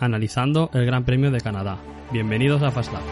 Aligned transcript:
Analizando 0.00 0.70
el 0.74 0.86
Gran 0.86 1.04
Premio 1.04 1.30
de 1.30 1.40
Canadá. 1.40 1.76
Bienvenidos 2.12 2.62
a 2.62 2.70
did 2.70 2.80
it! 2.80 3.04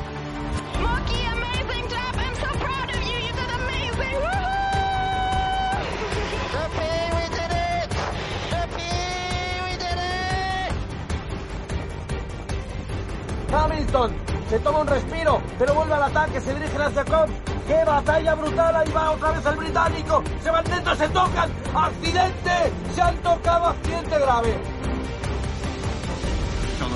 Hamilton 13.52 14.12
se 14.48 14.58
toma 14.60 14.78
un 14.80 14.86
respiro, 14.86 15.40
pero 15.58 15.74
vuelve 15.74 15.94
al 15.94 16.04
ataque, 16.04 16.40
se 16.40 16.54
dirige 16.54 16.76
hacia 16.76 17.04
Cobbs. 17.04 17.32
¡Qué 17.66 17.84
batalla 17.84 18.34
brutal! 18.36 18.76
Ahí 18.76 18.92
va 18.92 19.10
otra 19.10 19.32
vez 19.32 19.44
el 19.44 19.56
británico. 19.56 20.22
Se 20.40 20.50
van 20.52 20.64
dentro, 20.64 20.94
se 20.94 21.08
tocan. 21.08 21.50
¡Accidente! 21.74 22.72
Se 22.94 23.02
han 23.02 23.16
tocado, 23.16 23.66
accidente 23.66 24.18
grave. 24.20 24.75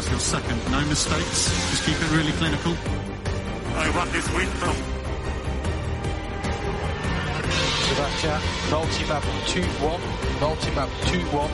Carlos, 0.01 0.11
you're 0.11 0.21
second. 0.21 0.59
No 0.71 0.81
mistakes. 0.87 1.51
Just 1.71 1.85
keep 1.85 1.97
it 1.97 2.11
really 2.11 2.33
clinical. 2.33 2.75
I 3.77 3.91
want 3.97 4.13
this 4.13 4.29
win 4.33 4.47
from 4.47 4.75
Sebastian, 7.89 8.41
multi-map 8.71 9.23
2-1, 9.23 10.01
multi-map 10.41 10.89
2-1, 10.89 11.51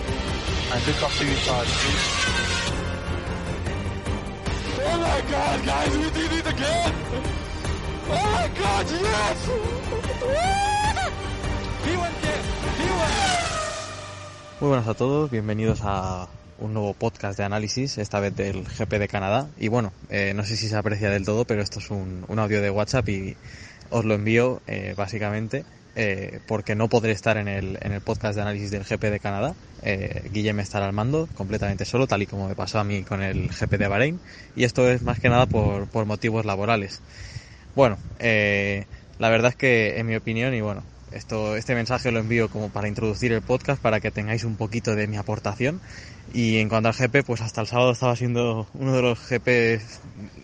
and 0.72 0.86
look 0.86 1.02
after 1.02 1.24
your 1.24 1.38
tires, 1.46 1.72
please. 1.80 2.06
Oh 4.78 4.98
my 5.00 5.20
god, 5.30 5.64
guys, 5.64 5.96
we 5.96 6.10
did 6.10 6.32
it 6.32 6.46
again! 6.46 6.94
Oh 8.08 8.30
my 8.32 8.48
god, 8.58 8.86
yes! 8.90 9.46
he 11.86 11.96
went 11.96 12.22
there! 12.22 12.42
He 12.76 12.90
went 12.90 13.14
Muy 14.60 14.68
buenas 14.68 14.88
a 14.88 14.94
todos, 14.94 15.30
bienvenidos 15.30 15.80
a 15.82 16.28
un 16.58 16.74
nuevo 16.74 16.94
podcast 16.94 17.38
de 17.38 17.44
análisis, 17.44 17.98
esta 17.98 18.20
vez 18.20 18.34
del 18.34 18.64
GP 18.64 18.98
de 18.98 19.08
Canadá. 19.08 19.48
Y 19.58 19.68
bueno, 19.68 19.92
eh, 20.10 20.32
no 20.34 20.44
sé 20.44 20.56
si 20.56 20.68
se 20.68 20.76
aprecia 20.76 21.10
del 21.10 21.24
todo, 21.24 21.44
pero 21.44 21.62
esto 21.62 21.78
es 21.78 21.90
un, 21.90 22.24
un 22.28 22.38
audio 22.38 22.60
de 22.60 22.70
WhatsApp 22.70 23.08
y 23.08 23.36
os 23.90 24.04
lo 24.04 24.14
envío 24.14 24.60
eh, 24.66 24.94
básicamente 24.96 25.64
eh, 25.94 26.40
porque 26.46 26.74
no 26.74 26.88
podré 26.88 27.12
estar 27.12 27.36
en 27.36 27.48
el, 27.48 27.78
en 27.80 27.92
el 27.92 28.00
podcast 28.00 28.36
de 28.36 28.42
análisis 28.42 28.70
del 28.70 28.84
GP 28.84 29.04
de 29.04 29.20
Canadá. 29.20 29.54
Eh, 29.82 30.28
Guillem 30.32 30.60
estará 30.60 30.86
al 30.86 30.92
mando 30.92 31.28
completamente 31.34 31.84
solo, 31.84 32.06
tal 32.06 32.22
y 32.22 32.26
como 32.26 32.48
me 32.48 32.54
pasó 32.54 32.78
a 32.78 32.84
mí 32.84 33.02
con 33.02 33.22
el 33.22 33.48
GP 33.48 33.78
de 33.78 33.88
Bahrein. 33.88 34.20
Y 34.54 34.64
esto 34.64 34.88
es 34.90 35.02
más 35.02 35.20
que 35.20 35.28
nada 35.28 35.46
por, 35.46 35.86
por 35.86 36.04
motivos 36.04 36.44
laborales. 36.44 37.00
Bueno, 37.74 37.98
la 38.18 39.28
verdad 39.30 39.50
es 39.50 39.56
que 39.56 39.98
en 39.98 40.06
mi 40.06 40.16
opinión, 40.16 40.54
y 40.54 40.60
bueno, 40.60 40.82
esto, 41.16 41.56
este 41.56 41.74
mensaje 41.74 42.12
lo 42.12 42.20
envío 42.20 42.48
como 42.48 42.70
para 42.70 42.88
introducir 42.88 43.32
el 43.32 43.42
podcast, 43.42 43.80
para 43.82 44.00
que 44.00 44.10
tengáis 44.10 44.44
un 44.44 44.56
poquito 44.56 44.94
de 44.94 45.06
mi 45.06 45.16
aportación. 45.16 45.80
Y 46.32 46.58
en 46.58 46.68
cuanto 46.68 46.88
al 46.88 46.94
GP, 46.94 47.24
pues 47.24 47.40
hasta 47.40 47.60
el 47.60 47.66
sábado 47.66 47.92
estaba 47.92 48.14
siendo 48.14 48.66
uno 48.74 48.94
de 48.94 49.02
los 49.02 49.18
GP, 49.28 49.80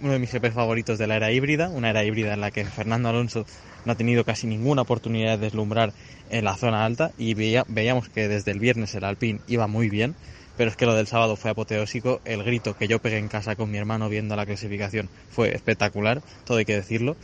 uno 0.00 0.12
de 0.12 0.18
mis 0.18 0.32
GP 0.32 0.52
favoritos 0.52 0.98
de 0.98 1.06
la 1.06 1.16
era 1.16 1.30
híbrida, 1.30 1.68
una 1.68 1.90
era 1.90 2.04
híbrida 2.04 2.34
en 2.34 2.40
la 2.40 2.50
que 2.50 2.64
Fernando 2.64 3.08
Alonso 3.08 3.46
no 3.84 3.92
ha 3.92 3.96
tenido 3.96 4.24
casi 4.24 4.46
ninguna 4.46 4.82
oportunidad 4.82 5.38
de 5.38 5.46
deslumbrar 5.46 5.92
en 6.30 6.44
la 6.44 6.56
zona 6.56 6.84
alta 6.84 7.12
y 7.18 7.34
veía, 7.34 7.64
veíamos 7.68 8.08
que 8.08 8.28
desde 8.28 8.52
el 8.52 8.60
viernes 8.60 8.94
el 8.94 9.04
Alpine 9.04 9.40
iba 9.48 9.66
muy 9.66 9.88
bien, 9.88 10.14
pero 10.56 10.70
es 10.70 10.76
que 10.76 10.86
lo 10.86 10.94
del 10.94 11.06
sábado 11.06 11.36
fue 11.36 11.50
apoteósico, 11.50 12.20
el 12.24 12.42
grito 12.44 12.76
que 12.76 12.88
yo 12.88 13.00
pegué 13.00 13.18
en 13.18 13.28
casa 13.28 13.56
con 13.56 13.70
mi 13.70 13.78
hermano 13.78 14.08
viendo 14.08 14.36
la 14.36 14.46
clasificación 14.46 15.08
fue 15.30 15.54
espectacular, 15.54 16.22
todo 16.44 16.58
hay 16.58 16.64
que 16.64 16.76
decirlo 16.76 17.16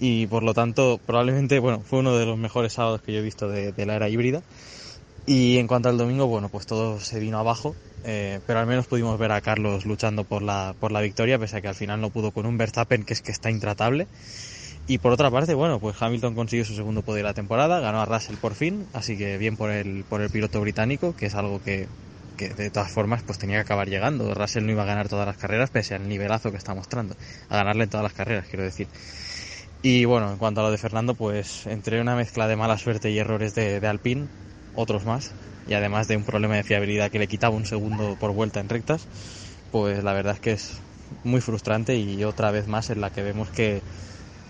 y 0.00 0.26
por 0.26 0.42
lo 0.42 0.54
tanto 0.54 0.98
probablemente 1.06 1.58
bueno 1.58 1.80
fue 1.80 1.98
uno 1.98 2.16
de 2.16 2.24
los 2.24 2.38
mejores 2.38 2.72
sábados 2.72 3.02
que 3.02 3.12
yo 3.12 3.18
he 3.18 3.22
visto 3.22 3.48
de, 3.48 3.72
de 3.72 3.86
la 3.86 3.96
era 3.96 4.08
híbrida. 4.08 4.42
Y 5.26 5.58
en 5.58 5.66
cuanto 5.66 5.90
al 5.90 5.98
domingo 5.98 6.26
bueno 6.26 6.48
pues 6.48 6.66
todo 6.66 6.98
se 6.98 7.20
vino 7.20 7.38
abajo 7.38 7.74
eh, 8.04 8.40
pero 8.46 8.60
al 8.60 8.66
menos 8.66 8.86
pudimos 8.86 9.18
ver 9.18 9.30
a 9.30 9.42
Carlos 9.42 9.84
luchando 9.84 10.24
por 10.24 10.40
la 10.40 10.74
por 10.80 10.90
la 10.90 11.02
victoria 11.02 11.38
pese 11.38 11.58
a 11.58 11.60
que 11.60 11.68
al 11.68 11.74
final 11.74 12.00
no 12.00 12.08
pudo 12.08 12.30
con 12.30 12.46
un 12.46 12.56
Verstappen 12.56 13.04
que 13.04 13.12
es 13.12 13.20
que 13.20 13.30
está 13.30 13.50
intratable. 13.50 14.06
Y 14.88 14.98
por 14.98 15.12
otra 15.12 15.30
parte 15.30 15.52
bueno 15.52 15.78
pues 15.78 16.00
Hamilton 16.00 16.34
consiguió 16.34 16.64
su 16.64 16.74
segundo 16.74 17.02
podio 17.02 17.18
de 17.18 17.24
la 17.24 17.34
temporada 17.34 17.80
ganó 17.80 18.00
a 18.00 18.06
Russell 18.06 18.36
por 18.36 18.54
fin 18.54 18.86
así 18.94 19.18
que 19.18 19.36
bien 19.36 19.58
por 19.58 19.70
el 19.70 20.04
por 20.08 20.22
el 20.22 20.30
piloto 20.30 20.62
británico 20.62 21.14
que 21.14 21.26
es 21.26 21.34
algo 21.34 21.62
que 21.62 21.86
que 22.38 22.48
de 22.48 22.70
todas 22.70 22.90
formas 22.90 23.22
pues 23.22 23.38
tenía 23.38 23.56
que 23.56 23.62
acabar 23.62 23.90
llegando. 23.90 24.32
Russell 24.32 24.64
no 24.64 24.72
iba 24.72 24.84
a 24.84 24.86
ganar 24.86 25.10
todas 25.10 25.26
las 25.26 25.36
carreras 25.36 25.68
pese 25.68 25.94
al 25.94 26.08
nivelazo 26.08 26.50
que 26.50 26.56
está 26.56 26.74
mostrando 26.74 27.14
a 27.50 27.56
ganarle 27.58 27.84
en 27.84 27.90
todas 27.90 28.04
las 28.04 28.14
carreras 28.14 28.46
quiero 28.48 28.64
decir 28.64 28.88
y 29.82 30.04
bueno, 30.04 30.30
en 30.30 30.38
cuanto 30.38 30.60
a 30.60 30.64
lo 30.64 30.70
de 30.70 30.78
Fernando, 30.78 31.14
pues 31.14 31.66
entre 31.66 32.00
una 32.00 32.16
mezcla 32.16 32.46
de 32.48 32.56
mala 32.56 32.76
suerte 32.78 33.10
y 33.10 33.18
errores 33.18 33.54
de, 33.54 33.80
de 33.80 33.86
Alpine, 33.86 34.28
otros 34.72 35.04
más, 35.04 35.34
y 35.66 35.74
además 35.74 36.06
de 36.08 36.16
un 36.16 36.24
problema 36.24 36.56
de 36.56 36.64
fiabilidad 36.64 37.10
que 37.10 37.18
le 37.18 37.28
quitaba 37.28 37.56
un 37.56 37.64
segundo 37.66 38.16
por 38.18 38.32
vuelta 38.32 38.60
en 38.60 38.68
rectas, 38.68 39.08
pues 39.70 40.04
la 40.04 40.12
verdad 40.12 40.34
es 40.34 40.40
que 40.40 40.52
es 40.52 40.82
muy 41.24 41.40
frustrante 41.40 41.96
y 41.96 42.22
otra 42.24 42.50
vez 42.50 42.66
más 42.66 42.90
en 42.90 43.00
la 43.00 43.10
que 43.10 43.22
vemos 43.22 43.50
que 43.50 43.82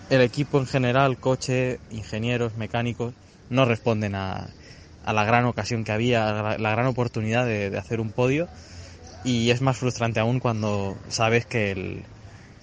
el 0.09 0.23
equipo 0.23 0.59
en 0.59 0.67
general, 0.67 1.19
coche, 1.19 1.79
ingenieros, 1.91 2.57
mecánicos, 2.57 3.15
no 3.49 3.65
responden 3.65 4.15
a, 4.15 4.49
a 5.05 5.13
la 5.13 5.25
gran 5.25 5.45
ocasión 5.47 5.85
que 5.85 5.93
había, 5.93 6.29
a 6.29 6.59
la, 6.59 6.71
gran 6.71 6.87
oportunidad 6.87 7.47
de, 7.47 7.71
de 7.71 7.79
hacer 7.79 8.01
un 8.01 8.13
podio. 8.13 8.49
Y 9.23 9.51
es 9.51 9.61
más 9.61 9.79
frustrante 9.79 10.21
aún 10.21 10.41
cuando 10.41 10.97
sabes 11.09 11.47
que 11.47 11.73
el, 11.73 12.05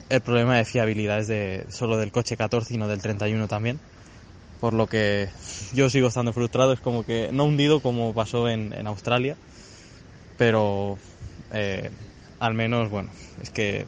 el 0.09 0.21
problema 0.21 0.57
de 0.57 0.65
fiabilidad 0.65 1.19
es 1.19 1.27
de 1.27 1.65
solo 1.69 1.97
del 1.97 2.11
coche 2.11 2.37
14 2.37 2.73
y 2.73 2.77
no 2.77 2.87
del 2.87 3.01
31 3.01 3.47
también. 3.47 3.79
Por 4.59 4.73
lo 4.73 4.87
que 4.87 5.29
yo 5.73 5.89
sigo 5.89 6.07
estando 6.07 6.33
frustrado, 6.33 6.73
es 6.73 6.79
como 6.79 7.03
que 7.03 7.29
no 7.31 7.45
hundido 7.45 7.79
como 7.79 8.13
pasó 8.13 8.49
en, 8.49 8.73
en 8.73 8.87
Australia, 8.87 9.35
pero 10.37 10.97
eh, 11.51 11.91
al 12.39 12.53
menos, 12.53 12.89
bueno, 12.89 13.09
es 13.41 13.49
que 13.49 13.85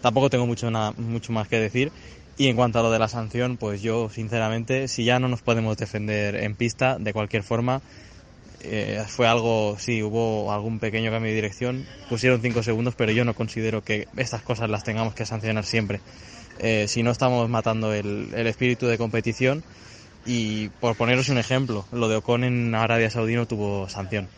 tampoco 0.00 0.30
tengo 0.30 0.46
mucho, 0.46 0.70
nada, 0.70 0.92
mucho 0.96 1.32
más 1.32 1.48
que 1.48 1.60
decir. 1.60 1.92
Y 2.36 2.46
en 2.46 2.56
cuanto 2.56 2.78
a 2.78 2.82
lo 2.82 2.90
de 2.90 3.00
la 3.00 3.08
sanción, 3.08 3.56
pues 3.56 3.82
yo 3.82 4.10
sinceramente, 4.10 4.86
si 4.86 5.04
ya 5.04 5.18
no 5.18 5.28
nos 5.28 5.42
podemos 5.42 5.76
defender 5.76 6.36
en 6.36 6.54
pista, 6.54 6.96
de 6.98 7.12
cualquier 7.12 7.42
forma, 7.42 7.80
eh, 8.60 9.04
fue 9.06 9.28
algo, 9.28 9.76
sí, 9.78 10.02
hubo 10.02 10.52
algún 10.52 10.78
pequeño 10.80 11.10
cambio 11.10 11.30
de 11.30 11.36
dirección, 11.36 11.86
pusieron 12.08 12.40
5 12.40 12.62
segundos, 12.62 12.94
pero 12.96 13.12
yo 13.12 13.24
no 13.24 13.34
considero 13.34 13.82
que 13.82 14.08
estas 14.16 14.42
cosas 14.42 14.68
las 14.68 14.84
tengamos 14.84 15.14
que 15.14 15.26
sancionar 15.26 15.64
siempre. 15.64 16.00
Eh, 16.58 16.86
si 16.88 17.02
no 17.02 17.12
estamos 17.12 17.48
matando 17.48 17.92
el, 17.92 18.34
espíritu 18.34 18.86
de 18.86 18.98
competición 18.98 19.62
y 20.26 20.68
por 20.80 20.96
poneros 20.96 21.28
un 21.28 21.38
ejemplo, 21.38 21.86
lo 21.92 22.08
de 22.08 22.16
Ocon 22.16 22.42
en 22.42 22.74
Arabia 22.74 23.10
Saudí 23.10 23.36
no 23.36 23.46
tuvo 23.46 23.88
sanción. 23.88 24.28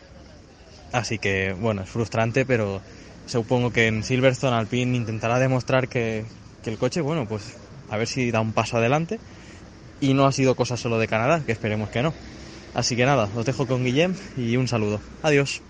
Así 0.91 1.17
que, 1.17 1.53
bueno, 1.53 1.81
es 1.81 1.89
frustrante, 1.89 2.45
pero 2.45 2.81
supongo 3.25 3.71
que 3.71 3.87
en 3.87 4.03
Silverstone 4.03 4.55
Alpine 4.55 4.95
intentará 4.95 5.39
demostrar 5.39 5.87
que 5.87 6.25
el 6.65 6.77
coche, 6.77 7.01
bueno, 7.01 7.27
pues 7.27 7.57
a 7.89 7.97
ver 7.97 8.07
si 8.07 8.29
da 8.29 8.39
un 8.39 8.53
paso 8.53 8.77
adelante 8.77 9.19
y 9.99 10.13
no 10.13 10.25
ha 10.25 10.31
sido 10.31 10.55
cosa 10.55 10.77
solo 10.77 10.99
de 10.99 11.07
Canadá, 11.07 11.41
que 11.45 11.51
esperemos 11.51 11.89
que 11.89 12.03
no. 12.03 12.13
Así 12.73 12.95
que 12.95 13.05
nada, 13.05 13.29
os 13.35 13.45
dejo 13.45 13.67
con 13.67 13.83
Guillem 13.83 14.15
y 14.37 14.55
un 14.55 14.67
saludo. 14.67 15.01
Adiós. 15.23 15.61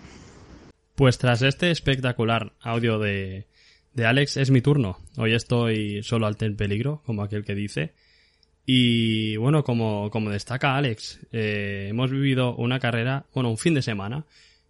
Pues 0.95 1.17
tras 1.17 1.41
este 1.41 1.71
espectacular 1.71 2.53
audio 2.61 2.99
de, 2.99 3.47
de 3.93 4.05
Alex, 4.05 4.37
es 4.37 4.51
mi 4.51 4.61
turno. 4.61 4.99
Hoy 5.17 5.33
estoy 5.33 6.03
solo 6.03 6.27
al 6.27 6.37
ten 6.37 6.55
peligro, 6.55 7.01
como 7.05 7.23
aquel 7.23 7.43
que 7.43 7.55
dice. 7.55 7.93
Y 8.65 9.35
bueno, 9.37 9.63
como, 9.63 10.11
como 10.11 10.29
destaca 10.29 10.75
Alex, 10.75 11.19
eh, 11.31 11.87
hemos 11.89 12.11
vivido 12.11 12.55
una 12.55 12.79
carrera, 12.79 13.25
bueno, 13.33 13.49
un 13.49 13.57
fin 13.57 13.73
de 13.73 13.81
semana, 13.81 14.25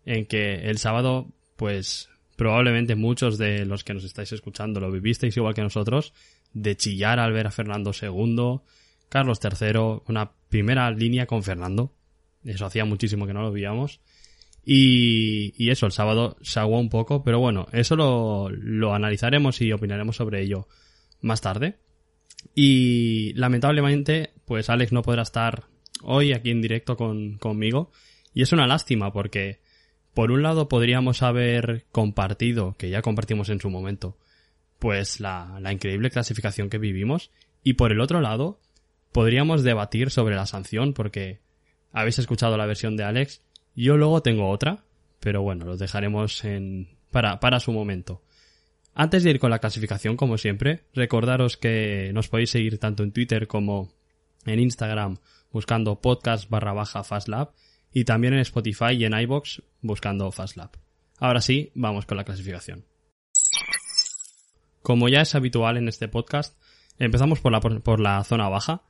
en 0.05 0.25
que 0.25 0.69
el 0.69 0.77
sábado, 0.77 1.27
pues 1.57 2.09
probablemente 2.37 2.95
muchos 2.95 3.37
de 3.37 3.65
los 3.65 3.83
que 3.83 3.93
nos 3.93 4.03
estáis 4.03 4.31
escuchando 4.31 4.79
lo 4.79 4.91
vivisteis 4.91 5.35
igual 5.37 5.53
que 5.53 5.61
nosotros, 5.61 6.13
de 6.53 6.75
chillar 6.75 7.19
al 7.19 7.33
ver 7.33 7.47
a 7.47 7.51
Fernando 7.51 7.91
II, 7.99 8.61
Carlos 9.09 9.39
III, 9.43 10.01
una 10.07 10.31
primera 10.49 10.89
línea 10.89 11.27
con 11.27 11.43
Fernando, 11.43 11.93
eso 12.43 12.65
hacía 12.65 12.85
muchísimo 12.85 13.27
que 13.27 13.33
no 13.33 13.41
lo 13.41 13.51
veíamos. 13.51 13.99
Y, 14.63 15.53
y 15.57 15.71
eso, 15.71 15.85
el 15.85 15.91
sábado 15.91 16.37
se 16.41 16.59
aguó 16.59 16.79
un 16.79 16.89
poco, 16.89 17.23
pero 17.23 17.39
bueno, 17.39 17.67
eso 17.71 17.95
lo, 17.95 18.93
analizaremos 18.93 19.61
y 19.61 19.71
opinaremos 19.71 20.15
sobre 20.15 20.41
ello 20.41 20.67
más 21.21 21.41
tarde. 21.41 21.77
Y 22.55 23.33
lamentablemente, 23.33 24.33
pues 24.45 24.69
Alex 24.69 24.91
no 24.91 25.01
podrá 25.01 25.23
estar 25.23 25.65
hoy 26.03 26.33
aquí 26.33 26.51
en 26.51 26.61
directo 26.61 26.95
con, 26.95 27.37
conmigo. 27.37 27.91
Y 28.33 28.43
es 28.43 28.51
una 28.53 28.67
lástima 28.67 29.11
porque 29.11 29.59
Por 30.13 30.31
un 30.31 30.43
lado 30.43 30.67
podríamos 30.67 31.23
haber 31.23 31.85
compartido, 31.91 32.75
que 32.77 32.89
ya 32.89 33.01
compartimos 33.01 33.49
en 33.49 33.61
su 33.61 33.69
momento, 33.69 34.17
pues 34.77 35.19
la, 35.19 35.57
la 35.61 35.71
increíble 35.71 36.09
clasificación 36.09 36.69
que 36.69 36.79
vivimos, 36.79 37.31
y 37.63 37.73
por 37.73 37.91
el 37.91 38.01
otro 38.01 38.19
lado 38.19 38.59
podríamos 39.13 39.63
debatir 39.63 40.09
sobre 40.09 40.35
la 40.35 40.45
sanción, 40.45 40.93
porque 40.93 41.39
habéis 41.91 42.19
escuchado 42.19 42.57
la 42.57 42.65
versión 42.65 42.95
de 42.95 43.03
Alex, 43.03 43.41
yo 43.75 43.97
luego 43.97 44.21
tengo 44.21 44.49
otra, 44.49 44.83
pero 45.19 45.41
bueno, 45.41 45.65
lo 45.65 45.77
dejaremos 45.77 46.43
en, 46.43 46.89
para, 47.11 47.39
para 47.39 47.59
su 47.59 47.71
momento. 47.71 48.21
Antes 48.93 49.23
de 49.23 49.31
ir 49.31 49.39
con 49.39 49.51
la 49.51 49.59
clasificación, 49.59 50.17
como 50.17 50.37
siempre, 50.37 50.83
recordaros 50.93 51.57
que 51.57 52.11
nos 52.13 52.27
podéis 52.27 52.49
seguir 52.49 52.77
tanto 52.77 53.03
en 53.03 53.13
Twitter 53.13 53.47
como 53.47 53.93
en 54.45 54.59
Instagram 54.59 55.17
buscando 55.51 56.01
podcast 56.01 56.49
barra 56.49 56.73
baja 56.73 57.03
FastLab 57.03 57.51
y 57.93 58.05
también 58.05 58.33
en 58.33 58.39
Spotify 58.39 58.93
y 58.97 59.05
en 59.05 59.13
iBox 59.13 59.61
buscando 59.81 60.31
FastLab. 60.31 60.71
Ahora 61.19 61.41
sí, 61.41 61.71
vamos 61.75 62.05
con 62.05 62.17
la 62.17 62.23
clasificación. 62.23 62.85
Como 64.81 65.07
ya 65.07 65.21
es 65.21 65.35
habitual 65.35 65.77
en 65.77 65.87
este 65.87 66.07
podcast, 66.07 66.57
empezamos 66.97 67.39
por 67.39 67.51
la, 67.51 67.59
por 67.59 67.99
la 67.99 68.23
zona 68.23 68.49
baja. 68.49 68.83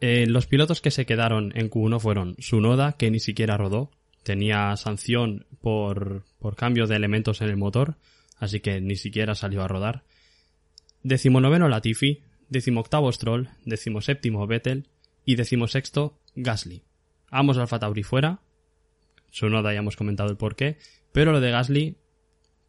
Eh, 0.00 0.26
los 0.26 0.46
pilotos 0.46 0.80
que 0.80 0.90
se 0.90 1.06
quedaron 1.06 1.52
en 1.56 1.70
Q1 1.70 2.00
fueron 2.00 2.36
Sunoda, 2.38 2.92
que 2.92 3.10
ni 3.10 3.18
siquiera 3.18 3.56
rodó, 3.56 3.90
tenía 4.22 4.76
sanción 4.76 5.46
por, 5.60 6.24
por 6.38 6.54
cambio 6.54 6.86
de 6.86 6.96
elementos 6.96 7.40
en 7.40 7.48
el 7.48 7.56
motor, 7.56 7.96
así 8.36 8.60
que 8.60 8.80
ni 8.80 8.96
siquiera 8.96 9.34
salió 9.34 9.62
a 9.62 9.68
rodar. 9.68 10.04
Decimonoveno 11.02 11.68
Latifi, 11.68 12.22
decimoctavo 12.48 13.10
Stroll, 13.10 13.50
decimoséptimo 13.64 14.46
Vettel 14.46 14.88
y 15.24 15.36
decimosexto 15.36 16.18
Gasly. 16.34 16.82
Ambos 17.30 17.58
Alfa 17.58 17.78
Tauri 17.78 18.02
fuera, 18.02 18.40
su 19.30 19.48
noda 19.48 19.72
ya 19.72 19.80
hemos 19.80 19.96
comentado 19.96 20.30
el 20.30 20.36
porqué, 20.36 20.78
pero 21.12 21.32
lo 21.32 21.40
de 21.40 21.50
Gasly, 21.50 21.96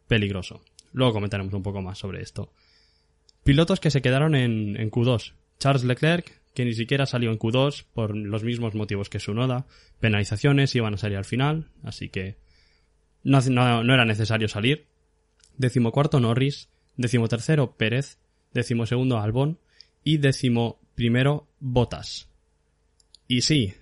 peligroso. 0.08 0.62
Luego 0.92 1.14
comentaremos 1.14 1.54
un 1.54 1.64
poco 1.64 1.82
más 1.82 2.00
sobre 2.00 2.22
esto. 2.22 2.52
Pilotos 3.44 3.80
que 3.80 3.92
se 3.92 4.02
quedaron 4.02 4.36
en, 4.36 4.76
en 4.78 4.92
Q2. 4.92 5.34
Charles 5.60 5.84
Leclerc, 5.84 6.39
que 6.54 6.66
ni 6.66 6.74
siquiera 6.74 7.06
salió 7.06 7.32
en 7.32 7.40
Q2 7.40 7.86
por 7.94 8.16
los 8.16 8.44
mismos 8.44 8.76
motivos 8.76 9.10
que 9.10 9.20
su 9.20 9.34
noda. 9.34 9.66
Penalizaciones 10.00 10.76
iban 10.76 10.94
a 10.94 10.98
salir 10.98 11.18
al 11.18 11.26
final, 11.26 11.70
así 11.84 12.10
que 12.10 12.38
no, 13.24 13.40
no, 13.42 13.84
no 13.84 13.94
era 13.94 14.06
necesario 14.06 14.48
salir. 14.48 14.88
Decimocuarto 15.58 16.20
Norris, 16.20 16.70
decimotercero 16.98 17.76
Pérez, 17.76 18.18
decimosegundo 18.54 19.20
Albon. 19.20 19.60
Y 20.04 20.18
décimo 20.18 20.80
primero 20.96 21.48
Botas. 21.60 22.30
Y 23.28 23.42
sí, 23.42 23.76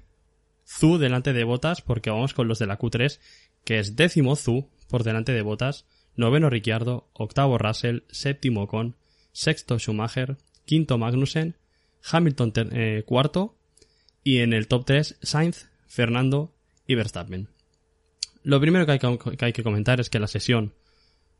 Zu 0.65 0.97
delante 0.97 1.31
de 1.31 1.45
Botas 1.45 1.81
porque 1.81 2.09
vamos 2.09 2.33
con 2.33 2.47
los 2.47 2.59
de 2.59 2.67
la 2.67 2.77
Q3, 2.77 3.19
que 3.63 3.79
es 3.79 3.95
décimo 3.95 4.35
Zu 4.35 4.69
por 4.89 5.03
delante 5.03 5.31
de 5.31 5.41
Botas, 5.41 5.85
noveno 6.15 6.49
Ricciardo, 6.49 7.09
octavo 7.13 7.57
Russell, 7.57 8.03
séptimo 8.09 8.63
Ocon, 8.63 8.97
sexto 9.31 9.79
Schumacher, 9.79 10.37
quinto 10.65 10.97
Magnussen, 10.97 11.55
Hamilton 12.09 12.53
eh, 12.71 13.03
cuarto 13.05 13.57
y 14.23 14.39
en 14.39 14.53
el 14.53 14.67
top 14.67 14.85
3 14.85 15.17
Sainz, 15.21 15.69
Fernando 15.87 16.53
y 16.85 16.95
Verstappen. 16.95 17.49
Lo 18.43 18.61
primero 18.61 18.85
que 18.85 18.93
hay 18.93 19.53
que, 19.53 19.63
comentar 19.63 19.99
es 19.99 20.09
que 20.09 20.19
la 20.19 20.27
sesión 20.27 20.73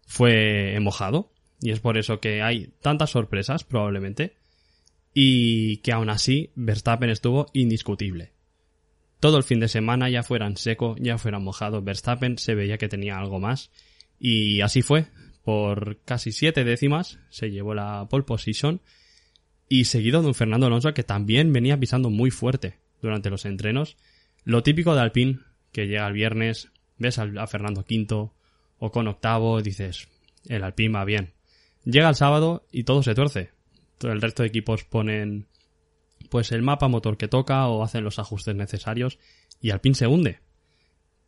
fue 0.05 0.77
mojado 0.81 1.31
y 1.61 1.71
es 1.71 1.79
por 1.79 1.97
eso 1.97 2.19
que 2.19 2.41
hay 2.41 2.73
tantas 2.81 3.11
sorpresas 3.11 3.63
probablemente 3.63 4.35
y 5.13 5.77
que 5.77 5.93
aún 5.93 6.09
así 6.09 6.51
Verstappen 6.55 7.09
estuvo 7.09 7.47
indiscutible. 7.53 8.33
Todo 9.19 9.37
el 9.37 9.43
fin 9.43 9.59
de 9.59 9.67
semana 9.67 10.09
ya 10.09 10.21
fuera 10.21 10.47
en 10.47 10.57
seco, 10.57 10.95
ya 10.99 11.17
fuera 11.17 11.39
mojado, 11.39 11.81
Verstappen 11.81 12.37
se 12.37 12.55
veía 12.55 12.77
que 12.77 12.89
tenía 12.89 13.17
algo 13.17 13.39
más 13.39 13.71
y 14.19 14.61
así 14.61 14.81
fue. 14.81 15.07
Por 15.43 15.99
casi 16.03 16.33
siete 16.33 16.65
décimas 16.65 17.19
se 17.29 17.51
llevó 17.51 17.73
la 17.73 18.07
pole 18.09 18.25
position 18.25 18.81
y 19.69 19.85
seguido 19.85 20.21
de 20.21 20.27
un 20.27 20.33
Fernando 20.33 20.67
Alonso 20.67 20.93
que 20.93 21.03
también 21.03 21.51
venía 21.51 21.79
pisando 21.79 22.09
muy 22.09 22.31
fuerte 22.31 22.77
durante 23.01 23.29
los 23.29 23.45
entrenos. 23.45 23.97
Lo 24.43 24.63
típico 24.63 24.95
de 24.95 25.01
Alpine, 25.01 25.39
que 25.71 25.87
llega 25.87 26.07
el 26.07 26.13
viernes, 26.13 26.71
ves 26.97 27.19
a 27.19 27.47
Fernando 27.47 27.83
quinto 27.83 28.33
o 28.79 28.91
con 28.91 29.07
octavo, 29.07 29.61
dices, 29.61 30.07
el 30.47 30.63
Alpine 30.63 30.93
va 30.93 31.05
bien. 31.05 31.33
Llega 31.83 32.09
el 32.09 32.15
sábado 32.15 32.65
y 32.71 32.83
todo 32.83 33.03
se 33.03 33.15
tuerce. 33.15 33.51
Todo 33.97 34.11
el 34.11 34.21
resto 34.21 34.43
de 34.43 34.49
equipos 34.49 34.83
ponen 34.83 35.47
pues 36.29 36.51
el 36.51 36.61
mapa 36.61 36.87
motor 36.87 37.17
que 37.17 37.27
toca 37.27 37.67
o 37.67 37.83
hacen 37.83 38.03
los 38.03 38.19
ajustes 38.19 38.55
necesarios 38.55 39.19
y 39.61 39.71
Alpine 39.71 39.95
se 39.95 40.07
hunde. 40.07 40.39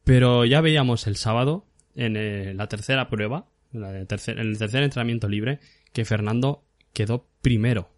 Pero 0.03 0.45
ya 0.45 0.61
veíamos 0.61 1.07
el 1.07 1.15
sábado 1.15 1.65
en 1.95 2.15
eh, 2.15 2.53
la 2.53 2.67
tercera 2.67 3.09
prueba, 3.09 3.47
en 3.73 3.83
el 3.83 4.07
tercer 4.07 4.83
entrenamiento 4.83 5.27
libre, 5.27 5.59
que 5.93 6.05
Fernando 6.05 6.63
quedó 6.93 7.27
primero. 7.41 7.89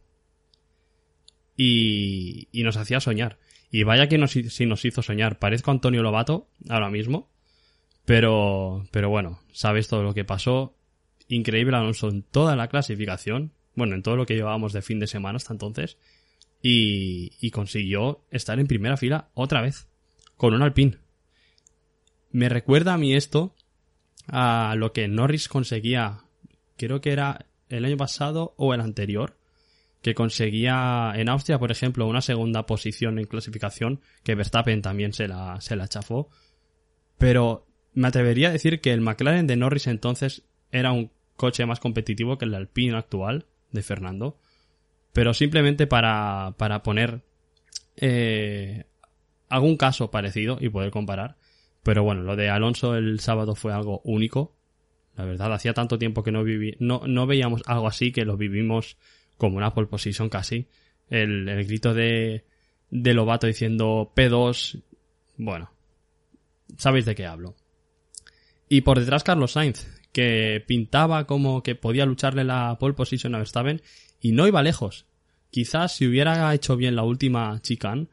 Y, 1.56 2.48
y 2.52 2.64
nos 2.64 2.78
hacía 2.78 3.00
soñar. 3.00 3.38
Y 3.72 3.84
vaya 3.84 4.08
que 4.08 4.18
nos, 4.18 4.32
si 4.32 4.66
nos 4.66 4.84
hizo 4.84 5.02
soñar. 5.02 5.40
Parezco 5.40 5.72
Antonio 5.72 6.04
Lobato 6.04 6.50
ahora 6.70 6.90
mismo. 6.90 7.30
Pero, 8.06 8.86
pero 8.92 9.10
bueno, 9.10 9.40
sabes 9.54 9.88
todo 9.88 10.04
lo 10.04 10.14
que 10.14 10.26
pasó. 10.26 10.76
Increíble 11.28 11.78
Alonso 11.78 12.10
en 12.10 12.24
toda 12.24 12.56
la 12.56 12.68
clasificación. 12.68 13.54
Bueno, 13.76 13.96
en 13.96 14.04
todo 14.04 14.18
lo 14.18 14.26
que 14.26 14.36
llevábamos 14.36 14.74
de 14.74 14.82
fin 14.82 15.00
de 15.00 15.08
semana 15.08 15.38
hasta 15.38 15.54
entonces. 15.54 15.98
Y, 16.62 17.32
y 17.40 17.52
consiguió 17.52 18.26
estar 18.30 18.60
en 18.60 18.68
primera 18.68 18.98
fila 18.98 19.30
otra 19.34 19.62
vez. 19.62 19.88
Con 20.36 20.54
un 20.54 20.64
Alpine. 20.64 20.98
Me 22.32 22.50
recuerda 22.50 22.94
a 22.94 22.98
mí 22.98 23.14
esto 23.14 23.56
a 24.28 24.76
lo 24.78 24.92
que 24.92 25.08
Norris 25.08 25.48
conseguía. 25.48 26.26
Creo 26.78 27.00
que 27.00 27.12
era 27.12 27.46
el 27.70 27.86
año 27.86 27.98
pasado 27.98 28.54
o 28.58 28.74
el 28.74 28.82
anterior. 28.82 29.38
Que 30.02 30.16
conseguía 30.16 31.14
en 31.16 31.30
Austria, 31.30 31.60
por 31.60 31.72
ejemplo, 31.72 32.08
una 32.08 32.22
segunda 32.22 32.66
posición 32.66 33.20
en 33.20 33.26
clasificación. 33.26 34.02
Que 34.24 34.36
Verstappen 34.36 34.82
también 34.82 35.14
se 35.14 35.28
la, 35.28 35.62
se 35.62 35.76
la 35.76 35.88
chafó. 35.88 36.30
Pero 37.18 37.68
me 37.94 38.08
atrevería 38.08 38.50
a 38.50 38.54
decir 38.54 38.82
que 38.82 38.94
el 38.94 39.02
McLaren 39.02 39.48
de 39.48 39.56
Norris 39.56 39.88
entonces 39.88 40.44
era 40.72 40.92
un 40.92 41.12
coche 41.36 41.66
más 41.66 41.80
competitivo 41.80 42.38
que 42.38 42.46
el 42.46 42.56
Alpine 42.56 42.98
actual 42.98 43.46
de 43.72 43.84
Fernando. 43.84 44.40
Pero 45.14 45.34
simplemente 45.34 45.88
para, 45.88 46.56
para 46.58 46.84
poner 46.84 47.22
eh, 47.98 48.86
algún 49.50 49.78
caso 49.78 50.10
parecido 50.10 50.58
y 50.60 50.70
poder 50.70 50.92
comparar. 50.92 51.36
Pero 51.84 52.04
bueno, 52.04 52.22
lo 52.22 52.36
de 52.36 52.50
Alonso 52.50 52.96
el 52.96 53.20
sábado 53.20 53.56
fue 53.56 53.74
algo 53.74 54.02
único. 54.04 54.56
La 55.16 55.26
verdad, 55.26 55.54
hacía 55.54 55.74
tanto 55.74 56.00
tiempo 56.00 56.24
que 56.24 56.32
no 56.32 56.44
viví, 56.44 56.76
no, 56.80 57.02
no 57.06 57.28
veíamos 57.28 57.62
algo 57.66 57.88
así 57.88 58.12
que 58.12 58.24
lo 58.24 58.38
vivimos 58.38 58.98
como 59.42 59.58
una 59.58 59.74
pole 59.74 59.88
position 59.88 60.30
casi. 60.30 60.68
El, 61.10 61.50
el 61.50 61.66
grito 61.66 61.96
de, 61.96 62.46
de 62.92 63.14
Lobato 63.16 63.48
diciendo 63.48 64.14
P2. 64.16 64.84
Bueno, 65.38 65.72
sabéis 66.78 67.06
de 67.06 67.16
qué 67.16 67.26
hablo. 67.26 67.56
Y 68.70 68.82
por 68.82 69.00
detrás 69.00 69.24
Carlos 69.24 69.54
Sainz, 69.54 69.88
que 70.14 70.64
pintaba 70.68 71.26
como 71.26 71.64
que 71.64 71.74
podía 71.74 72.06
lucharle 72.06 72.44
la 72.44 72.78
pole 72.80 72.94
position 72.94 73.34
a 73.34 73.40
Verstappen 73.40 73.82
y 74.20 74.32
no 74.32 74.46
iba 74.46 74.62
lejos. 74.62 75.08
Quizás 75.50 75.96
si 75.96 76.06
hubiera 76.06 76.54
hecho 76.54 76.78
bien 76.78 76.96
la 76.96 77.02
última 77.02 77.60
chicane, 77.64 78.10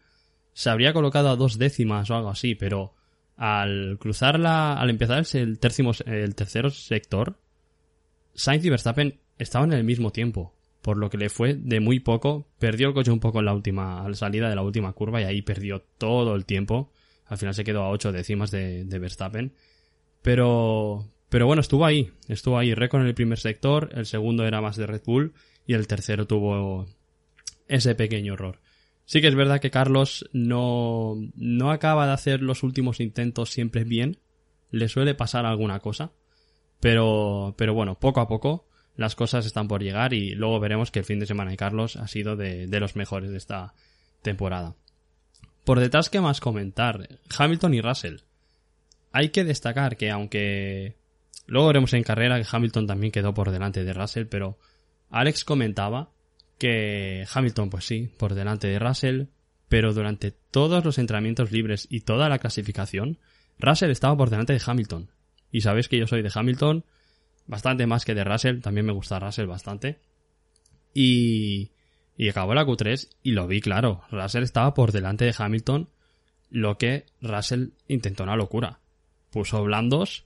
se 0.55 0.71
habría 0.71 0.95
colocado 0.95 1.29
a 1.29 1.37
dos 1.37 1.59
décimas 1.59 2.09
o 2.09 2.17
algo 2.17 2.31
así, 2.31 2.55
pero 2.55 2.95
al 3.37 3.99
cruzarla, 4.01 4.81
al 4.81 4.89
empezar 4.89 5.27
el, 5.35 5.59
tercimo, 5.59 5.93
el 6.07 6.35
tercer 6.35 6.71
sector, 6.71 7.39
Sainz 8.33 8.65
y 8.65 8.71
Verstappen 8.71 9.21
estaban 9.39 9.75
en 9.75 9.79
el 9.79 9.85
mismo 9.85 10.11
tiempo, 10.11 10.58
por 10.83 10.97
lo 10.97 11.11
que 11.11 11.19
le 11.19 11.29
fue 11.29 11.55
de 11.55 11.81
muy 11.81 12.01
poco, 12.01 12.49
perdió 12.59 12.89
el 12.89 12.95
coche 12.95 13.11
un 13.11 13.21
poco 13.21 13.41
en 13.41 13.47
la 13.47 13.55
última, 13.55 14.07
salida 14.15 14.49
de 14.49 14.57
la 14.57 14.63
última 14.63 14.93
curva 14.93 15.21
y 15.21 15.25
ahí 15.25 15.43
perdió 15.43 15.83
todo 15.99 16.35
el 16.35 16.45
tiempo, 16.45 16.93
al 17.27 17.39
final 17.39 17.55
se 17.55 17.65
quedó 17.65 17.83
a 17.83 17.91
ocho 17.91 18.13
décimas 18.13 18.51
de, 18.51 18.85
de 18.85 18.99
Verstappen, 18.99 19.53
pero, 20.23 21.07
pero 21.29 21.47
bueno, 21.47 21.61
estuvo 21.61 21.85
ahí, 21.85 22.13
estuvo 22.29 22.59
ahí, 22.59 22.75
récord 22.75 23.03
en 23.03 23.09
el 23.09 23.15
primer 23.15 23.39
sector, 23.39 23.91
el 23.95 24.07
segundo 24.07 24.47
era 24.47 24.61
más 24.61 24.77
de 24.77 24.87
Red 24.87 25.03
Bull 25.05 25.35
y 25.67 25.75
el 25.75 25.87
tercero 25.87 26.27
tuvo 26.27 26.87
ese 27.69 27.95
pequeño 27.95 28.35
error. 28.35 28.61
Sí 29.09 29.23
que 29.23 29.29
es 29.29 29.35
verdad 29.35 29.59
que 29.61 29.71
Carlos 29.71 30.29
no, 30.35 31.15
no 31.35 31.71
acaba 31.71 32.07
de 32.07 32.13
hacer 32.13 32.43
los 32.43 32.63
últimos 32.63 33.01
intentos 33.01 33.49
siempre 33.49 33.85
bien. 33.85 34.19
Le 34.71 34.87
suele 34.89 35.15
pasar 35.15 35.47
alguna 35.47 35.81
cosa. 35.81 36.13
Pero, 36.79 37.55
pero 37.57 37.73
bueno, 37.73 37.99
poco 37.99 38.21
a 38.21 38.29
poco 38.29 38.68
las 38.99 39.15
cosas 39.15 39.47
están 39.47 39.69
por 39.69 39.81
llegar 39.81 40.13
y 40.13 40.35
luego 40.35 40.59
veremos 40.59 40.91
que 40.91 40.99
el 40.99 41.05
fin 41.05 41.21
de 41.21 41.27
semana 41.27 41.53
de 41.53 41.57
Carlos 41.57 41.95
ha 41.95 42.09
sido 42.09 42.35
de, 42.35 42.67
de 42.67 42.81
los 42.81 42.97
mejores 42.97 43.31
de 43.31 43.37
esta 43.37 43.73
temporada. 44.23 44.75
Por 45.65 45.79
detrás, 45.79 46.11
¿qué 46.11 46.21
más 46.21 46.41
comentar? 46.41 47.09
Hamilton 47.39 47.75
y 47.75 47.81
Russell. 47.81 48.17
Hay 49.13 49.29
que 49.29 49.45
destacar 49.45 49.97
que 49.97 50.11
aunque 50.11 50.97
luego 51.47 51.69
veremos 51.69 51.93
en 51.95 52.03
carrera 52.03 52.43
que 52.43 52.49
Hamilton 52.51 52.89
también 52.89 53.13
quedó 53.13 53.33
por 53.33 53.53
delante 53.53 53.85
de 53.85 53.93
Russell, 53.93 54.27
pero 54.27 54.59
Alex 55.11 55.45
comentaba 55.45 56.11
que 56.59 57.25
Hamilton, 57.33 57.71
pues 57.71 57.85
sí, 57.85 58.11
por 58.19 58.35
delante 58.35 58.67
de 58.67 58.81
Russell, 58.81 59.27
pero 59.69 59.95
durante 59.95 60.33
todos 60.33 60.85
los 60.85 60.99
entrenamientos 60.99 61.53
libres 61.53 61.87
y 61.89 62.01
toda 62.01 62.29
la 62.29 62.41
clasificación, 62.41 63.19
Russell 63.61 63.93
estaba 63.93 64.17
por 64.17 64.31
delante 64.31 64.55
de 64.55 64.63
Hamilton. 64.67 65.09
Y 65.53 65.61
sabéis 65.61 65.87
que 65.87 65.99
yo 65.99 66.09
soy 66.09 66.23
de 66.23 66.33
Hamilton, 66.35 66.85
bastante 67.49 67.87
más 67.87 68.05
que 68.05 68.15
de 68.15 68.23
Russell, 68.23 68.61
también 68.61 68.87
me 68.87 68.93
gusta 68.93 69.19
Russell 69.19 69.47
bastante. 69.47 69.99
Y, 70.95 71.73
y 72.17 72.29
acabó 72.29 72.55
la 72.55 72.65
Q3 72.65 73.09
y 73.23 73.33
lo 73.33 73.49
vi 73.49 73.61
claro, 73.61 74.03
Russell 74.11 74.45
estaba 74.45 74.75
por 74.75 74.93
delante 74.93 75.25
de 75.25 75.35
Hamilton, 75.37 75.89
lo 76.51 76.79
que 76.79 77.07
Russell 77.21 77.71
intentó 77.89 78.23
una 78.23 78.37
locura. 78.37 78.81
Puso 79.31 79.63
blandos 79.65 80.25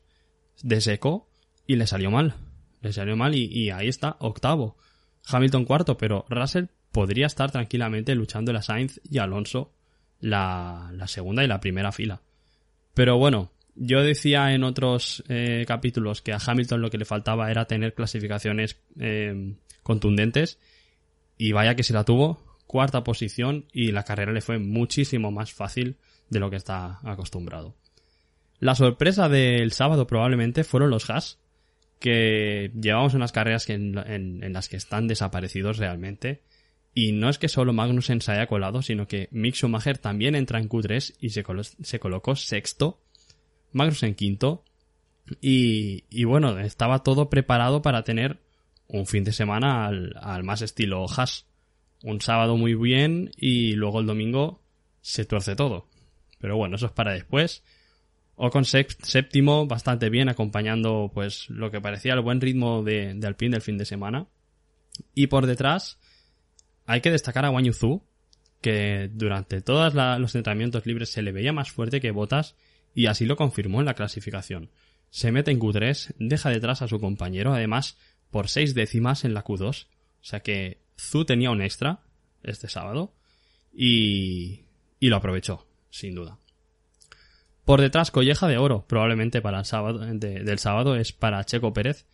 de 0.62 0.80
seco 0.80 1.28
y 1.66 1.76
le 1.76 1.86
salió 1.86 2.10
mal. 2.10 2.34
Le 2.80 2.92
salió 2.92 3.16
mal 3.16 3.34
y, 3.34 3.70
ahí 3.70 3.88
está, 3.88 4.16
octavo. 4.18 4.76
Hamilton 5.26 5.64
cuarto, 5.64 5.96
pero 5.96 6.26
Russell 6.28 6.66
podría 6.90 7.26
estar 7.26 7.50
tranquilamente 7.50 8.14
luchando 8.14 8.56
a 8.56 8.62
Sainz 8.62 9.00
y 9.08 9.18
Alonso 9.18 9.72
la, 10.18 10.90
la 10.92 11.06
segunda 11.06 11.44
y 11.44 11.46
la 11.46 11.60
primera 11.60 11.92
fila. 11.92 12.22
Pero 12.94 13.16
bueno, 13.18 13.51
yo 13.74 14.02
decía 14.02 14.52
en 14.54 14.64
otros 14.64 15.24
eh, 15.28 15.64
capítulos 15.66 16.22
que 16.22 16.32
a 16.32 16.38
Hamilton 16.44 16.82
lo 16.82 16.90
que 16.90 16.98
le 16.98 17.04
faltaba 17.04 17.50
era 17.50 17.66
tener 17.66 17.94
clasificaciones 17.94 18.78
eh, 18.98 19.54
contundentes 19.82 20.58
y 21.38 21.52
vaya 21.52 21.74
que 21.74 21.82
se 21.82 21.94
la 21.94 22.04
tuvo, 22.04 22.42
cuarta 22.66 23.04
posición 23.04 23.66
y 23.72 23.92
la 23.92 24.04
carrera 24.04 24.32
le 24.32 24.40
fue 24.40 24.58
muchísimo 24.58 25.30
más 25.30 25.52
fácil 25.52 25.96
de 26.30 26.40
lo 26.40 26.50
que 26.50 26.56
está 26.56 27.00
acostumbrado. 27.02 27.74
La 28.62 28.74
sorpresa 28.74 29.28
del 29.28 29.72
sábado 29.72 30.06
probablemente 30.06 30.62
fueron 30.64 30.90
los 30.90 31.10
Haas, 31.10 31.38
que 31.98 32.70
llevamos 32.80 33.12
unas 33.14 33.32
carreras 33.32 33.66
que 33.66 33.74
en, 33.74 34.52
las 34.52 34.68
que 34.68 34.76
están 34.76 35.06
desaparecidos 35.06 35.78
realmente. 35.78 36.42
Y 36.94 37.12
no 37.12 37.28
es 37.28 37.38
que 37.38 37.48
solo 37.48 37.72
Magnussen 37.72 38.20
se 38.20 38.32
haya 38.32 38.46
colado, 38.46 38.80
sino 38.82 39.08
que 39.08 39.28
Mick 39.32 39.56
Schumacher 39.56 39.98
también 39.98 40.34
entra 40.34 40.60
en 40.60 40.68
Q3 40.68 41.16
y 41.20 41.30
se, 41.30 41.44
se 41.82 41.98
colocó 41.98 42.36
sexto. 42.36 43.01
Magnussen 43.72 44.14
quinto. 44.14 44.64
Y, 45.40 46.04
y 46.10 46.24
bueno, 46.24 46.58
estaba 46.58 47.02
todo 47.02 47.30
preparado 47.30 47.80
para 47.82 48.02
tener 48.02 48.40
un 48.88 49.06
fin 49.06 49.24
de 49.24 49.32
semana 49.32 49.86
al, 49.86 50.14
al 50.20 50.44
más 50.44 50.62
estilo 50.62 51.06
Haas. 51.08 51.46
Un 52.02 52.20
sábado 52.20 52.56
muy 52.56 52.74
bien 52.74 53.30
y 53.36 53.74
luego 53.74 54.00
el 54.00 54.06
domingo 54.06 54.60
se 55.00 55.24
tuerce 55.24 55.54
todo. 55.54 55.88
Pero 56.38 56.56
bueno, 56.56 56.76
eso 56.76 56.86
es 56.86 56.92
para 56.92 57.12
después. 57.12 57.62
Ocon 58.34 58.64
sep- 58.64 59.00
séptimo, 59.02 59.66
bastante 59.66 60.10
bien, 60.10 60.28
acompañando 60.28 61.10
pues 61.14 61.48
lo 61.48 61.70
que 61.70 61.80
parecía 61.80 62.14
el 62.14 62.20
buen 62.20 62.40
ritmo 62.40 62.82
de, 62.82 63.14
de 63.14 63.26
Alpine 63.26 63.52
del 63.52 63.62
fin 63.62 63.78
de 63.78 63.84
semana. 63.84 64.26
Y 65.14 65.28
por 65.28 65.46
detrás, 65.46 65.98
hay 66.86 67.00
que 67.00 67.10
destacar 67.12 67.44
a 67.44 67.50
Wang 67.50 67.66
Yuzu, 67.66 68.02
que 68.60 69.08
durante 69.12 69.62
todos 69.62 69.94
los 69.94 70.34
entrenamientos 70.34 70.86
libres 70.86 71.10
se 71.10 71.22
le 71.22 71.32
veía 71.32 71.52
más 71.52 71.70
fuerte 71.70 72.00
que 72.00 72.10
Botas 72.10 72.56
y 72.94 73.06
así 73.06 73.24
lo 73.26 73.36
confirmó 73.36 73.80
en 73.80 73.86
la 73.86 73.94
clasificación. 73.94 74.70
Se 75.10 75.30
mete 75.32 75.50
en 75.50 75.60
Q3, 75.60 76.14
deja 76.18 76.50
detrás 76.50 76.82
a 76.82 76.88
su 76.88 76.98
compañero, 77.00 77.52
además 77.52 77.98
por 78.30 78.48
seis 78.48 78.74
décimas 78.74 79.24
en 79.24 79.34
la 79.34 79.44
Q2. 79.44 79.84
O 79.86 80.24
sea 80.24 80.40
que 80.40 80.78
Zu 80.98 81.24
tenía 81.24 81.50
un 81.50 81.60
extra 81.62 82.00
este 82.42 82.68
sábado 82.68 83.12
y, 83.74 84.60
y 85.00 85.08
lo 85.08 85.16
aprovechó, 85.16 85.66
sin 85.90 86.14
duda. 86.14 86.38
Por 87.64 87.80
detrás, 87.80 88.10
colleja 88.10 88.48
de 88.48 88.58
oro, 88.58 88.84
probablemente 88.88 89.40
para 89.40 89.60
el 89.60 89.64
sábado, 89.64 89.98
de- 90.00 90.42
del 90.42 90.58
sábado, 90.58 90.96
es 90.96 91.12
para 91.12 91.44
Checo 91.44 91.72
Pérez, 91.72 92.06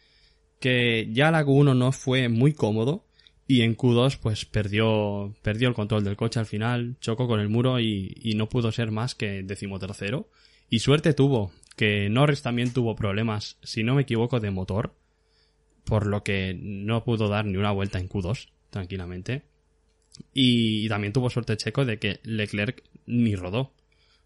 que 0.61 1.09
ya 1.13 1.31
la 1.31 1.45
Q1 1.45 1.77
no 1.77 1.93
fue 1.93 2.29
muy 2.29 2.53
cómodo 2.53 3.07
y 3.47 3.63
en 3.63 3.77
Q2 3.77 4.19
pues 4.21 4.45
perdió, 4.45 5.35
perdió 5.43 5.69
el 5.69 5.75
control 5.75 6.05
del 6.05 6.17
coche 6.17 6.39
al 6.41 6.47
final, 6.47 6.97
chocó 7.01 7.27
con 7.27 7.41
el 7.41 7.49
muro 7.49 7.81
y, 7.81 8.15
y 8.23 8.35
no 8.35 8.49
pudo 8.49 8.73
ser 8.73 8.91
más 8.91 9.15
que 9.15 9.43
decimotercero. 9.43 10.29
Y 10.71 10.81
suerte 10.81 11.15
tuvo, 11.15 11.53
que 11.77 12.09
Norris 12.09 12.43
también 12.43 12.73
tuvo 12.73 12.97
problemas, 12.97 13.59
si 13.63 13.83
no 13.83 13.95
me 13.95 14.03
equivoco, 14.03 14.41
de 14.41 14.51
motor, 14.51 14.95
por 15.85 16.07
lo 16.07 16.23
que 16.23 16.59
no 16.61 17.05
pudo 17.05 17.29
dar 17.29 17.47
ni 17.47 17.57
una 17.57 17.73
vuelta 17.73 17.99
en 17.99 18.09
Q2, 18.09 18.51
tranquilamente. 18.71 19.45
Y, 20.35 20.89
también 20.89 21.13
tuvo 21.13 21.31
suerte 21.31 21.57
Checo 21.57 21.85
de 21.85 21.99
que 21.99 22.21
Leclerc 22.25 22.83
ni 23.07 23.35
rodó, 23.35 23.73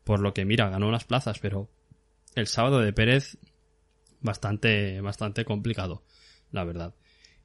por 0.04 0.20
lo 0.20 0.34
que 0.34 0.44
mira, 0.44 0.68
ganó 0.68 0.88
unas 0.88 1.04
plazas, 1.04 1.38
pero 1.38 1.70
el 2.34 2.46
sábado 2.46 2.80
de 2.80 2.92
Pérez 2.92 3.38
bastante, 4.20 5.00
bastante 5.00 5.44
complicado, 5.44 6.02
la 6.50 6.64
verdad. 6.64 6.94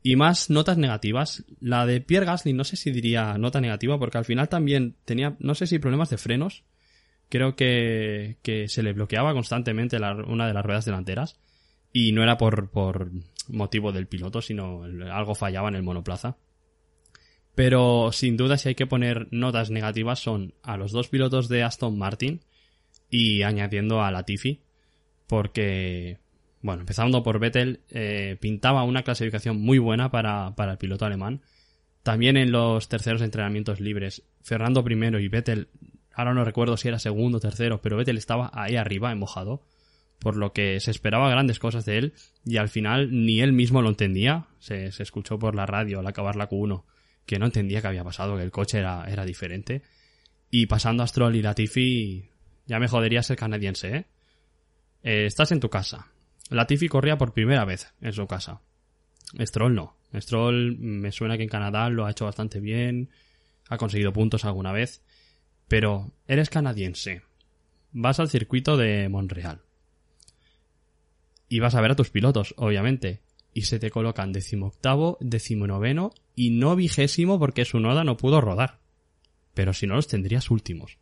Y 0.02 0.16
más 0.16 0.50
notas 0.50 0.78
negativas. 0.78 1.44
La 1.60 1.86
de 1.86 2.02
Pierre 2.02 2.26
Gasly 2.26 2.54
no 2.54 2.64
sé 2.64 2.78
si 2.78 2.92
diría 2.92 3.38
nota 3.38 3.60
negativa 3.60 4.00
porque 4.00 4.18
al 4.18 4.26
final 4.26 4.48
también 4.48 4.96
tenía, 5.06 5.36
no 5.40 5.54
sé 5.54 5.68
si 5.68 5.80
problemas 5.80 6.10
de 6.10 6.18
frenos. 6.18 6.64
Creo 7.30 7.56
que, 7.56 8.38
que 8.42 8.68
se 8.68 8.84
le 8.84 8.94
bloqueaba 8.94 9.34
constantemente 9.34 9.98
una 9.98 10.48
de 10.48 10.54
las 10.54 10.66
ruedas 10.66 10.86
delanteras. 10.86 11.40
Y 11.92 12.12
no 12.12 12.24
era 12.24 12.38
por, 12.38 12.70
por 12.70 13.12
motivo 13.50 13.92
del 13.92 14.08
piloto, 14.08 14.42
sino 14.42 14.84
algo 15.12 15.36
fallaba 15.36 15.70
en 15.70 15.76
el 15.76 15.84
monoplaza. 15.84 16.38
Pero 17.56 18.12
sin 18.12 18.38
duda 18.38 18.58
si 18.58 18.70
hay 18.70 18.76
que 18.76 18.86
poner 18.86 19.28
notas 19.32 19.72
negativas 19.72 20.20
son 20.20 20.54
a 20.62 20.78
los 20.78 20.92
dos 20.92 21.10
pilotos 21.10 21.50
de 21.50 21.64
Aston 21.64 21.98
Martin 21.98 22.42
y 23.10 23.42
añadiendo 23.42 24.04
a 24.04 24.12
Latifi. 24.12 24.62
Porque, 25.26 26.20
bueno, 26.62 26.82
empezando 26.82 27.24
por 27.24 27.40
Vettel, 27.40 27.82
eh, 27.90 28.38
pintaba 28.40 28.84
una 28.84 29.04
clasificación 29.04 29.60
muy 29.60 29.80
buena 29.80 30.12
para, 30.12 30.56
para 30.56 30.74
el 30.74 30.78
piloto 30.78 31.06
alemán. 31.06 31.42
También 32.04 32.38
en 32.38 32.52
los 32.52 32.88
terceros 32.88 33.22
entrenamientos 33.22 33.82
libres, 33.82 34.24
Fernando 34.42 34.84
primero 34.84 35.20
y 35.20 35.28
Vettel, 35.28 35.68
ahora 36.18 36.34
no 36.34 36.44
recuerdo 36.44 36.78
si 36.78 36.88
era 36.88 36.98
segundo 36.98 37.38
o 37.38 37.40
tercero, 37.40 37.80
pero 37.80 37.96
Vettel 37.96 38.18
estaba 38.18 38.50
ahí 38.54 38.76
arriba, 38.76 39.12
en 39.12 39.20
mojado, 39.20 39.62
por 40.18 40.36
lo 40.36 40.52
que 40.52 40.80
se 40.80 40.90
esperaba 40.90 41.30
grandes 41.30 41.60
cosas 41.60 41.86
de 41.86 42.00
él 42.00 42.14
y 42.44 42.58
al 42.58 42.70
final 42.70 43.10
ni 43.12 43.40
él 43.40 43.54
mismo 43.54 43.84
lo 43.84 43.90
entendía. 43.90 44.48
Se, 44.58 44.88
escuchó 44.88 45.38
por 45.38 45.54
la 45.54 45.68
radio 45.68 46.00
al 46.00 46.08
acabar 46.08 46.36
la 46.36 46.50
Q1 46.50 46.84
que 47.28 47.38
no 47.38 47.46
entendía 47.46 47.82
qué 47.82 47.88
había 47.88 48.04
pasado, 48.04 48.36
que 48.36 48.42
el 48.42 48.52
coche 48.52 48.80
era, 48.80 49.26
diferente. 49.26 49.84
Y 50.50 50.66
pasando 50.66 51.04
a 51.04 51.08
Stroll 51.08 51.36
y 51.36 51.42
Latifi, 51.44 52.30
ya 52.66 52.80
me 52.80 52.88
jodería 52.88 53.22
ser 53.22 53.38
canadiense, 53.38 53.96
¿eh? 53.96 54.06
Eh, 55.04 55.26
estás 55.26 55.52
en 55.52 55.60
tu 55.60 55.70
casa. 55.70 56.08
Latifi 56.50 56.88
corría 56.88 57.18
por 57.18 57.34
primera 57.34 57.64
vez 57.64 57.94
en 58.02 58.14
su 58.14 58.26
casa. 58.26 58.62
Stroll 59.40 59.76
no. 59.76 59.98
Stroll 60.16 60.78
me 60.80 61.12
suena 61.12 61.38
que 61.38 61.44
en 61.44 61.50
Canadá 61.50 61.90
lo 61.90 62.06
ha 62.06 62.12
hecho 62.12 62.26
bastante 62.26 62.60
bien, 62.60 63.10
ha 63.70 63.78
conseguido 63.78 64.14
puntos 64.14 64.46
alguna 64.46 64.72
vez, 64.72 65.04
pero 65.68 66.12
eres 66.28 66.50
canadiense. 66.50 67.22
Vas 67.92 68.20
al 68.20 68.30
circuito 68.30 68.78
de 68.78 69.10
Montreal. 69.10 69.62
Y 71.50 71.60
vas 71.60 71.76
a 71.76 71.82
ver 71.82 71.92
a 71.92 71.96
tus 71.96 72.10
pilotos, 72.10 72.54
obviamente. 72.58 73.22
Y 73.54 73.64
se 73.64 73.80
te 73.80 73.90
colocan 73.90 74.34
decimoctavo, 74.34 75.18
decimonoveno 75.22 76.12
y 76.36 76.52
no 76.52 76.76
vigésimo 76.76 77.40
porque 77.40 77.66
su 77.66 77.80
noda 77.80 78.04
no 78.04 78.18
pudo 78.18 78.42
rodar. 78.42 78.80
Pero 79.54 79.74
si 79.74 79.88
no 79.88 79.96
los 79.96 80.08
tendrías 80.08 80.52
últimos. 80.52 80.98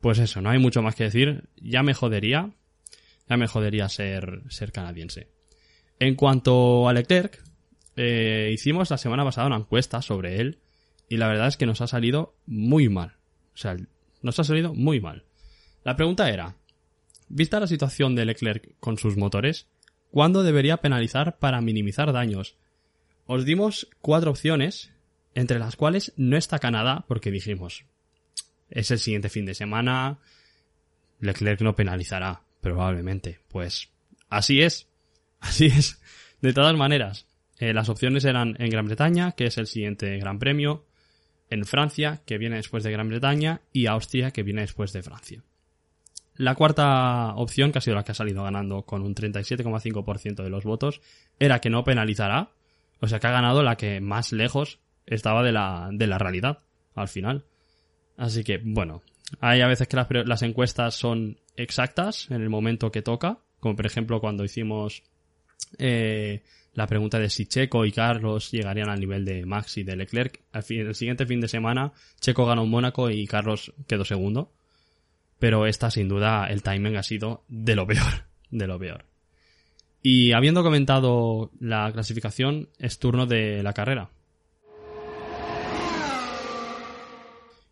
Pues 0.00 0.18
eso, 0.18 0.40
no 0.40 0.50
hay 0.50 0.58
mucho 0.58 0.82
más 0.82 0.94
que 0.94 1.04
decir. 1.04 1.48
Ya 1.56 1.82
me 1.82 1.94
jodería. 1.94 2.52
Ya 3.28 3.36
me 3.36 3.48
jodería 3.48 3.88
ser, 3.88 4.42
ser 4.48 4.70
canadiense. 4.70 5.28
En 5.98 6.14
cuanto 6.14 6.88
a 6.88 6.92
Leclerc, 6.92 7.42
eh, 7.96 8.50
hicimos 8.52 8.90
la 8.90 8.98
semana 8.98 9.24
pasada 9.24 9.48
una 9.48 9.56
encuesta 9.56 10.02
sobre 10.02 10.40
él. 10.40 10.60
Y 11.08 11.16
la 11.16 11.28
verdad 11.28 11.48
es 11.48 11.56
que 11.56 11.66
nos 11.66 11.80
ha 11.80 11.86
salido 11.86 12.36
muy 12.46 12.88
mal. 12.88 13.15
O 13.56 13.58
sea, 13.58 13.76
nos 14.20 14.38
ha 14.38 14.44
salido 14.44 14.74
muy 14.74 15.00
mal. 15.00 15.24
La 15.82 15.96
pregunta 15.96 16.28
era, 16.28 16.56
vista 17.28 17.58
la 17.58 17.66
situación 17.66 18.14
de 18.14 18.26
Leclerc 18.26 18.74
con 18.80 18.98
sus 18.98 19.16
motores, 19.16 19.66
¿cuándo 20.10 20.42
debería 20.42 20.76
penalizar 20.76 21.38
para 21.38 21.62
minimizar 21.62 22.12
daños? 22.12 22.56
Os 23.24 23.44
dimos 23.44 23.88
cuatro 24.02 24.30
opciones, 24.30 24.92
entre 25.34 25.58
las 25.58 25.76
cuales 25.76 26.12
no 26.16 26.36
está 26.36 26.58
Canadá, 26.58 27.04
porque 27.08 27.30
dijimos, 27.30 27.84
es 28.68 28.90
el 28.90 28.98
siguiente 28.98 29.28
fin 29.28 29.46
de 29.46 29.54
semana, 29.54 30.18
Leclerc 31.20 31.60
no 31.62 31.74
penalizará, 31.74 32.42
probablemente. 32.60 33.40
Pues 33.48 33.90
así 34.28 34.60
es, 34.62 34.88
así 35.40 35.66
es. 35.66 36.00
De 36.42 36.52
todas 36.52 36.76
maneras, 36.76 37.26
eh, 37.58 37.72
las 37.72 37.88
opciones 37.88 38.24
eran 38.24 38.56
en 38.58 38.70
Gran 38.70 38.86
Bretaña, 38.86 39.32
que 39.32 39.46
es 39.46 39.56
el 39.56 39.66
siguiente 39.66 40.18
Gran 40.18 40.38
Premio, 40.38 40.85
en 41.50 41.64
Francia, 41.64 42.22
que 42.26 42.38
viene 42.38 42.56
después 42.56 42.82
de 42.84 42.90
Gran 42.90 43.08
Bretaña, 43.08 43.60
y 43.72 43.86
Austria, 43.86 44.30
que 44.30 44.42
viene 44.42 44.62
después 44.62 44.92
de 44.92 45.02
Francia. 45.02 45.42
La 46.36 46.54
cuarta 46.54 47.34
opción, 47.36 47.72
que 47.72 47.78
ha 47.78 47.80
sido 47.80 47.96
la 47.96 48.04
que 48.04 48.12
ha 48.12 48.16
salido 48.16 48.42
ganando 48.42 48.82
con 48.82 49.02
un 49.02 49.14
37,5% 49.14 50.42
de 50.42 50.50
los 50.50 50.64
votos, 50.64 51.00
era 51.38 51.60
que 51.60 51.70
no 51.70 51.84
penalizará, 51.84 52.50
o 53.00 53.08
sea 53.08 53.20
que 53.20 53.26
ha 53.26 53.32
ganado 53.32 53.62
la 53.62 53.76
que 53.76 54.00
más 54.00 54.32
lejos 54.32 54.78
estaba 55.06 55.42
de 55.42 55.52
la, 55.52 55.88
de 55.92 56.06
la 56.06 56.18
realidad, 56.18 56.58
al 56.94 57.08
final. 57.08 57.44
Así 58.16 58.44
que, 58.44 58.60
bueno, 58.62 59.02
hay 59.40 59.60
a 59.60 59.66
veces 59.66 59.88
que 59.88 59.96
las, 59.96 60.08
las 60.10 60.42
encuestas 60.42 60.94
son 60.94 61.38
exactas 61.56 62.30
en 62.30 62.42
el 62.42 62.50
momento 62.50 62.90
que 62.90 63.02
toca, 63.02 63.38
como 63.60 63.76
por 63.76 63.86
ejemplo 63.86 64.20
cuando 64.20 64.44
hicimos 64.44 65.02
eh, 65.78 66.42
la 66.76 66.86
pregunta 66.86 67.18
de 67.18 67.28
si 67.28 67.46
Checo 67.46 67.84
y 67.84 67.90
Carlos 67.90 68.52
llegarían 68.52 68.88
al 68.88 69.00
nivel 69.00 69.24
de 69.24 69.44
Max 69.44 69.76
y 69.78 69.82
de 69.82 69.96
Leclerc. 69.96 70.40
Al 70.52 70.62
fin- 70.62 70.86
el 70.86 70.94
siguiente 70.94 71.26
fin 71.26 71.40
de 71.40 71.48
semana, 71.48 71.92
Checo 72.20 72.46
ganó 72.46 72.62
en 72.62 72.70
Mónaco 72.70 73.10
y 73.10 73.26
Carlos 73.26 73.72
quedó 73.88 74.04
segundo. 74.04 74.52
pero 75.38 75.66
esta 75.66 75.90
sin 75.90 76.08
duda 76.08 76.46
el 76.46 76.62
timing 76.62 76.96
ha 76.96 77.02
sido 77.02 77.42
de 77.48 77.74
lo 77.76 77.86
peor, 77.86 78.24
de 78.50 78.66
lo 78.66 78.78
peor. 78.78 79.04
Y 80.02 80.32
habiendo 80.32 80.62
comentado 80.62 81.50
la 81.60 81.90
clasificación, 81.92 82.68
es 82.78 82.98
turno 82.98 83.26
de 83.26 83.62
la 83.62 83.72
carrera. 83.74 84.08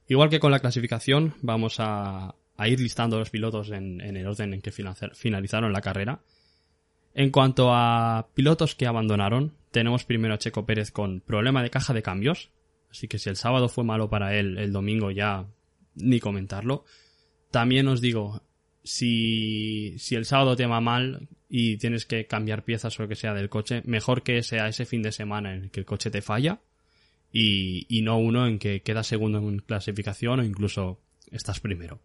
Igual 0.08 0.28
que 0.28 0.40
con 0.40 0.50
la 0.50 0.58
clasificación, 0.60 1.34
vamos 1.40 1.76
a, 1.78 2.34
a 2.56 2.68
ir 2.68 2.80
listando 2.80 3.18
los 3.18 3.30
pilotos 3.30 3.70
en, 3.70 4.00
en 4.02 4.16
el 4.16 4.26
orden 4.26 4.52
en 4.52 4.60
que 4.60 4.70
finaliza- 4.72 5.14
finalizaron 5.14 5.72
la 5.72 5.80
carrera. 5.80 6.20
En 7.14 7.30
cuanto 7.30 7.72
a 7.72 8.28
pilotos 8.34 8.74
que 8.74 8.86
abandonaron, 8.86 9.54
tenemos 9.70 10.04
primero 10.04 10.34
a 10.34 10.38
Checo 10.38 10.66
Pérez 10.66 10.90
con 10.90 11.20
problema 11.20 11.62
de 11.62 11.70
caja 11.70 11.94
de 11.94 12.02
cambios. 12.02 12.50
Así 12.90 13.08
que 13.08 13.18
si 13.18 13.28
el 13.28 13.36
sábado 13.36 13.68
fue 13.68 13.84
malo 13.84 14.10
para 14.10 14.36
él, 14.36 14.58
el 14.58 14.72
domingo 14.72 15.12
ya 15.12 15.46
ni 15.94 16.18
comentarlo. 16.18 16.84
También 17.52 17.86
os 17.86 18.00
digo, 18.00 18.42
si, 18.82 19.94
si 19.98 20.16
el 20.16 20.24
sábado 20.24 20.56
te 20.56 20.66
va 20.66 20.80
mal 20.80 21.28
y 21.48 21.76
tienes 21.76 22.04
que 22.04 22.26
cambiar 22.26 22.64
piezas 22.64 22.98
o 22.98 23.02
lo 23.02 23.08
que 23.08 23.14
sea 23.14 23.32
del 23.32 23.48
coche, 23.48 23.82
mejor 23.84 24.22
que 24.22 24.42
sea 24.42 24.68
ese 24.68 24.84
fin 24.84 25.02
de 25.02 25.12
semana 25.12 25.54
en 25.54 25.64
el 25.64 25.70
que 25.70 25.80
el 25.80 25.86
coche 25.86 26.10
te 26.10 26.20
falla 26.20 26.60
y, 27.32 27.86
y 27.88 28.02
no 28.02 28.18
uno 28.18 28.46
en 28.46 28.58
que 28.58 28.82
quedas 28.82 29.06
segundo 29.06 29.38
en 29.38 29.60
clasificación 29.60 30.40
o 30.40 30.44
incluso 30.44 31.00
estás 31.30 31.60
primero. 31.60 32.00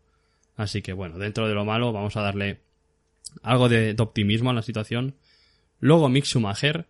Así 0.55 0.83
que 0.83 0.93
bueno, 0.93 1.17
dentro 1.17 1.47
de 1.47 1.55
lo 1.55 1.65
malo 1.65 1.91
vamos 1.91 2.15
a 2.15 2.21
darle 2.21 2.59
algo 3.41 3.69
de, 3.69 3.95
optimismo 3.99 4.49
a 4.49 4.53
la 4.53 4.61
situación. 4.61 5.15
Luego 5.79 6.09
Mick 6.09 6.25
Schumacher, 6.25 6.87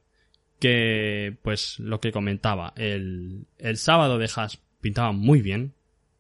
que 0.59 1.38
pues 1.41 1.79
lo 1.79 2.00
que 2.00 2.12
comentaba, 2.12 2.74
el, 2.75 3.45
el 3.57 3.77
sábado 3.77 4.17
de 4.17 4.29
Haas 4.36 4.59
pintaba 4.81 5.12
muy 5.12 5.41
bien, 5.41 5.74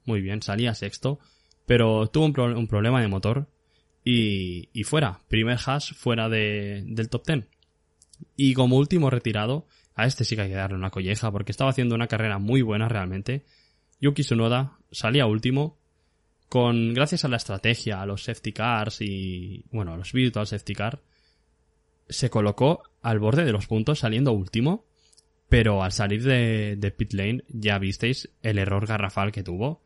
muy 0.05 0.21
bien, 0.21 0.41
salía 0.41 0.73
sexto, 0.75 1.19
pero 1.65 2.07
tuvo 2.07 2.25
un, 2.25 2.33
pro- 2.33 2.57
un 2.57 2.67
problema 2.67 3.01
de 3.01 3.07
motor 3.07 3.47
y, 4.05 4.69
y 4.73 4.83
fuera, 4.83 5.19
primer 5.27 5.57
Haas 5.65 5.89
fuera 5.89 6.29
de, 6.29 6.83
del 6.85 7.09
top 7.09 7.25
10. 7.27 7.45
Y 8.35 8.53
como 8.53 8.77
último 8.77 9.09
retirado, 9.09 9.65
a 9.95 10.05
este 10.05 10.23
sí 10.23 10.35
que 10.35 10.43
hay 10.43 10.49
que 10.49 10.55
darle 10.55 10.77
una 10.77 10.89
colleja 10.91 11.31
porque 11.31 11.51
estaba 11.51 11.71
haciendo 11.71 11.95
una 11.95 12.07
carrera 12.07 12.37
muy 12.37 12.61
buena 12.61 12.87
realmente. 12.87 13.43
Yuki 14.01 14.23
Tsunoda 14.23 14.77
salía 14.91 15.25
último 15.25 15.77
con 16.49 16.93
gracias 16.93 17.23
a 17.25 17.27
la 17.27 17.37
estrategia, 17.37 18.01
a 18.01 18.05
los 18.05 18.23
safety 18.23 18.51
cars 18.51 19.01
y 19.01 19.63
bueno, 19.71 19.93
a 19.93 19.97
los 19.97 20.11
virtual 20.11 20.47
safety 20.47 20.73
car 20.73 21.01
se 22.09 22.29
colocó 22.29 22.81
al 23.01 23.19
borde 23.19 23.45
de 23.45 23.51
los 23.51 23.67
puntos 23.67 23.99
saliendo 23.99 24.31
último, 24.33 24.85
pero 25.47 25.83
al 25.83 25.91
salir 25.91 26.23
de, 26.23 26.75
de 26.75 26.91
pit 26.91 27.13
lane 27.13 27.43
ya 27.49 27.77
visteis 27.77 28.29
el 28.41 28.57
error 28.57 28.87
garrafal 28.87 29.31
que 29.31 29.43
tuvo, 29.43 29.83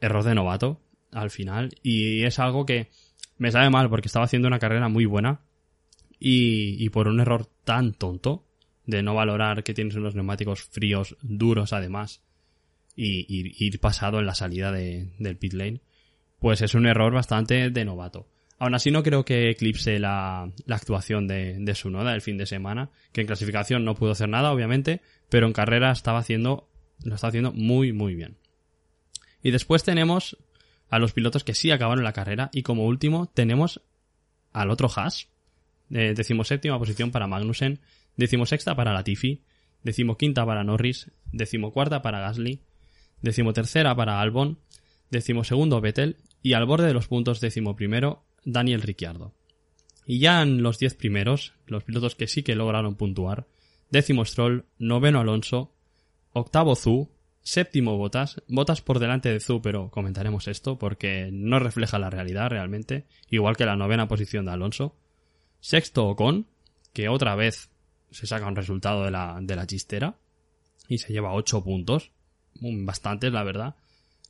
error 0.00 0.24
de 0.24 0.34
novato 0.34 0.80
al 1.12 1.30
final 1.30 1.70
y 1.82 2.22
es 2.24 2.38
algo 2.38 2.64
que 2.66 2.88
me 3.36 3.52
sabe 3.52 3.70
mal 3.70 3.88
porque 3.90 4.08
estaba 4.08 4.24
haciendo 4.24 4.48
una 4.48 4.58
carrera 4.58 4.88
muy 4.88 5.04
buena 5.04 5.40
y, 6.18 6.82
y 6.82 6.88
por 6.88 7.06
un 7.08 7.20
error 7.20 7.46
tan 7.64 7.92
tonto 7.92 8.44
de 8.86 9.02
no 9.02 9.14
valorar 9.14 9.62
que 9.62 9.74
tienes 9.74 9.94
unos 9.96 10.14
neumáticos 10.14 10.62
fríos, 10.64 11.16
duros 11.20 11.74
además, 11.74 12.22
y, 12.96 13.64
ir 13.64 13.78
pasado 13.80 14.18
en 14.18 14.26
la 14.26 14.34
salida 14.34 14.72
de- 14.72 15.10
del 15.18 15.36
pit 15.36 15.52
lane, 15.52 15.80
pues 16.40 16.62
es 16.62 16.74
un 16.74 16.86
error 16.86 17.12
bastante 17.12 17.70
de 17.70 17.84
novato. 17.84 18.28
Aún 18.58 18.74
así 18.74 18.90
no 18.90 19.02
creo 19.02 19.24
que 19.24 19.50
eclipse 19.50 19.98
la, 19.98 20.50
la 20.66 20.76
actuación 20.76 21.28
de, 21.28 21.56
de 21.60 21.74
Sunoda 21.74 22.14
el 22.14 22.22
fin 22.22 22.38
de 22.38 22.46
semana, 22.46 22.90
que 23.12 23.20
en 23.20 23.26
clasificación 23.28 23.84
no 23.84 23.94
pudo 23.94 24.12
hacer 24.12 24.28
nada, 24.28 24.52
obviamente, 24.52 25.00
pero 25.28 25.46
en 25.46 25.52
carrera 25.52 25.92
estaba 25.92 26.18
haciendo, 26.18 26.68
lo 27.04 27.14
está 27.14 27.28
haciendo 27.28 27.52
muy, 27.52 27.92
muy 27.92 28.14
bien. 28.14 28.36
Y 29.42 29.52
después 29.52 29.84
tenemos 29.84 30.36
a 30.90 30.98
los 30.98 31.12
pilotos 31.12 31.44
que 31.44 31.54
sí 31.54 31.70
acabaron 31.70 32.02
la 32.02 32.12
carrera, 32.12 32.50
y 32.52 32.62
como 32.62 32.86
último 32.86 33.26
tenemos 33.26 33.82
al 34.52 34.70
otro 34.70 34.88
Haas, 34.94 35.28
eh, 35.90 36.14
decimoséptima 36.16 36.78
posición 36.78 37.12
para 37.12 37.28
Magnussen, 37.28 37.80
decimosexta 38.16 38.74
para 38.74 38.92
Latifi, 38.92 39.42
decimoquinta 39.84 40.44
para 40.44 40.64
Norris, 40.64 41.10
decimocuarta 41.32 42.02
para 42.02 42.20
Gasly, 42.20 42.60
decimotercera 43.22 43.94
para 43.94 44.20
Albon, 44.20 44.58
decimosegundo 45.10 45.80
Vettel 45.80 46.16
y 46.42 46.52
al 46.52 46.66
borde 46.66 46.86
de 46.86 46.94
los 46.94 47.08
puntos 47.08 47.40
decimoprimero 47.40 48.24
Daniel 48.44 48.82
Ricciardo. 48.82 49.34
Y 50.06 50.20
ya 50.20 50.42
en 50.42 50.62
los 50.62 50.78
diez 50.78 50.94
primeros, 50.94 51.54
los 51.66 51.84
pilotos 51.84 52.14
que 52.14 52.28
sí 52.28 52.42
que 52.42 52.54
lograron 52.54 52.94
puntuar, 52.94 53.46
décimo 53.90 54.24
Stroll, 54.24 54.64
noveno 54.78 55.20
Alonso, 55.20 55.74
octavo 56.32 56.74
Zhu, 56.74 57.10
séptimo 57.42 57.96
Botas, 57.96 58.42
Botas 58.48 58.80
por 58.80 58.98
delante 58.98 59.30
de 59.30 59.40
Zhu, 59.40 59.60
pero 59.60 59.90
comentaremos 59.90 60.48
esto 60.48 60.78
porque 60.78 61.30
no 61.32 61.58
refleja 61.58 61.98
la 61.98 62.10
realidad 62.10 62.50
realmente, 62.50 63.06
igual 63.30 63.56
que 63.56 63.66
la 63.66 63.76
novena 63.76 64.08
posición 64.08 64.46
de 64.46 64.52
Alonso, 64.52 64.96
sexto 65.60 66.06
Ocon, 66.06 66.46
que 66.92 67.08
otra 67.08 67.34
vez 67.34 67.70
se 68.10 68.26
saca 68.26 68.46
un 68.46 68.56
resultado 68.56 69.04
de 69.04 69.10
la, 69.10 69.38
de 69.40 69.56
la 69.56 69.66
chistera 69.66 70.16
y 70.88 70.98
se 70.98 71.12
lleva 71.12 71.34
8 71.34 71.62
puntos, 71.62 72.12
bastantes 72.60 73.32
la 73.32 73.44
verdad. 73.44 73.76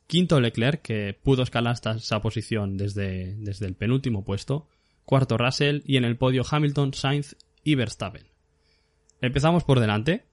Quinto 0.09 0.41
Leclerc, 0.41 0.81
que 0.81 1.17
pudo 1.23 1.43
escalar 1.43 1.75
hasta 1.75 1.93
esa 1.93 2.21
posición 2.23 2.79
desde, 2.79 3.37
desde 3.37 3.67
el 3.67 3.75
penúltimo 3.75 4.25
puesto. 4.25 4.67
Cuarto 5.05 5.37
Russell 5.37 5.83
y 5.85 5.99
en 5.99 6.05
el 6.05 6.17
podio 6.17 6.45
Hamilton, 6.51 6.95
Sainz 6.95 7.37
y 7.63 7.75
Verstappen. 7.75 8.27
Empezamos 9.21 9.65
por 9.65 9.81
delante, 9.81 10.25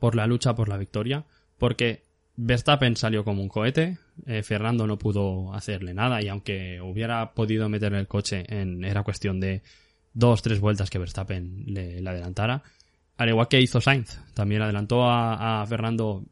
por 0.00 0.14
la 0.16 0.26
lucha 0.26 0.54
por 0.54 0.68
la 0.68 0.76
victoria, 0.76 1.24
porque 1.56 2.04
Verstappen 2.36 2.94
salió 2.94 3.24
como 3.24 3.40
un 3.42 3.48
cohete, 3.48 3.96
eh, 4.26 4.42
Fernando 4.42 4.86
no 4.86 4.98
pudo 4.98 5.54
hacerle 5.54 5.94
nada 5.94 6.22
y 6.22 6.28
aunque 6.28 6.82
hubiera 6.82 7.32
podido 7.32 7.70
meter 7.70 7.94
el 7.94 8.06
coche 8.06 8.44
en, 8.48 8.84
era 8.84 9.02
cuestión 9.02 9.40
de 9.40 9.62
dos, 10.12 10.42
tres 10.42 10.60
vueltas 10.60 10.90
que 10.90 10.98
Verstappen 10.98 11.64
le, 11.68 12.06
adelantara. 12.06 12.62
Al 13.16 13.30
igual 13.30 13.48
que 13.48 13.62
hizo 13.62 13.80
Sainz, 13.80 14.20
también 14.34 14.60
adelantó 14.60 15.04
a 15.08 15.64
Fernando, 15.66 16.24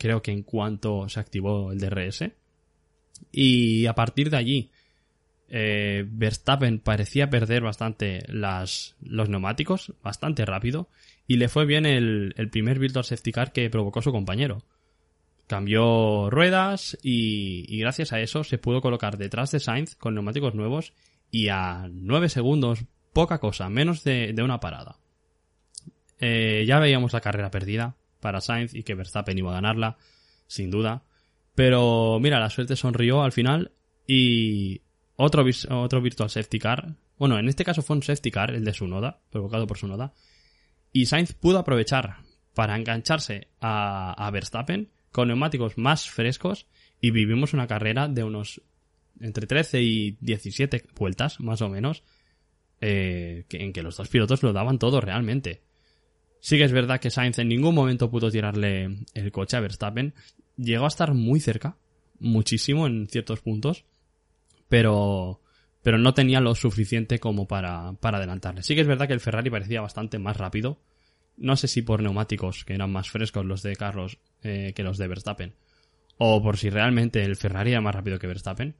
creo 0.00 0.22
que 0.22 0.32
en 0.32 0.42
cuanto 0.42 1.08
se 1.08 1.20
activó 1.20 1.70
el 1.70 1.78
DRS. 1.78 2.24
Y 3.30 3.86
a 3.86 3.94
partir 3.94 4.30
de 4.30 4.38
allí, 4.38 4.70
eh, 5.48 6.04
Verstappen 6.08 6.80
parecía 6.80 7.28
perder 7.28 7.62
bastante 7.62 8.24
las, 8.26 8.96
los 9.02 9.28
neumáticos, 9.28 9.92
bastante 10.02 10.46
rápido, 10.46 10.88
y 11.26 11.36
le 11.36 11.48
fue 11.48 11.66
bien 11.66 11.84
el, 11.84 12.34
el 12.38 12.48
primer 12.48 12.78
virtual 12.78 13.04
safety 13.04 13.30
car 13.30 13.52
que 13.52 13.68
provocó 13.68 14.00
su 14.00 14.10
compañero. 14.10 14.64
Cambió 15.46 16.30
ruedas 16.30 16.96
y, 17.02 17.66
y 17.68 17.78
gracias 17.80 18.12
a 18.12 18.20
eso 18.20 18.42
se 18.42 18.58
pudo 18.58 18.80
colocar 18.80 19.18
detrás 19.18 19.50
de 19.50 19.60
Sainz 19.60 19.96
con 19.96 20.14
neumáticos 20.14 20.54
nuevos 20.54 20.94
y 21.30 21.48
a 21.48 21.88
9 21.92 22.28
segundos, 22.30 22.84
poca 23.12 23.38
cosa, 23.38 23.68
menos 23.68 24.02
de, 24.02 24.32
de 24.32 24.42
una 24.42 24.60
parada. 24.60 24.96
Eh, 26.20 26.64
ya 26.66 26.78
veíamos 26.78 27.12
la 27.12 27.20
carrera 27.20 27.50
perdida 27.50 27.96
para 28.20 28.40
Sainz 28.40 28.74
y 28.74 28.82
que 28.82 28.94
Verstappen 28.94 29.36
iba 29.38 29.50
a 29.50 29.54
ganarla, 29.54 29.96
sin 30.46 30.70
duda. 30.70 31.02
Pero 31.54 32.18
mira, 32.20 32.38
la 32.38 32.50
suerte 32.50 32.76
sonrió 32.76 33.22
al 33.22 33.32
final 33.32 33.72
y 34.06 34.82
otro, 35.16 35.44
otro 35.70 36.00
virtual 36.00 36.30
safety 36.30 36.58
car. 36.58 36.94
Bueno, 37.18 37.38
en 37.38 37.48
este 37.48 37.64
caso 37.64 37.82
fue 37.82 37.96
un 37.96 38.02
safety 38.02 38.30
car, 38.30 38.50
el 38.50 38.64
de 38.64 38.72
Sunoda, 38.72 39.20
provocado 39.30 39.66
por 39.66 39.78
Sunoda. 39.78 40.12
Y 40.92 41.06
Sainz 41.06 41.32
pudo 41.34 41.58
aprovechar 41.58 42.18
para 42.54 42.76
engancharse 42.76 43.48
a, 43.60 44.12
a 44.12 44.30
Verstappen 44.30 44.90
con 45.12 45.28
neumáticos 45.28 45.76
más 45.76 46.08
frescos 46.08 46.66
y 47.00 47.10
vivimos 47.10 47.52
una 47.52 47.66
carrera 47.66 48.08
de 48.08 48.24
unos 48.24 48.62
entre 49.20 49.46
13 49.46 49.82
y 49.82 50.16
17 50.20 50.84
vueltas, 50.96 51.40
más 51.40 51.60
o 51.62 51.68
menos, 51.68 52.02
eh, 52.80 53.44
en 53.50 53.72
que 53.72 53.82
los 53.82 53.96
dos 53.96 54.08
pilotos 54.08 54.42
lo 54.42 54.52
daban 54.52 54.78
todo 54.78 55.00
realmente. 55.00 55.62
Sí 56.40 56.56
que 56.56 56.64
es 56.64 56.72
verdad 56.72 57.00
que 57.00 57.10
Sainz 57.10 57.38
en 57.38 57.48
ningún 57.48 57.74
momento 57.74 58.10
pudo 58.10 58.30
tirarle 58.30 58.96
el 59.14 59.30
coche 59.30 59.56
a 59.56 59.60
Verstappen. 59.60 60.14
Llegó 60.56 60.86
a 60.86 60.88
estar 60.88 61.14
muy 61.14 61.38
cerca, 61.40 61.76
muchísimo 62.18 62.86
en 62.86 63.08
ciertos 63.08 63.40
puntos, 63.40 63.84
pero, 64.68 65.40
pero 65.82 65.98
no 65.98 66.14
tenía 66.14 66.40
lo 66.40 66.54
suficiente 66.54 67.18
como 67.18 67.46
para, 67.46 67.92
para 67.94 68.18
adelantarle. 68.18 68.62
Sí 68.62 68.74
que 68.74 68.80
es 68.80 68.86
verdad 68.86 69.06
que 69.06 69.12
el 69.12 69.20
Ferrari 69.20 69.50
parecía 69.50 69.82
bastante 69.82 70.18
más 70.18 70.36
rápido. 70.36 70.78
No 71.36 71.56
sé 71.56 71.68
si 71.68 71.82
por 71.82 72.02
neumáticos, 72.02 72.64
que 72.64 72.74
eran 72.74 72.92
más 72.92 73.10
frescos 73.10 73.44
los 73.44 73.62
de 73.62 73.76
Carlos 73.76 74.18
eh, 74.42 74.72
que 74.74 74.82
los 74.82 74.98
de 74.98 75.08
Verstappen, 75.08 75.54
o 76.18 76.42
por 76.42 76.56
si 76.56 76.70
realmente 76.70 77.22
el 77.22 77.36
Ferrari 77.36 77.72
era 77.72 77.80
más 77.80 77.94
rápido 77.94 78.18
que 78.18 78.26
Verstappen. 78.26 78.74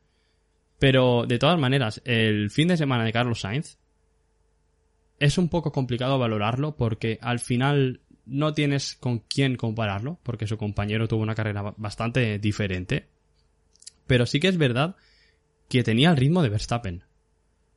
Pero 0.78 1.24
de 1.26 1.38
todas 1.38 1.58
maneras, 1.58 2.00
el 2.04 2.50
fin 2.50 2.68
de 2.68 2.76
semana 2.76 3.04
de 3.04 3.12
Carlos 3.12 3.40
Sainz 3.40 3.78
es 5.20 5.38
un 5.38 5.48
poco 5.48 5.70
complicado 5.70 6.18
valorarlo 6.18 6.76
porque 6.76 7.18
al 7.22 7.38
final 7.38 8.00
no 8.26 8.52
tienes 8.54 8.96
con 8.96 9.20
quién 9.20 9.56
compararlo, 9.56 10.18
porque 10.22 10.46
su 10.46 10.56
compañero 10.56 11.08
tuvo 11.08 11.22
una 11.22 11.34
carrera 11.34 11.62
ba- 11.62 11.74
bastante 11.76 12.38
diferente. 12.38 13.06
Pero 14.06 14.26
sí 14.26 14.40
que 14.40 14.48
es 14.48 14.56
verdad 14.56 14.96
que 15.68 15.84
tenía 15.84 16.10
el 16.10 16.16
ritmo 16.16 16.42
de 16.42 16.48
Verstappen. 16.48 17.04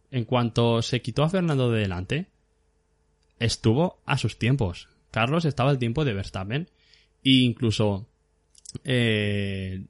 En 0.09 0.25
cuanto 0.25 0.81
se 0.81 1.01
quitó 1.01 1.23
a 1.23 1.29
Fernando 1.29 1.71
de 1.71 1.81
delante, 1.81 2.27
estuvo 3.39 3.99
a 4.05 4.17
sus 4.17 4.37
tiempos. 4.37 4.89
Carlos 5.11 5.45
estaba 5.45 5.69
al 5.69 5.79
tiempo 5.79 6.05
de 6.05 6.13
Verstappen 6.13 6.69
e 7.23 7.29
incluso 7.31 8.07
eh, 8.83 9.85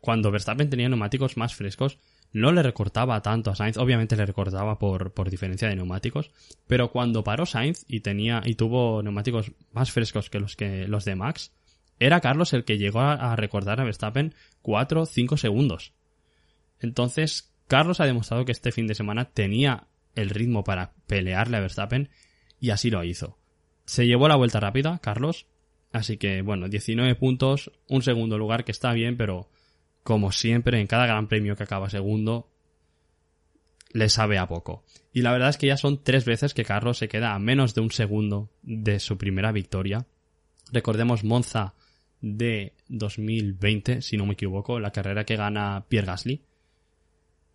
cuando 0.00 0.30
Verstappen 0.30 0.70
tenía 0.70 0.88
neumáticos 0.88 1.36
más 1.36 1.54
frescos, 1.54 1.98
no 2.34 2.50
le 2.50 2.64
recortaba 2.64 3.22
tanto 3.22 3.52
a 3.52 3.54
Sainz, 3.54 3.78
obviamente 3.78 4.16
le 4.16 4.26
recortaba 4.26 4.76
por, 4.76 5.12
por 5.12 5.30
diferencia 5.30 5.68
de 5.68 5.76
neumáticos, 5.76 6.32
pero 6.66 6.90
cuando 6.90 7.22
paró 7.22 7.46
Sainz 7.46 7.84
y 7.86 8.00
tenía 8.00 8.42
y 8.44 8.56
tuvo 8.56 9.02
neumáticos 9.04 9.52
más 9.72 9.92
frescos 9.92 10.30
que 10.30 10.40
los 10.40 10.56
que 10.56 10.88
los 10.88 11.04
de 11.04 11.14
Max, 11.14 11.52
era 12.00 12.20
Carlos 12.20 12.52
el 12.52 12.64
que 12.64 12.76
llegó 12.76 13.00
a, 13.00 13.36
recortar 13.36 13.80
a 13.80 13.84
Verstappen 13.84 14.34
4 14.62 15.02
o 15.02 15.06
5 15.06 15.36
segundos. 15.36 15.92
Entonces, 16.80 17.54
Carlos 17.68 18.00
ha 18.00 18.04
demostrado 18.04 18.44
que 18.44 18.52
este 18.52 18.72
fin 18.72 18.88
de 18.88 18.96
semana 18.96 19.26
tenía 19.26 19.86
el 20.16 20.28
ritmo 20.28 20.64
para 20.64 20.92
pelearle 21.06 21.56
a 21.56 21.60
Verstappen 21.60 22.10
y 22.58 22.70
así 22.70 22.90
lo 22.90 23.04
hizo. 23.04 23.38
Se 23.84 24.08
llevó 24.08 24.26
la 24.26 24.34
vuelta 24.34 24.58
rápida, 24.58 24.98
Carlos, 24.98 25.46
así 25.92 26.16
que 26.16 26.42
bueno, 26.42 26.68
19 26.68 27.14
puntos, 27.14 27.70
un 27.88 28.02
segundo 28.02 28.38
lugar 28.38 28.64
que 28.64 28.72
está 28.72 28.92
bien, 28.92 29.16
pero 29.16 29.48
como 30.04 30.30
siempre, 30.30 30.80
en 30.80 30.86
cada 30.86 31.06
gran 31.06 31.26
premio 31.26 31.56
que 31.56 31.64
acaba 31.64 31.90
segundo, 31.90 32.48
le 33.92 34.08
sabe 34.08 34.38
a 34.38 34.46
poco. 34.46 34.84
Y 35.12 35.22
la 35.22 35.32
verdad 35.32 35.48
es 35.48 35.56
que 35.56 35.68
ya 35.68 35.76
son 35.76 36.02
tres 36.02 36.24
veces 36.24 36.52
que 36.52 36.64
Carlos 36.64 36.98
se 36.98 37.08
queda 37.08 37.34
a 37.34 37.38
menos 37.38 37.74
de 37.74 37.80
un 37.80 37.90
segundo 37.90 38.50
de 38.62 39.00
su 39.00 39.16
primera 39.16 39.50
victoria. 39.50 40.06
Recordemos 40.72 41.24
Monza 41.24 41.74
de 42.20 42.74
2020, 42.88 44.02
si 44.02 44.16
no 44.16 44.26
me 44.26 44.34
equivoco, 44.34 44.78
la 44.78 44.90
carrera 44.90 45.24
que 45.24 45.36
gana 45.36 45.86
Pierre 45.88 46.06
Gasly. 46.06 46.42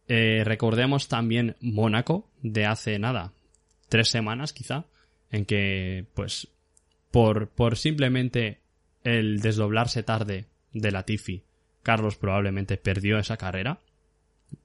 Eh, 0.08 0.44
recordemos 0.44 1.08
también 1.08 1.56
Mónaco 1.62 2.32
de 2.42 2.66
hace 2.66 2.98
nada, 2.98 3.34
tres 3.90 4.10
semanas 4.10 4.54
quizá, 4.54 4.86
en 5.30 5.46
que 5.46 6.08
pues 6.16 6.48
por, 7.12 7.50
por 7.50 7.78
simplemente 7.78 8.62
el 9.04 9.40
desdoblarse 9.40 10.02
tarde 10.04 10.46
de 10.74 10.92
la 10.92 11.04
Tifi, 11.04 11.44
Carlos 11.84 12.18
probablemente 12.18 12.78
perdió 12.78 13.18
esa 13.18 13.38
carrera. 13.38 13.80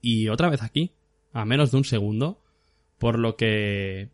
Y 0.00 0.28
otra 0.28 0.48
vez 0.48 0.62
aquí, 0.62 0.92
a 1.32 1.44
menos 1.44 1.70
de 1.70 1.76
un 1.78 1.84
segundo, 1.84 2.40
por 2.98 3.18
lo 3.18 3.36
que 3.36 4.10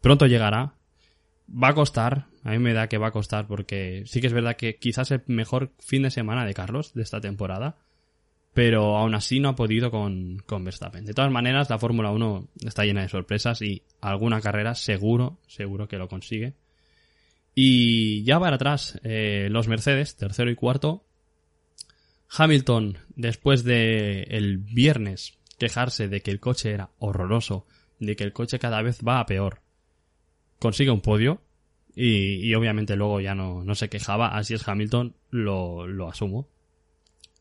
pronto 0.00 0.26
llegará. 0.26 0.74
Va 1.48 1.68
a 1.68 1.74
costar, 1.74 2.26
a 2.42 2.50
mí 2.50 2.58
me 2.58 2.72
da 2.72 2.88
que 2.88 2.98
va 2.98 3.08
a 3.08 3.12
costar 3.12 3.46
porque 3.46 4.04
sí 4.06 4.20
que 4.20 4.28
es 4.28 4.32
verdad 4.32 4.56
que 4.56 4.76
quizás 4.76 5.10
el 5.10 5.22
mejor 5.26 5.72
fin 5.78 6.02
de 6.02 6.10
semana 6.10 6.46
de 6.46 6.54
Carlos 6.54 6.94
de 6.94 7.02
esta 7.02 7.20
temporada, 7.20 7.76
pero 8.54 8.96
aún 8.96 9.14
así 9.14 9.40
no 9.40 9.50
ha 9.50 9.56
podido 9.56 9.90
con, 9.90 10.38
con 10.46 10.64
Verstappen. 10.64 11.04
De 11.04 11.12
todas 11.12 11.30
maneras, 11.30 11.68
la 11.68 11.78
Fórmula 11.78 12.12
1 12.12 12.48
está 12.64 12.84
llena 12.84 13.02
de 13.02 13.08
sorpresas 13.08 13.60
y 13.62 13.82
alguna 14.00 14.40
carrera 14.40 14.74
seguro, 14.74 15.38
seguro 15.46 15.86
que 15.86 15.98
lo 15.98 16.08
consigue. 16.08 16.54
Y 17.54 18.24
ya 18.24 18.40
para 18.40 18.56
atrás, 18.56 19.00
eh, 19.04 19.48
los 19.50 19.68
Mercedes, 19.68 20.16
tercero 20.16 20.50
y 20.50 20.54
cuarto. 20.54 21.03
Hamilton, 22.36 22.98
después 23.14 23.64
de 23.64 24.22
el 24.22 24.58
viernes 24.58 25.38
quejarse 25.58 26.08
de 26.08 26.20
que 26.20 26.30
el 26.30 26.40
coche 26.40 26.72
era 26.72 26.90
horroroso, 26.98 27.66
de 28.00 28.16
que 28.16 28.24
el 28.24 28.32
coche 28.32 28.58
cada 28.58 28.82
vez 28.82 29.00
va 29.06 29.20
a 29.20 29.26
peor, 29.26 29.60
consigue 30.58 30.90
un 30.90 31.00
podio 31.00 31.42
y, 31.94 32.52
obviamente 32.54 32.96
luego 32.96 33.20
ya 33.20 33.34
no, 33.34 33.62
no, 33.62 33.74
se 33.76 33.88
quejaba, 33.88 34.36
así 34.36 34.54
es 34.54 34.66
Hamilton, 34.66 35.14
lo, 35.30 35.86
lo 35.86 36.08
asumo. 36.08 36.48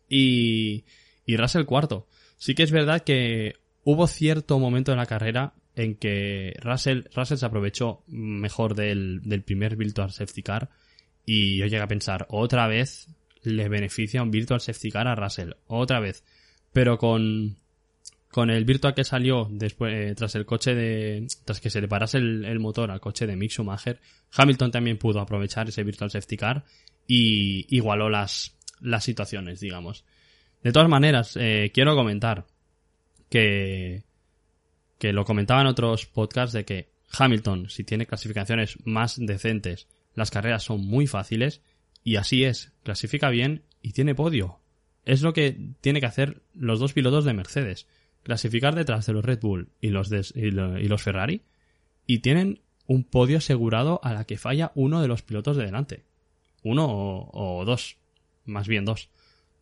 Y, 0.07 0.85
y 1.25 1.37
Russell 1.37 1.65
cuarto. 1.65 2.07
Sí 2.37 2.53
que 2.53 2.61
es 2.61 2.71
verdad 2.71 3.01
que 3.01 3.55
hubo 3.83 4.05
cierto 4.05 4.59
momento 4.59 4.91
en 4.91 4.99
la 4.99 5.07
carrera 5.07 5.53
en 5.75 5.95
que 5.95 6.55
Russell, 6.61 7.05
Russell 7.15 7.37
se 7.37 7.45
aprovechó 7.47 8.03
mejor 8.07 8.75
del, 8.75 9.21
del 9.23 9.41
primer 9.41 9.75
Virtual 9.75 10.11
Safety 10.11 10.43
Car 10.43 10.69
y 11.25 11.57
yo 11.57 11.65
llegué 11.65 11.81
a 11.81 11.87
pensar, 11.87 12.27
otra 12.29 12.67
vez 12.67 13.07
le 13.43 13.69
beneficia 13.69 14.23
un 14.23 14.31
Virtual 14.31 14.59
Safety 14.59 14.91
Car 14.91 15.07
a 15.07 15.15
Russell, 15.15 15.51
otra 15.67 15.99
vez. 15.99 16.23
Pero 16.71 16.97
con, 16.97 17.57
con 18.29 18.49
el 18.49 18.65
Virtual 18.65 18.93
que 18.93 19.03
salió 19.03 19.47
después, 19.51 19.93
eh, 19.93 20.15
tras 20.15 20.35
el 20.35 20.45
coche 20.45 20.73
de, 20.73 21.27
tras 21.45 21.61
que 21.61 21.69
se 21.69 21.81
le 21.81 21.87
parase 21.87 22.17
el, 22.17 22.45
el, 22.45 22.59
motor 22.59 22.89
al 22.91 22.99
coche 22.99 23.27
de 23.27 23.35
Mick 23.35 23.51
Schumacher, 23.51 23.99
Hamilton 24.35 24.71
también 24.71 24.97
pudo 24.97 25.19
aprovechar 25.19 25.69
ese 25.69 25.83
Virtual 25.83 26.09
Safety 26.09 26.37
Car 26.37 26.63
y 27.07 27.65
igualó 27.75 28.09
las, 28.09 28.55
las 28.81 29.03
situaciones, 29.03 29.59
digamos. 29.59 30.05
De 30.63 30.71
todas 30.71 30.89
maneras, 30.89 31.37
eh, 31.39 31.71
quiero 31.73 31.95
comentar 31.95 32.45
que, 33.29 34.03
que 34.97 35.13
lo 35.13 35.25
comentaba 35.25 35.61
en 35.61 35.67
otros 35.67 36.05
podcasts 36.05 36.53
de 36.53 36.65
que 36.65 36.89
Hamilton, 37.11 37.69
si 37.69 37.83
tiene 37.83 38.05
clasificaciones 38.05 38.77
más 38.85 39.17
decentes, 39.17 39.87
las 40.15 40.31
carreras 40.31 40.63
son 40.63 40.85
muy 40.85 41.07
fáciles 41.07 41.61
y 42.03 42.17
así 42.17 42.43
es, 42.43 42.73
clasifica 42.83 43.29
bien 43.29 43.63
y 43.81 43.91
tiene 43.91 44.15
podio. 44.15 44.59
Es 45.05 45.21
lo 45.21 45.33
que 45.33 45.57
tiene 45.81 45.99
que 45.99 46.05
hacer 46.05 46.41
los 46.53 46.79
dos 46.79 46.93
pilotos 46.93 47.25
de 47.25 47.33
Mercedes, 47.33 47.87
clasificar 48.23 48.75
detrás 48.75 49.05
de 49.05 49.13
los 49.13 49.25
Red 49.25 49.39
Bull 49.41 49.69
y 49.81 49.89
los, 49.89 50.11
y, 50.35 50.51
lo, 50.51 50.79
y 50.79 50.87
los 50.87 51.03
Ferrari 51.03 51.43
y 52.05 52.19
tienen 52.19 52.61
un 52.87 53.03
podio 53.03 53.37
asegurado 53.37 53.99
a 54.03 54.13
la 54.13 54.25
que 54.25 54.37
falla 54.37 54.71
uno 54.75 55.01
de 55.01 55.07
los 55.07 55.21
pilotos 55.21 55.57
de 55.57 55.65
delante. 55.65 56.03
Uno 56.63 56.85
o, 56.85 57.59
o 57.59 57.65
dos, 57.65 57.97
más 58.45 58.67
bien 58.67 58.85
dos. 58.85 59.09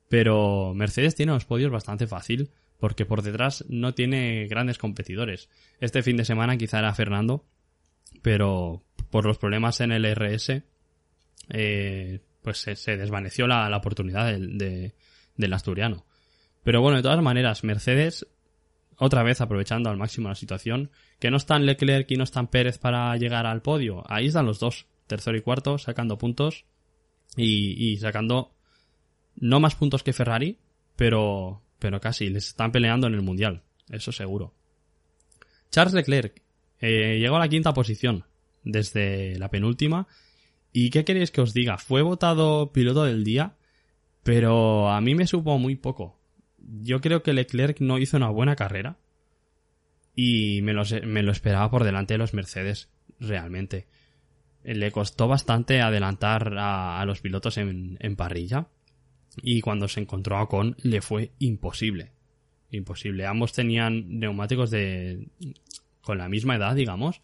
Pero 0.09 0.73
Mercedes 0.75 1.15
tiene 1.15 1.31
los 1.31 1.45
podios 1.45 1.71
bastante 1.71 2.07
fácil 2.07 2.51
porque 2.79 3.05
por 3.05 3.21
detrás 3.21 3.63
no 3.69 3.93
tiene 3.93 4.47
grandes 4.47 4.79
competidores. 4.79 5.49
Este 5.79 6.01
fin 6.01 6.17
de 6.17 6.25
semana 6.25 6.57
quizá 6.57 6.79
era 6.79 6.93
Fernando, 6.95 7.45
pero 8.23 8.83
por 9.11 9.25
los 9.25 9.37
problemas 9.37 9.81
en 9.81 9.91
el 9.91 10.03
RS, 10.03 10.63
eh, 11.49 12.21
pues 12.41 12.59
se, 12.59 12.97
desvaneció 12.97 13.47
la, 13.47 13.69
la 13.69 13.77
oportunidad 13.77 14.27
del, 14.27 14.57
de, 14.57 14.93
del 15.35 15.53
asturiano. 15.53 16.05
Pero 16.63 16.81
bueno, 16.81 16.97
de 16.97 17.03
todas 17.03 17.21
maneras, 17.21 17.63
Mercedes, 17.63 18.27
otra 18.97 19.23
vez 19.23 19.41
aprovechando 19.41 19.89
al 19.89 19.97
máximo 19.97 20.29
la 20.29 20.35
situación, 20.35 20.91
que 21.19 21.31
no 21.31 21.37
están 21.37 21.65
Leclerc 21.65 22.09
y 22.11 22.15
no 22.15 22.23
están 22.23 22.47
Pérez 22.47 22.77
para 22.77 23.15
llegar 23.17 23.45
al 23.45 23.61
podio, 23.61 24.03
ahí 24.07 24.27
están 24.27 24.45
los 24.45 24.59
dos, 24.59 24.85
tercero 25.07 25.37
y 25.37 25.41
cuarto, 25.41 25.77
sacando 25.77 26.17
puntos 26.17 26.65
y, 27.35 27.91
y 27.91 27.97
sacando 27.97 28.53
no 29.35 29.59
más 29.59 29.75
puntos 29.75 30.03
que 30.03 30.13
Ferrari, 30.13 30.59
pero, 30.95 31.61
pero 31.79 31.99
casi, 31.99 32.29
les 32.29 32.47
están 32.47 32.71
peleando 32.71 33.07
en 33.07 33.13
el 33.13 33.21
Mundial, 33.21 33.63
eso 33.89 34.11
seguro. 34.11 34.53
Charles 35.71 35.93
Leclerc 35.93 36.41
eh, 36.79 37.17
llegó 37.19 37.37
a 37.37 37.39
la 37.39 37.49
quinta 37.49 37.73
posición 37.73 38.25
desde 38.63 39.39
la 39.39 39.49
penúltima. 39.49 40.07
¿Y 40.73 40.89
qué 40.89 41.03
queréis 41.03 41.31
que 41.31 41.41
os 41.41 41.53
diga? 41.53 41.77
Fue 41.77 42.01
votado 42.01 42.71
piloto 42.71 43.03
del 43.03 43.23
día, 43.23 43.55
pero 44.23 44.89
a 44.89 45.01
mí 45.01 45.15
me 45.15 45.27
supo 45.27 45.57
muy 45.57 45.75
poco. 45.75 46.19
Yo 46.57 47.01
creo 47.01 47.23
que 47.23 47.33
Leclerc 47.33 47.79
no 47.81 47.97
hizo 47.97 48.17
una 48.17 48.29
buena 48.29 48.55
carrera 48.55 48.97
y 50.15 50.61
me 50.61 50.73
lo, 50.73 50.83
esperaba 51.31 51.69
por 51.69 51.83
delante 51.83 52.13
de 52.13 52.19
los 52.19 52.33
Mercedes, 52.33 52.89
realmente. 53.19 53.87
Le 54.63 54.91
costó 54.91 55.27
bastante 55.27 55.81
adelantar 55.81 56.57
a, 56.57 57.01
a 57.01 57.05
los 57.05 57.21
pilotos 57.21 57.57
en, 57.57 57.97
en 57.99 58.15
parrilla, 58.15 58.67
y 59.41 59.61
cuando 59.61 59.87
se 59.87 60.01
encontró 60.01 60.37
a 60.37 60.47
Con 60.47 60.75
le 60.81 61.01
fue 61.01 61.31
imposible. 61.39 62.11
Imposible. 62.69 63.25
Ambos 63.25 63.53
tenían 63.53 64.19
neumáticos 64.19 64.71
de 64.71 65.27
con 66.01 66.17
la 66.17 66.29
misma 66.29 66.55
edad, 66.55 66.75
digamos, 66.75 67.21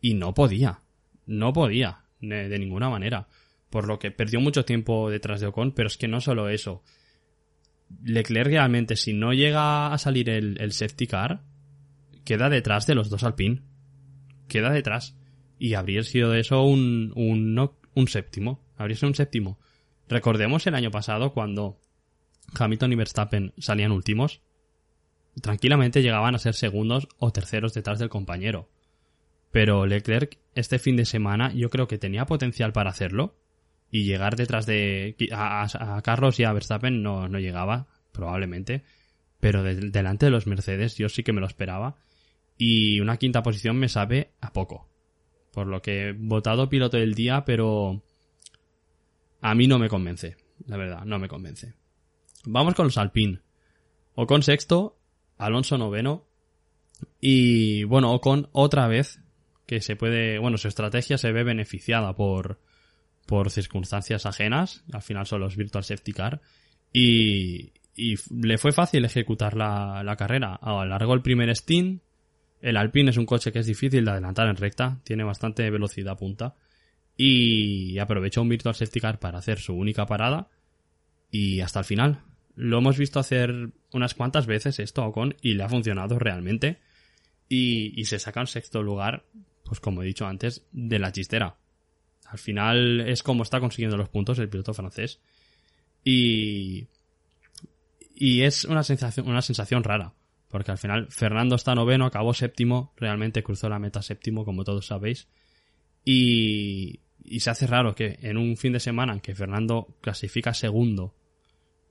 y 0.00 0.14
no 0.14 0.34
podía. 0.34 0.80
No 1.26 1.52
podía, 1.52 2.04
de, 2.20 2.58
ninguna 2.58 2.88
manera. 2.88 3.28
Por 3.70 3.86
lo 3.86 3.98
que 3.98 4.10
perdió 4.10 4.40
mucho 4.40 4.64
tiempo 4.64 5.10
detrás 5.10 5.40
de 5.40 5.46
Ocon, 5.48 5.72
pero 5.72 5.88
es 5.88 5.96
que 5.96 6.08
no 6.08 6.20
solo 6.20 6.48
eso. 6.48 6.82
Leclerc 8.02 8.48
realmente, 8.48 8.96
si 8.96 9.12
no 9.12 9.32
llega 9.32 9.92
a 9.92 9.98
salir 9.98 10.30
el, 10.30 10.60
el 10.60 10.72
safety 10.72 11.06
car, 11.06 11.42
queda 12.24 12.48
detrás 12.48 12.86
de 12.86 12.94
los 12.94 13.10
dos 13.10 13.24
Alpine. 13.24 13.62
Queda 14.48 14.70
detrás. 14.70 15.16
Y 15.58 15.74
habría 15.74 16.02
sido 16.02 16.30
de 16.30 16.40
eso 16.40 16.62
un, 16.62 17.12
un, 17.16 17.70
un 17.94 18.08
séptimo. 18.08 18.64
Habría 18.76 18.96
sido 18.96 19.08
un 19.08 19.14
séptimo. 19.14 19.58
Recordemos 20.08 20.66
el 20.66 20.74
año 20.74 20.90
pasado 20.90 21.32
cuando 21.34 21.78
Hamilton 22.58 22.92
y 22.92 22.96
Verstappen 22.96 23.52
salían 23.58 23.92
últimos, 23.92 24.40
tranquilamente 25.42 26.02
llegaban 26.02 26.34
a 26.34 26.38
ser 26.38 26.54
segundos 26.54 27.08
o 27.18 27.32
terceros 27.32 27.74
detrás 27.74 27.98
del 27.98 28.08
compañero. 28.08 28.70
Pero 29.50 29.86
Leclerc 29.86 30.38
este 30.54 30.78
fin 30.78 30.96
de 30.96 31.04
semana 31.04 31.52
yo 31.54 31.70
creo 31.70 31.88
que 31.88 31.98
tenía 31.98 32.26
potencial 32.26 32.72
para 32.72 32.90
hacerlo 32.90 33.36
y 33.90 34.04
llegar 34.04 34.36
detrás 34.36 34.66
de 34.66 35.16
a, 35.32 35.96
a 35.96 36.02
Carlos 36.02 36.38
y 36.38 36.44
a 36.44 36.52
Verstappen 36.52 37.02
no, 37.02 37.28
no 37.28 37.38
llegaba 37.38 37.86
probablemente, 38.12 38.82
pero 39.40 39.62
de, 39.62 39.76
delante 39.76 40.26
de 40.26 40.30
los 40.30 40.46
Mercedes 40.46 40.96
yo 40.96 41.08
sí 41.08 41.22
que 41.22 41.32
me 41.32 41.40
lo 41.40 41.46
esperaba 41.46 41.96
y 42.56 43.00
una 43.00 43.16
quinta 43.16 43.42
posición 43.42 43.76
me 43.78 43.88
sabe 43.88 44.32
a 44.40 44.52
poco. 44.52 44.88
Por 45.52 45.66
lo 45.66 45.80
que 45.80 46.14
votado 46.16 46.68
piloto 46.68 46.98
del 46.98 47.14
día, 47.14 47.44
pero 47.44 48.02
a 49.40 49.54
mí 49.54 49.66
no 49.66 49.78
me 49.78 49.88
convence, 49.88 50.36
la 50.66 50.76
verdad, 50.76 51.04
no 51.04 51.18
me 51.18 51.28
convence. 51.28 51.74
Vamos 52.44 52.74
con 52.74 52.86
los 52.86 52.98
Alpine. 52.98 53.40
Ocon 54.14 54.42
sexto, 54.42 54.98
Alonso 55.36 55.78
noveno. 55.78 56.26
Y 57.20 57.84
bueno, 57.84 58.12
Ocon 58.12 58.48
otra 58.52 58.88
vez 58.88 59.20
que 59.68 59.82
se 59.82 59.96
puede, 59.96 60.38
bueno, 60.38 60.56
su 60.56 60.66
estrategia 60.66 61.18
se 61.18 61.30
ve 61.30 61.44
beneficiada 61.44 62.16
por, 62.16 62.58
por 63.26 63.50
circunstancias 63.50 64.24
ajenas. 64.24 64.82
Al 64.94 65.02
final 65.02 65.26
son 65.26 65.42
los 65.42 65.56
Virtual 65.56 65.84
Safety 65.84 66.12
Car. 66.14 66.40
Y, 66.90 67.74
y 67.94 68.14
le 68.34 68.56
fue 68.56 68.72
fácil 68.72 69.04
ejecutar 69.04 69.54
la, 69.54 70.02
la 70.02 70.16
carrera. 70.16 70.54
Alargó 70.54 71.12
el 71.12 71.20
primer 71.20 71.54
stint. 71.54 72.02
El 72.62 72.78
Alpine 72.78 73.10
es 73.10 73.18
un 73.18 73.26
coche 73.26 73.52
que 73.52 73.58
es 73.58 73.66
difícil 73.66 74.06
de 74.06 74.10
adelantar 74.10 74.48
en 74.48 74.56
recta, 74.56 75.00
tiene 75.04 75.22
bastante 75.22 75.68
velocidad 75.68 76.16
punta. 76.16 76.56
Y 77.14 77.98
aprovechó 77.98 78.40
un 78.40 78.48
Virtual 78.48 78.74
Safety 78.74 79.00
Car 79.00 79.18
para 79.18 79.36
hacer 79.36 79.58
su 79.58 79.74
única 79.74 80.06
parada. 80.06 80.48
Y 81.30 81.60
hasta 81.60 81.80
el 81.80 81.84
final. 81.84 82.22
Lo 82.54 82.78
hemos 82.78 82.96
visto 82.96 83.20
hacer 83.20 83.68
unas 83.92 84.14
cuantas 84.14 84.46
veces 84.46 84.78
esto 84.78 85.02
a 85.02 85.08
Ocon 85.08 85.36
y 85.42 85.52
le 85.52 85.64
ha 85.64 85.68
funcionado 85.68 86.18
realmente. 86.18 86.78
Y, 87.50 88.00
y 88.00 88.06
se 88.06 88.18
saca 88.18 88.40
un 88.40 88.46
sexto 88.46 88.82
lugar, 88.82 89.24
pues 89.68 89.80
como 89.80 90.02
he 90.02 90.06
dicho 90.06 90.26
antes, 90.26 90.66
de 90.72 90.98
la 90.98 91.12
chistera. 91.12 91.56
Al 92.26 92.38
final 92.38 93.00
es 93.00 93.22
como 93.22 93.42
está 93.42 93.60
consiguiendo 93.60 93.96
los 93.96 94.08
puntos 94.08 94.38
el 94.38 94.48
piloto 94.48 94.74
francés. 94.74 95.20
Y, 96.04 96.88
y 98.14 98.42
es 98.42 98.64
una 98.64 98.82
sensación, 98.82 99.28
una 99.28 99.42
sensación 99.42 99.84
rara. 99.84 100.14
Porque 100.48 100.70
al 100.70 100.78
final 100.78 101.08
Fernando 101.10 101.56
está 101.56 101.74
noveno, 101.74 102.06
acabó 102.06 102.32
séptimo, 102.32 102.92
realmente 102.96 103.42
cruzó 103.42 103.68
la 103.68 103.78
meta 103.78 104.02
séptimo, 104.02 104.44
como 104.44 104.64
todos 104.64 104.86
sabéis. 104.86 105.28
Y, 106.04 107.00
y 107.22 107.40
se 107.40 107.50
hace 107.50 107.66
raro 107.66 107.94
que 107.94 108.18
en 108.22 108.38
un 108.38 108.56
fin 108.56 108.72
de 108.72 108.80
semana 108.80 109.12
en 109.12 109.20
que 109.20 109.34
Fernando 109.34 109.96
clasifica 110.00 110.54
segundo 110.54 111.14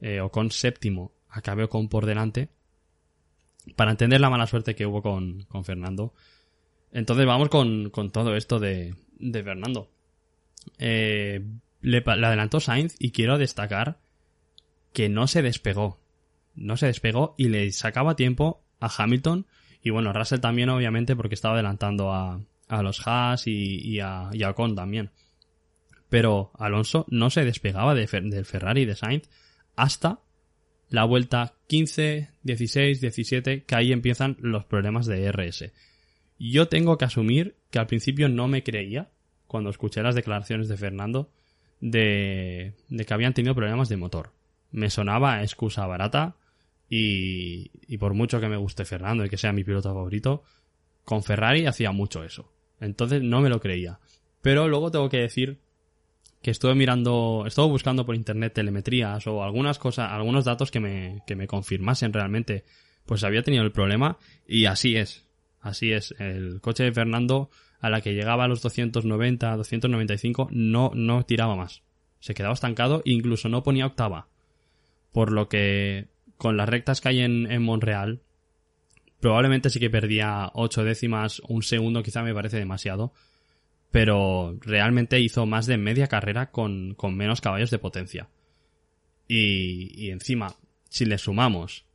eh, 0.02 0.22
o 0.22 0.32
con 0.32 0.52
séptimo, 0.52 1.14
acabe 1.30 1.68
con 1.68 1.88
por 1.90 2.06
delante. 2.06 2.50
Para 3.76 3.92
entender 3.92 4.22
la 4.22 4.30
mala 4.30 4.48
suerte 4.48 4.76
que 4.76 4.86
hubo 4.86 5.02
con, 5.02 5.44
con 5.44 5.64
Fernando. 5.64 6.14
Entonces 6.92 7.26
vamos 7.26 7.50
con, 7.50 7.90
con 7.90 8.12
todo 8.12 8.36
esto 8.36 8.60
de, 8.60 8.96
de 9.20 9.44
Fernando. 9.44 9.90
Eh, 10.80 11.44
le, 11.82 12.04
adelantó 12.06 12.60
Sainz 12.60 12.96
y 13.00 13.12
quiero 13.12 13.38
destacar 13.38 14.00
que 14.94 15.10
no 15.10 15.28
se 15.28 15.42
despegó. 15.42 16.00
No 16.56 16.78
se 16.78 16.88
despegó 16.88 17.36
y 17.38 17.50
le 17.50 17.72
sacaba 17.72 18.16
tiempo 18.16 18.64
a 18.80 18.90
Hamilton 18.96 19.46
y 19.84 19.90
bueno, 19.90 20.12
Russell 20.12 20.40
también 20.40 20.70
obviamente 20.70 21.16
porque 21.16 21.36
estaba 21.36 21.54
adelantando 21.54 22.12
a, 22.12 22.42
a 22.68 22.82
los 22.82 23.06
Haas 23.06 23.48
y, 23.48 23.80
y 23.80 24.00
a, 24.00 24.30
y 24.34 24.44
Ocon 24.44 24.76
también. 24.76 25.12
Pero 26.10 26.52
Alonso 26.58 27.06
no 27.10 27.30
se 27.30 27.46
despegaba 27.46 27.94
de 27.94 28.08
del 28.08 28.46
Ferrari 28.46 28.86
de 28.86 28.96
Sainz 28.96 29.30
hasta 29.76 30.20
la 30.90 31.04
vuelta 31.04 31.54
15, 31.68 32.30
16, 32.44 33.02
17, 33.02 33.64
que 33.64 33.76
ahí 33.76 33.92
empiezan 33.92 34.38
los 34.40 34.66
problemas 34.66 35.06
de 35.06 35.32
RS. 35.32 35.72
Yo 36.40 36.68
tengo 36.68 36.98
que 36.98 37.06
asumir 37.06 37.56
que 37.72 37.80
al 37.80 37.88
principio 37.88 38.30
no 38.30 38.48
me 38.48 38.64
creía, 38.64 39.10
cuando 39.48 39.70
escuché 39.70 40.02
las 40.04 40.16
declaraciones 40.16 40.68
de 40.68 40.78
Fernando, 40.78 41.32
de, 41.80 42.74
de 42.90 43.06
que 43.06 43.14
habían 43.14 43.34
tenido 43.34 43.56
problemas 43.56 43.90
de 43.90 43.98
motor. 43.98 44.34
Me 44.72 44.90
sonaba 44.90 45.42
excusa 45.42 45.86
barata 45.86 46.36
y, 46.90 47.72
y 47.88 47.98
por 47.98 48.14
mucho 48.14 48.40
que 48.40 48.50
me 48.50 48.58
guste 48.58 48.86
Fernando 48.86 49.26
y 49.26 49.30
que 49.30 49.38
sea 49.38 49.54
mi 49.54 49.64
piloto 49.64 49.90
favorito, 49.90 50.44
con 51.04 51.24
Ferrari 51.24 51.66
hacía 51.66 51.92
mucho 51.92 52.24
eso. 52.24 52.52
Entonces 52.80 53.22
no 53.24 53.42
me 53.42 53.50
lo 53.50 53.60
creía. 53.60 54.00
Pero 54.42 54.68
luego 54.68 54.92
tengo 54.92 55.10
que 55.10 55.18
decir 55.18 55.60
que 56.42 56.52
estuve 56.52 56.76
mirando, 56.76 57.44
estuve 57.48 57.68
buscando 57.68 58.06
por 58.06 58.16
internet 58.16 58.54
telemetrías 58.54 59.26
o 59.28 59.44
algunas 59.44 59.80
cosas, 59.80 60.12
algunos 60.12 60.46
datos 60.46 60.72
que 60.72 60.80
me, 60.80 61.24
que 61.26 61.36
me 61.36 61.48
confirmasen 61.48 62.14
realmente, 62.14 62.64
pues 63.06 63.24
había 63.24 63.44
tenido 63.44 63.64
el 63.64 63.72
problema 63.72 64.18
y 64.48 64.66
así 64.66 64.96
es, 64.96 65.27
así 65.68 65.92
es. 65.92 66.14
El 66.20 66.62
coche 66.62 66.84
de 66.84 66.94
Fernando 66.94 67.50
a 67.80 67.90
la 67.90 68.02
que 68.02 68.14
llegaba 68.14 68.46
a 68.46 68.48
los 68.48 68.62
290, 68.62 69.56
295 69.56 70.50
no, 70.52 70.92
no 70.96 71.26
tiraba 71.26 71.56
más. 71.56 71.84
Se 72.20 72.34
quedaba 72.34 72.54
estancado 72.54 73.02
e 73.06 73.12
incluso 73.12 73.50
no 73.50 73.64
ponía 73.64 73.86
octava. 73.86 74.28
Por 75.12 75.32
lo 75.32 75.48
que 75.48 76.08
con 76.38 76.58
las 76.58 76.70
rectas 76.70 77.02
que 77.02 77.10
hay 77.10 77.20
en, 77.22 77.52
en 77.52 77.64
Monreal, 77.64 78.22
probablemente 79.20 79.70
sí 79.70 79.80
que 79.80 79.90
perdía 79.90 80.52
8 80.54 80.84
décimas, 80.84 81.42
un 81.48 81.64
segundo 81.64 82.04
quizá 82.04 82.24
me 82.24 82.34
parece 82.34 82.58
demasiado, 82.58 83.14
pero 83.92 84.58
realmente 84.62 85.20
hizo 85.20 85.46
más 85.46 85.66
de 85.66 85.78
media 85.78 86.08
carrera 86.08 86.52
con, 86.52 86.94
con 86.96 87.16
menos 87.16 87.42
caballos 87.42 87.72
de 87.72 87.80
potencia. 87.80 88.30
Y, 89.28 89.92
y 89.96 90.12
encima, 90.12 90.56
si 90.90 91.06
le 91.06 91.18
sumamos 91.18 91.87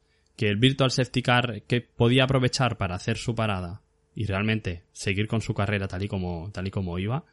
que 0.43 0.49
el 0.49 0.57
Virtual 0.57 0.91
Safety 0.91 1.23
Car 1.23 1.63
que 1.69 1.83
podía 1.83 2.25
aprovechar 2.25 2.77
para 2.77 2.97
hacer 2.97 3.17
su 3.17 3.37
parada 3.37 3.81
y 4.13 4.27
realmente 4.27 4.83
seguir 4.91 5.29
con 5.29 5.41
su 5.41 5.55
carrera 5.55 5.87
tal 5.87 6.03
y 6.03 6.09
como, 6.09 6.51
tal 6.51 6.67
y 6.67 6.73
como 6.73 6.99
iba, 6.99 7.25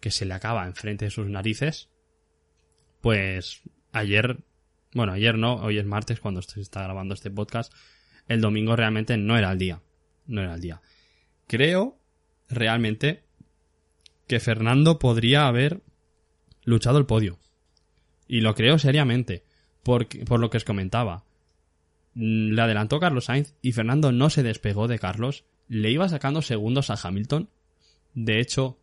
que 0.00 0.10
se 0.10 0.24
le 0.24 0.32
acaba 0.32 0.64
enfrente 0.64 1.04
de 1.04 1.10
sus 1.10 1.26
narices, 1.26 1.90
pues 3.02 3.60
ayer, 3.92 4.38
bueno, 4.94 5.12
ayer 5.12 5.36
no, 5.36 5.56
hoy 5.56 5.76
es 5.76 5.84
martes 5.84 6.20
cuando 6.20 6.40
se 6.40 6.62
está 6.62 6.82
grabando 6.82 7.12
este 7.12 7.30
podcast, 7.30 7.70
el 8.28 8.40
domingo 8.40 8.74
realmente 8.76 9.18
no 9.18 9.36
era 9.36 9.52
el 9.52 9.58
día, 9.58 9.82
no 10.24 10.40
era 10.40 10.54
el 10.54 10.62
día. 10.62 10.80
Creo 11.46 12.00
realmente 12.48 13.24
que 14.26 14.40
Fernando 14.40 14.98
podría 14.98 15.48
haber 15.48 15.82
luchado 16.64 16.96
el 16.96 17.04
podio. 17.04 17.38
Y 18.26 18.40
lo 18.40 18.54
creo 18.54 18.78
seriamente, 18.78 19.44
porque, 19.82 20.24
por 20.24 20.40
lo 20.40 20.48
que 20.48 20.56
os 20.56 20.64
comentaba. 20.64 21.23
Le 22.14 22.60
adelantó 22.60 23.00
Carlos 23.00 23.26
Sainz 23.26 23.54
y 23.60 23.72
Fernando 23.72 24.12
no 24.12 24.30
se 24.30 24.42
despegó 24.42 24.88
de 24.88 24.98
Carlos. 24.98 25.44
Le 25.68 25.90
iba 25.90 26.08
sacando 26.08 26.42
segundos 26.42 26.90
a 26.90 26.98
Hamilton. 27.02 27.48
De 28.14 28.40
hecho, 28.40 28.78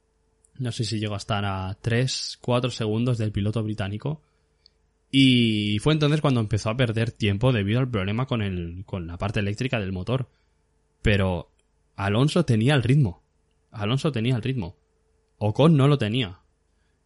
no 0.58 0.72
sé 0.72 0.84
si 0.84 1.00
llegó 1.00 1.14
a 1.14 1.18
estar 1.18 1.46
a 1.46 1.78
3, 1.82 2.40
4 2.42 2.72
segundos 2.72 3.18
del 3.18 3.32
piloto 3.32 3.64
británico. 3.64 4.22
Y 5.10 5.80
fue 5.80 5.94
entonces 5.94 6.22
cuando 6.22 6.40
empezó 6.40 6.70
a 6.70 6.78
perder 6.78 7.12
tiempo 7.12 7.52
debido 7.52 7.80
al 7.80 7.90
problema 7.90 8.26
con, 8.26 8.42
el, 8.42 8.84
con 8.86 9.08
la 9.08 9.18
parte 9.18 9.40
eléctrica 9.40 9.80
del 9.80 9.92
motor. 9.92 10.30
Pero 11.02 11.52
Alonso 11.96 12.46
tenía 12.46 12.76
el 12.76 12.84
ritmo. 12.84 13.22
Alonso 13.72 14.12
tenía 14.12 14.36
el 14.36 14.42
ritmo. 14.42 14.78
Ocon 15.38 15.76
no 15.76 15.88
lo 15.88 15.98
tenía. 15.98 16.40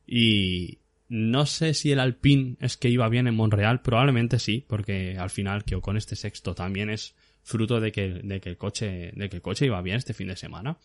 Y 0.05 0.79
no 1.07 1.45
sé 1.45 1.73
si 1.73 1.91
el 1.91 1.99
Alpine 1.99 2.57
es 2.59 2.77
que 2.77 2.89
iba 2.89 3.07
bien 3.09 3.27
en 3.27 3.35
Monreal, 3.35 3.81
probablemente 3.81 4.39
sí, 4.39 4.65
porque 4.67 5.17
al 5.17 5.29
final 5.29 5.63
que 5.63 5.75
Ocon 5.75 5.97
este 5.97 6.15
sexto 6.15 6.55
también 6.55 6.89
es 6.89 7.15
fruto 7.43 7.79
de 7.79 7.91
que, 7.91 8.09
de 8.23 8.41
que 8.41 8.49
el 8.49 8.57
coche, 8.57 9.11
de 9.13 9.29
que 9.29 9.35
el 9.35 9.41
coche 9.41 9.67
iba 9.67 9.81
bien 9.81 9.97
este 9.97 10.13
fin 10.13 10.27
de 10.27 10.35
semana. 10.35 10.77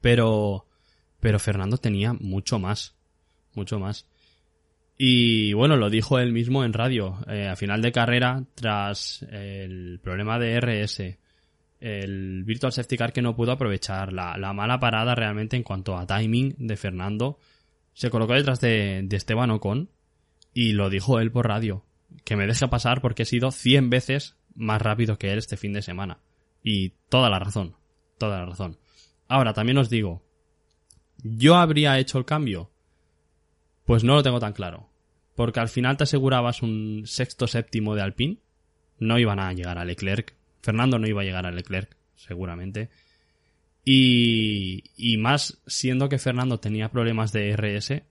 Pero, 0.00 0.66
pero 1.20 1.38
Fernando 1.38 1.76
tenía 1.76 2.14
mucho 2.14 2.58
más, 2.58 2.94
mucho 3.54 3.78
más. 3.78 4.06
Y 4.96 5.52
bueno, 5.52 5.76
lo 5.76 5.90
dijo 5.90 6.18
él 6.18 6.32
mismo 6.32 6.64
en 6.64 6.72
radio, 6.72 7.18
eh, 7.28 7.48
a 7.48 7.56
final 7.56 7.82
de 7.82 7.92
carrera, 7.92 8.44
tras 8.54 9.22
el 9.30 10.00
problema 10.02 10.38
de 10.38 10.60
RS, 10.60 11.18
el 11.80 12.44
Virtual 12.44 12.72
Safety 12.72 12.96
Car 12.96 13.12
que 13.12 13.22
no 13.22 13.36
pudo 13.36 13.52
aprovechar, 13.52 14.12
la, 14.12 14.36
la 14.36 14.52
mala 14.52 14.78
parada 14.78 15.14
realmente 15.14 15.56
en 15.56 15.62
cuanto 15.62 15.96
a 15.96 16.06
timing 16.06 16.54
de 16.58 16.76
Fernando, 16.76 17.38
se 18.00 18.08
colocó 18.08 18.32
detrás 18.32 18.62
de, 18.62 19.02
de 19.04 19.16
Esteban 19.18 19.50
Ocon 19.50 19.90
y 20.54 20.72
lo 20.72 20.88
dijo 20.88 21.20
él 21.20 21.30
por 21.30 21.46
radio, 21.46 21.84
que 22.24 22.34
me 22.34 22.46
deje 22.46 22.66
pasar 22.66 23.02
porque 23.02 23.24
he 23.24 23.26
sido 23.26 23.50
100 23.50 23.90
veces 23.90 24.38
más 24.54 24.80
rápido 24.80 25.18
que 25.18 25.30
él 25.30 25.38
este 25.38 25.58
fin 25.58 25.74
de 25.74 25.82
semana. 25.82 26.18
Y 26.64 26.94
toda 27.10 27.28
la 27.28 27.38
razón, 27.38 27.76
toda 28.16 28.38
la 28.38 28.46
razón. 28.46 28.78
Ahora, 29.28 29.52
también 29.52 29.76
os 29.76 29.90
digo, 29.90 30.24
¿yo 31.22 31.56
habría 31.56 31.98
hecho 31.98 32.16
el 32.16 32.24
cambio? 32.24 32.70
Pues 33.84 34.02
no 34.02 34.14
lo 34.14 34.22
tengo 34.22 34.40
tan 34.40 34.54
claro. 34.54 34.88
Porque 35.36 35.60
al 35.60 35.68
final 35.68 35.98
te 35.98 36.04
asegurabas 36.04 36.62
un 36.62 37.02
sexto 37.04 37.46
séptimo 37.48 37.94
de 37.94 38.00
Alpine. 38.00 38.38
No 38.98 39.18
iban 39.18 39.40
a 39.40 39.52
llegar 39.52 39.76
a 39.76 39.84
Leclerc. 39.84 40.34
Fernando 40.62 40.98
no 40.98 41.06
iba 41.06 41.20
a 41.20 41.24
llegar 41.24 41.44
a 41.44 41.50
Leclerc, 41.50 41.98
seguramente. 42.16 42.88
Y, 43.84 44.84
y 44.96 45.16
más 45.16 45.58
siendo 45.66 46.08
que 46.08 46.18
Fernando 46.18 46.60
tenía 46.60 46.90
problemas 46.90 47.32
de 47.32 47.56
RS, 47.56 48.02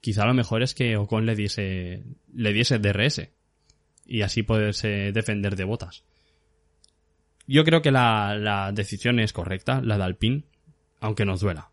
quizá 0.00 0.26
lo 0.26 0.34
mejor 0.34 0.62
es 0.62 0.74
que 0.74 0.96
Ocon 0.96 1.26
le 1.26 1.36
diese, 1.36 2.04
le 2.32 2.52
diese 2.52 2.78
DRS. 2.78 3.28
Y 4.06 4.22
así 4.22 4.42
poderse 4.42 5.12
defender 5.12 5.56
de 5.56 5.64
botas. 5.64 6.04
Yo 7.46 7.64
creo 7.64 7.82
que 7.82 7.90
la, 7.90 8.36
la 8.36 8.72
decisión 8.72 9.18
es 9.18 9.32
correcta, 9.32 9.80
la 9.82 9.96
de 9.96 10.04
Alpine, 10.04 10.44
aunque 11.00 11.24
nos 11.24 11.40
duela. 11.40 11.70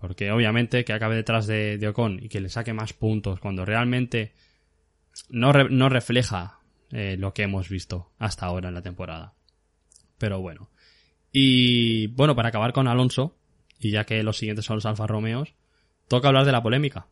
Porque 0.00 0.30
obviamente 0.30 0.84
que 0.84 0.92
acabe 0.92 1.16
detrás 1.16 1.46
de, 1.46 1.84
Ocon 1.88 2.20
y 2.22 2.28
que 2.28 2.40
le 2.40 2.48
saque 2.48 2.72
más 2.72 2.92
puntos 2.92 3.40
cuando 3.40 3.64
realmente 3.64 4.32
no, 5.28 5.52
no 5.52 5.88
refleja 5.88 6.60
eh, 6.92 7.16
lo 7.18 7.34
que 7.34 7.42
hemos 7.42 7.68
visto 7.68 8.12
hasta 8.18 8.46
ahora 8.46 8.68
en 8.68 8.74
la 8.74 8.82
temporada. 8.82 9.34
Pero 10.18 10.40
bueno. 10.40 10.70
Y 11.32 12.06
bueno, 12.08 12.34
para 12.34 12.48
acabar 12.48 12.72
con 12.72 12.88
Alonso, 12.88 13.36
y 13.78 13.90
ya 13.90 14.04
que 14.04 14.22
los 14.22 14.36
siguientes 14.38 14.64
son 14.64 14.76
los 14.76 14.86
Alfa 14.86 15.06
Romeos, 15.06 15.54
toca 16.08 16.28
hablar 16.28 16.44
de 16.44 16.52
la 16.52 16.62
polémica. 16.62 17.06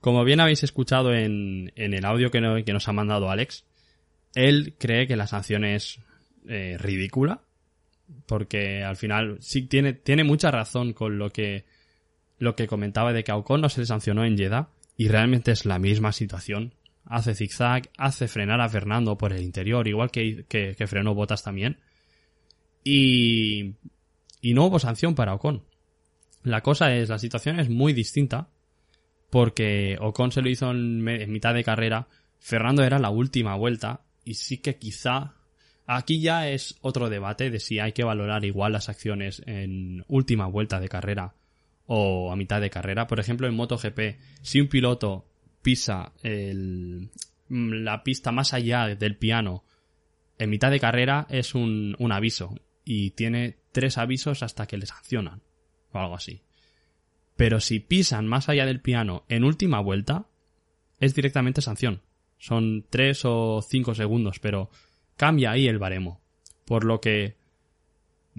Como 0.00 0.24
bien 0.24 0.40
habéis 0.40 0.62
escuchado 0.62 1.12
en, 1.12 1.72
en 1.76 1.92
el 1.94 2.04
audio 2.04 2.30
que, 2.30 2.40
no- 2.40 2.64
que 2.64 2.72
nos 2.72 2.88
ha 2.88 2.92
mandado 2.92 3.30
Alex, 3.30 3.66
él 4.34 4.74
cree 4.78 5.06
que 5.06 5.16
la 5.16 5.26
sanción 5.26 5.64
es 5.64 6.00
eh, 6.48 6.76
ridícula. 6.78 7.42
porque 8.26 8.82
al 8.82 8.96
final 8.96 9.36
sí 9.40 9.66
tiene, 9.66 9.92
tiene 9.92 10.24
mucha 10.24 10.50
razón 10.50 10.92
con 10.94 11.18
lo 11.18 11.30
que, 11.30 11.64
lo 12.38 12.56
que 12.56 12.66
comentaba 12.66 13.12
de 13.12 13.22
que 13.24 13.30
a 13.32 13.36
Ocon 13.36 13.60
no 13.60 13.68
se 13.68 13.80
le 13.80 13.86
sancionó 13.86 14.24
en 14.24 14.36
Jeddah 14.38 14.68
y 14.96 15.08
realmente 15.08 15.52
es 15.52 15.64
la 15.64 15.78
misma 15.78 16.12
situación. 16.12 16.74
Hace 17.04 17.34
zigzag, 17.34 17.90
hace 17.96 18.28
frenar 18.28 18.60
a 18.60 18.68
Fernando 18.68 19.16
por 19.16 19.32
el 19.32 19.42
interior, 19.42 19.88
igual 19.88 20.10
que, 20.10 20.44
que, 20.48 20.74
que 20.76 20.86
frenó 20.86 21.14
Botas 21.14 21.42
también. 21.42 21.78
Y, 22.84 23.74
y 24.40 24.54
no 24.54 24.66
hubo 24.66 24.78
sanción 24.78 25.14
para 25.14 25.34
Ocon. 25.34 25.64
La 26.42 26.62
cosa 26.62 26.94
es, 26.94 27.08
la 27.08 27.18
situación 27.18 27.60
es 27.60 27.68
muy 27.68 27.92
distinta 27.92 28.48
porque 29.30 29.96
Ocon 30.00 30.32
se 30.32 30.42
lo 30.42 30.48
hizo 30.48 30.70
en, 30.70 31.06
en 31.08 31.32
mitad 31.32 31.54
de 31.54 31.64
carrera, 31.64 32.08
Fernando 32.38 32.82
era 32.82 32.98
la 32.98 33.10
última 33.10 33.54
vuelta 33.54 34.02
y 34.24 34.34
sí 34.34 34.58
que 34.58 34.76
quizá 34.76 35.34
aquí 35.86 36.20
ya 36.20 36.48
es 36.48 36.76
otro 36.80 37.08
debate 37.08 37.50
de 37.50 37.60
si 37.60 37.78
hay 37.78 37.92
que 37.92 38.04
valorar 38.04 38.44
igual 38.44 38.72
las 38.72 38.88
acciones 38.88 39.42
en 39.46 40.04
última 40.08 40.46
vuelta 40.46 40.80
de 40.80 40.88
carrera 40.88 41.34
o 41.92 42.30
a 42.30 42.36
mitad 42.36 42.60
de 42.60 42.70
carrera. 42.70 43.08
Por 43.08 43.18
ejemplo, 43.18 43.48
en 43.48 43.54
MotoGP, 43.56 44.20
si 44.42 44.60
un 44.60 44.68
piloto 44.68 45.26
pisa 45.60 46.12
el- 46.22 47.10
la 47.48 48.04
pista 48.04 48.30
más 48.30 48.54
allá 48.54 48.86
del 48.94 49.16
piano 49.16 49.64
en 50.38 50.50
mitad 50.50 50.70
de 50.70 50.78
carrera 50.78 51.26
es 51.30 51.56
un, 51.56 51.96
un 51.98 52.12
aviso 52.12 52.54
y 52.84 53.10
tiene 53.10 53.56
tres 53.72 53.98
avisos 53.98 54.44
hasta 54.44 54.68
que 54.68 54.78
le 54.78 54.86
sancionan 54.86 55.42
o 55.90 55.98
algo 55.98 56.14
así. 56.14 56.42
Pero 57.36 57.58
si 57.58 57.80
pisan 57.80 58.28
más 58.28 58.48
allá 58.48 58.66
del 58.66 58.80
piano 58.80 59.24
en 59.28 59.42
última 59.42 59.80
vuelta, 59.80 60.28
es 61.00 61.16
directamente 61.16 61.60
sanción. 61.60 62.02
Son 62.38 62.86
tres 62.88 63.24
o 63.24 63.62
cinco 63.68 63.96
segundos, 63.96 64.38
pero 64.38 64.70
cambia 65.16 65.50
ahí 65.50 65.66
el 65.66 65.78
baremo. 65.80 66.20
Por 66.66 66.84
lo 66.84 67.00
que 67.00 67.39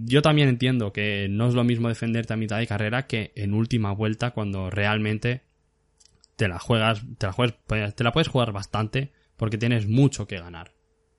yo 0.04 0.22
también 0.22 0.50
entiendo 0.50 0.94
que 0.94 1.28
no 1.30 1.48
es 1.48 1.54
lo 1.54 1.64
mismo 1.64 1.88
defenderte 1.88 2.34
a 2.34 2.38
mitad 2.38 2.60
de 2.60 2.68
carrera 2.68 3.08
que 3.08 3.32
en 3.36 3.54
última 3.54 3.92
vuelta 3.94 4.32
cuando 4.32 4.70
realmente 4.70 5.42
te 6.36 6.48
la 6.48 6.60
juegas, 6.60 7.04
te 7.18 7.28
la 7.28 7.34
juegas, 7.34 7.96
te 7.96 8.04
la 8.04 8.12
puedes 8.12 8.28
jugar 8.28 8.52
bastante 8.52 9.12
porque 9.38 9.58
tienes 9.58 9.88
mucho 9.88 10.28
que 10.28 10.40
ganar. 10.40 10.74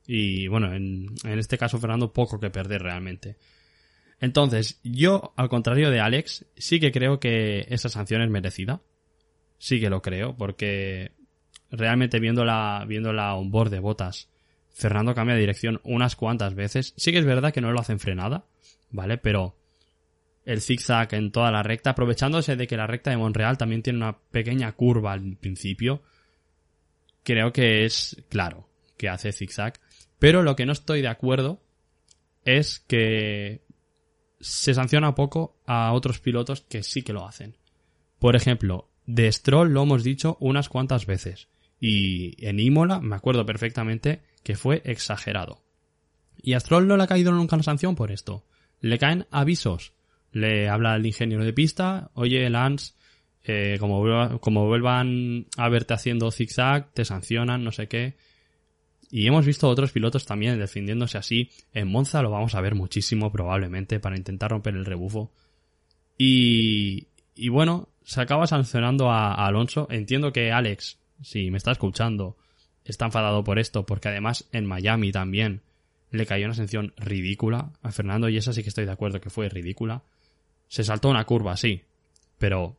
Y 0.06 0.48
bueno, 0.48 0.72
en, 0.74 1.06
en 1.24 1.38
este 1.38 1.58
caso 1.58 1.78
Fernando 1.78 2.12
poco 2.12 2.40
que 2.40 2.50
perder 2.50 2.82
realmente. 2.82 3.36
Entonces, 4.20 4.80
yo, 4.84 5.32
al 5.36 5.48
contrario 5.48 5.90
de 5.90 6.00
Alex, 6.00 6.46
sí 6.56 6.78
que 6.78 6.92
creo 6.92 7.18
que 7.18 7.66
esa 7.68 7.88
sanción 7.88 8.22
es 8.22 8.30
merecida. 8.30 8.80
Sí 9.58 9.80
que 9.80 9.90
lo 9.90 10.00
creo, 10.00 10.36
porque 10.36 11.12
realmente 11.72 12.20
viendo 12.20 12.44
la, 12.44 12.84
viendo 12.86 13.12
la 13.12 13.34
onboard 13.34 13.70
de 13.70 13.80
botas, 13.80 14.31
Fernando 14.72 15.14
cambia 15.14 15.34
de 15.34 15.40
dirección 15.40 15.80
unas 15.84 16.16
cuantas 16.16 16.54
veces. 16.54 16.94
Sí 16.96 17.12
que 17.12 17.18
es 17.18 17.24
verdad 17.24 17.52
que 17.52 17.60
no 17.60 17.72
lo 17.72 17.80
hacen 17.80 18.00
frenada, 18.00 18.46
¿vale? 18.90 19.18
Pero 19.18 19.56
el 20.44 20.60
zigzag 20.60 21.14
en 21.14 21.30
toda 21.30 21.50
la 21.50 21.62
recta, 21.62 21.90
aprovechándose 21.90 22.56
de 22.56 22.66
que 22.66 22.76
la 22.76 22.86
recta 22.86 23.10
de 23.10 23.16
Monreal 23.16 23.58
también 23.58 23.82
tiene 23.82 23.98
una 23.98 24.18
pequeña 24.18 24.72
curva 24.72 25.12
al 25.12 25.36
principio, 25.36 26.02
creo 27.22 27.52
que 27.52 27.84
es 27.84 28.22
claro 28.28 28.68
que 28.96 29.08
hace 29.08 29.32
zigzag. 29.32 29.74
Pero 30.18 30.42
lo 30.42 30.56
que 30.56 30.66
no 30.66 30.72
estoy 30.72 31.02
de 31.02 31.08
acuerdo 31.08 31.60
es 32.44 32.80
que 32.80 33.62
se 34.40 34.74
sanciona 34.74 35.14
poco 35.14 35.56
a 35.66 35.92
otros 35.92 36.18
pilotos 36.18 36.62
que 36.62 36.82
sí 36.82 37.02
que 37.02 37.12
lo 37.12 37.26
hacen. 37.26 37.56
Por 38.18 38.36
ejemplo, 38.36 38.88
de 39.06 39.30
Stroll 39.30 39.72
lo 39.72 39.82
hemos 39.82 40.04
dicho 40.04 40.36
unas 40.40 40.68
cuantas 40.68 41.06
veces. 41.06 41.48
Y 41.80 42.44
en 42.44 42.60
Imola 42.60 43.00
me 43.00 43.16
acuerdo 43.16 43.44
perfectamente 43.44 44.22
que 44.42 44.56
fue 44.56 44.82
exagerado. 44.84 45.62
Y 46.42 46.54
a 46.54 46.60
Stroll 46.60 46.88
no 46.88 46.96
le 46.96 47.04
ha 47.04 47.06
caído 47.06 47.32
nunca 47.32 47.56
una 47.56 47.62
sanción 47.62 47.94
por 47.94 48.10
esto. 48.10 48.44
Le 48.80 48.98
caen 48.98 49.26
avisos. 49.30 49.92
Le 50.32 50.68
habla 50.68 50.96
el 50.96 51.04
ingeniero 51.06 51.44
de 51.44 51.52
pista, 51.52 52.10
oye 52.14 52.48
Lance, 52.48 52.94
eh, 53.44 53.76
como, 53.78 54.00
vuelva- 54.00 54.38
como 54.40 54.66
vuelvan 54.66 55.46
a 55.56 55.68
verte 55.68 55.94
haciendo 55.94 56.30
zigzag, 56.30 56.90
te 56.94 57.04
sancionan, 57.04 57.62
no 57.62 57.70
sé 57.70 57.86
qué. 57.86 58.16
Y 59.10 59.26
hemos 59.26 59.44
visto 59.44 59.68
otros 59.68 59.92
pilotos 59.92 60.24
también 60.24 60.58
defendiéndose 60.58 61.18
así. 61.18 61.50
En 61.74 61.88
Monza 61.88 62.22
lo 62.22 62.30
vamos 62.30 62.54
a 62.54 62.62
ver 62.62 62.74
muchísimo 62.74 63.30
probablemente 63.30 64.00
para 64.00 64.16
intentar 64.16 64.50
romper 64.50 64.74
el 64.74 64.86
rebufo. 64.86 65.30
Y, 66.16 67.08
y 67.34 67.48
bueno, 67.50 67.88
se 68.04 68.20
acaba 68.22 68.46
sancionando 68.46 69.10
a 69.10 69.34
Alonso. 69.46 69.86
Entiendo 69.90 70.32
que 70.32 70.50
Alex, 70.50 70.98
si 71.22 71.50
me 71.50 71.58
está 71.58 71.72
escuchando, 71.72 72.36
está 72.84 73.06
enfadado 73.06 73.44
por 73.44 73.58
esto, 73.58 73.86
porque 73.86 74.08
además 74.08 74.48
en 74.52 74.66
Miami 74.66 75.12
también 75.12 75.62
le 76.10 76.26
cayó 76.26 76.46
una 76.46 76.54
sanción 76.54 76.92
ridícula 76.96 77.72
a 77.82 77.90
Fernando 77.90 78.28
y 78.28 78.36
esa 78.36 78.52
sí 78.52 78.62
que 78.62 78.68
estoy 78.68 78.84
de 78.84 78.92
acuerdo 78.92 79.20
que 79.20 79.30
fue 79.30 79.48
ridícula. 79.48 80.02
Se 80.68 80.84
saltó 80.84 81.08
una 81.08 81.24
curva, 81.24 81.56
sí, 81.56 81.82
pero 82.38 82.76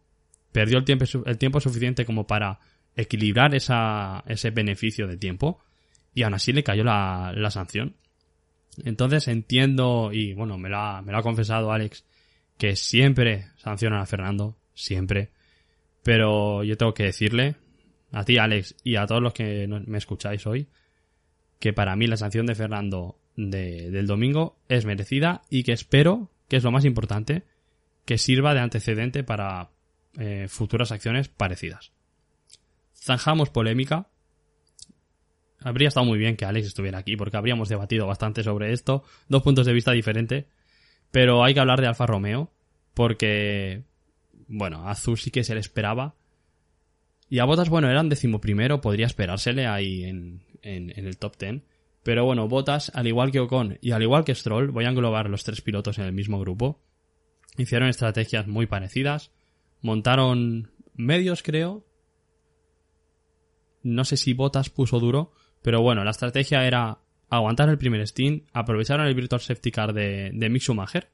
perdió 0.51 0.77
el 0.77 0.85
tiempo, 0.85 1.05
el 1.25 1.37
tiempo 1.37 1.59
suficiente 1.59 2.05
como 2.05 2.27
para 2.27 2.59
equilibrar 2.95 3.55
ese 3.55 4.51
beneficio 4.51 5.07
de 5.07 5.17
tiempo 5.17 5.59
y 6.13 6.23
aún 6.23 6.35
así 6.35 6.53
le 6.53 6.63
cayó 6.63 6.83
la, 6.83 7.33
la 7.35 7.49
sanción. 7.49 7.95
Entonces 8.83 9.27
entiendo, 9.27 10.11
y 10.11 10.33
bueno, 10.33 10.57
me 10.57 10.69
lo, 10.69 10.77
ha, 10.77 11.01
me 11.01 11.11
lo 11.11 11.17
ha 11.17 11.23
confesado 11.23 11.71
Alex, 11.71 12.05
que 12.57 12.75
siempre 12.75 13.47
sancionan 13.57 13.99
a 13.99 14.05
Fernando, 14.05 14.57
siempre. 14.73 15.31
Pero 16.03 16.63
yo 16.63 16.77
tengo 16.77 16.93
que 16.93 17.03
decirle, 17.03 17.55
a 18.13 18.23
ti 18.23 18.37
Alex 18.37 18.75
y 18.83 18.95
a 18.95 19.05
todos 19.05 19.21
los 19.21 19.33
que 19.33 19.67
me 19.67 19.97
escucháis 19.97 20.47
hoy, 20.47 20.69
que 21.59 21.73
para 21.73 21.95
mí 21.95 22.07
la 22.07 22.15
sanción 22.17 22.45
de 22.45 22.55
Fernando 22.55 23.19
de- 23.35 23.89
del 23.91 24.07
domingo 24.07 24.57
es 24.69 24.85
merecida 24.85 25.41
y 25.49 25.63
que 25.63 25.73
espero, 25.73 26.29
que 26.47 26.55
es 26.57 26.63
lo 26.63 26.71
más 26.71 26.85
importante, 26.85 27.43
que 28.05 28.17
sirva 28.17 28.53
de 28.53 28.59
antecedente 28.61 29.23
para 29.23 29.71
eh, 30.17 30.47
futuras 30.47 30.91
acciones 30.91 31.27
parecidas. 31.27 31.91
Zanjamos 32.95 33.49
polémica. 33.49 34.07
Habría 35.59 35.87
estado 35.87 36.05
muy 36.05 36.19
bien 36.19 36.35
que 36.37 36.45
Alex 36.45 36.67
estuviera 36.67 36.99
aquí 36.99 37.15
porque 37.15 37.37
habríamos 37.37 37.69
debatido 37.69 38.05
bastante 38.05 38.43
sobre 38.43 38.73
esto, 38.73 39.03
dos 39.27 39.41
puntos 39.41 39.65
de 39.65 39.73
vista 39.73 39.91
diferentes, 39.91 40.45
pero 41.09 41.43
hay 41.43 41.53
que 41.53 41.61
hablar 41.61 41.81
de 41.81 41.87
Alfa 41.87 42.05
Romeo 42.05 42.51
porque, 42.93 43.83
bueno, 44.47 44.87
a 44.87 44.91
Azul 44.91 45.17
sí 45.17 45.31
que 45.31 45.43
se 45.43 45.53
le 45.55 45.61
esperaba 45.61 46.15
y 47.33 47.39
a 47.39 47.45
Botas, 47.45 47.67
bueno, 47.67 47.89
eran 47.89 48.09
decimoprimero, 48.09 48.79
podría 48.79 49.07
esperársele 49.07 49.65
ahí 49.65 50.03
en, 50.03 50.43
en, 50.61 50.91
el 50.95 51.17
top 51.17 51.35
10. 51.35 51.63
Pero 52.03 52.25
bueno, 52.25 52.47
Botas, 52.47 52.91
al 52.93 53.07
igual 53.07 53.31
que 53.31 53.39
Ocon 53.39 53.79
y 53.81 53.89
al 53.89 54.03
igual 54.03 54.23
que 54.23 54.35
Stroll, 54.35 54.69
voy 54.69 54.85
a 54.85 54.89
englobar 54.89 55.31
los 55.31 55.43
tres 55.43 55.61
pilotos 55.61 55.97
en 55.97 56.05
el 56.05 56.13
mismo 56.13 56.39
grupo. 56.39 56.79
Hicieron 57.57 57.89
estrategias 57.89 58.45
muy 58.45 58.67
parecidas. 58.67 59.31
Montaron 59.81 60.73
medios, 60.93 61.41
creo. 61.41 61.83
No 63.81 64.05
sé 64.05 64.15
si 64.15 64.35
Botas 64.35 64.69
puso 64.69 64.99
duro, 64.99 65.33
pero 65.63 65.81
bueno, 65.81 66.03
la 66.03 66.11
estrategia 66.11 66.67
era 66.67 66.99
aguantar 67.29 67.67
el 67.67 67.79
primer 67.79 68.07
stint, 68.07 68.47
aprovecharon 68.53 69.07
el 69.07 69.15
Virtual 69.15 69.41
Safety 69.41 69.71
Car 69.71 69.93
de, 69.93 70.29
de 70.35 70.49
Mick 70.51 70.61
Schumacher, 70.61 71.09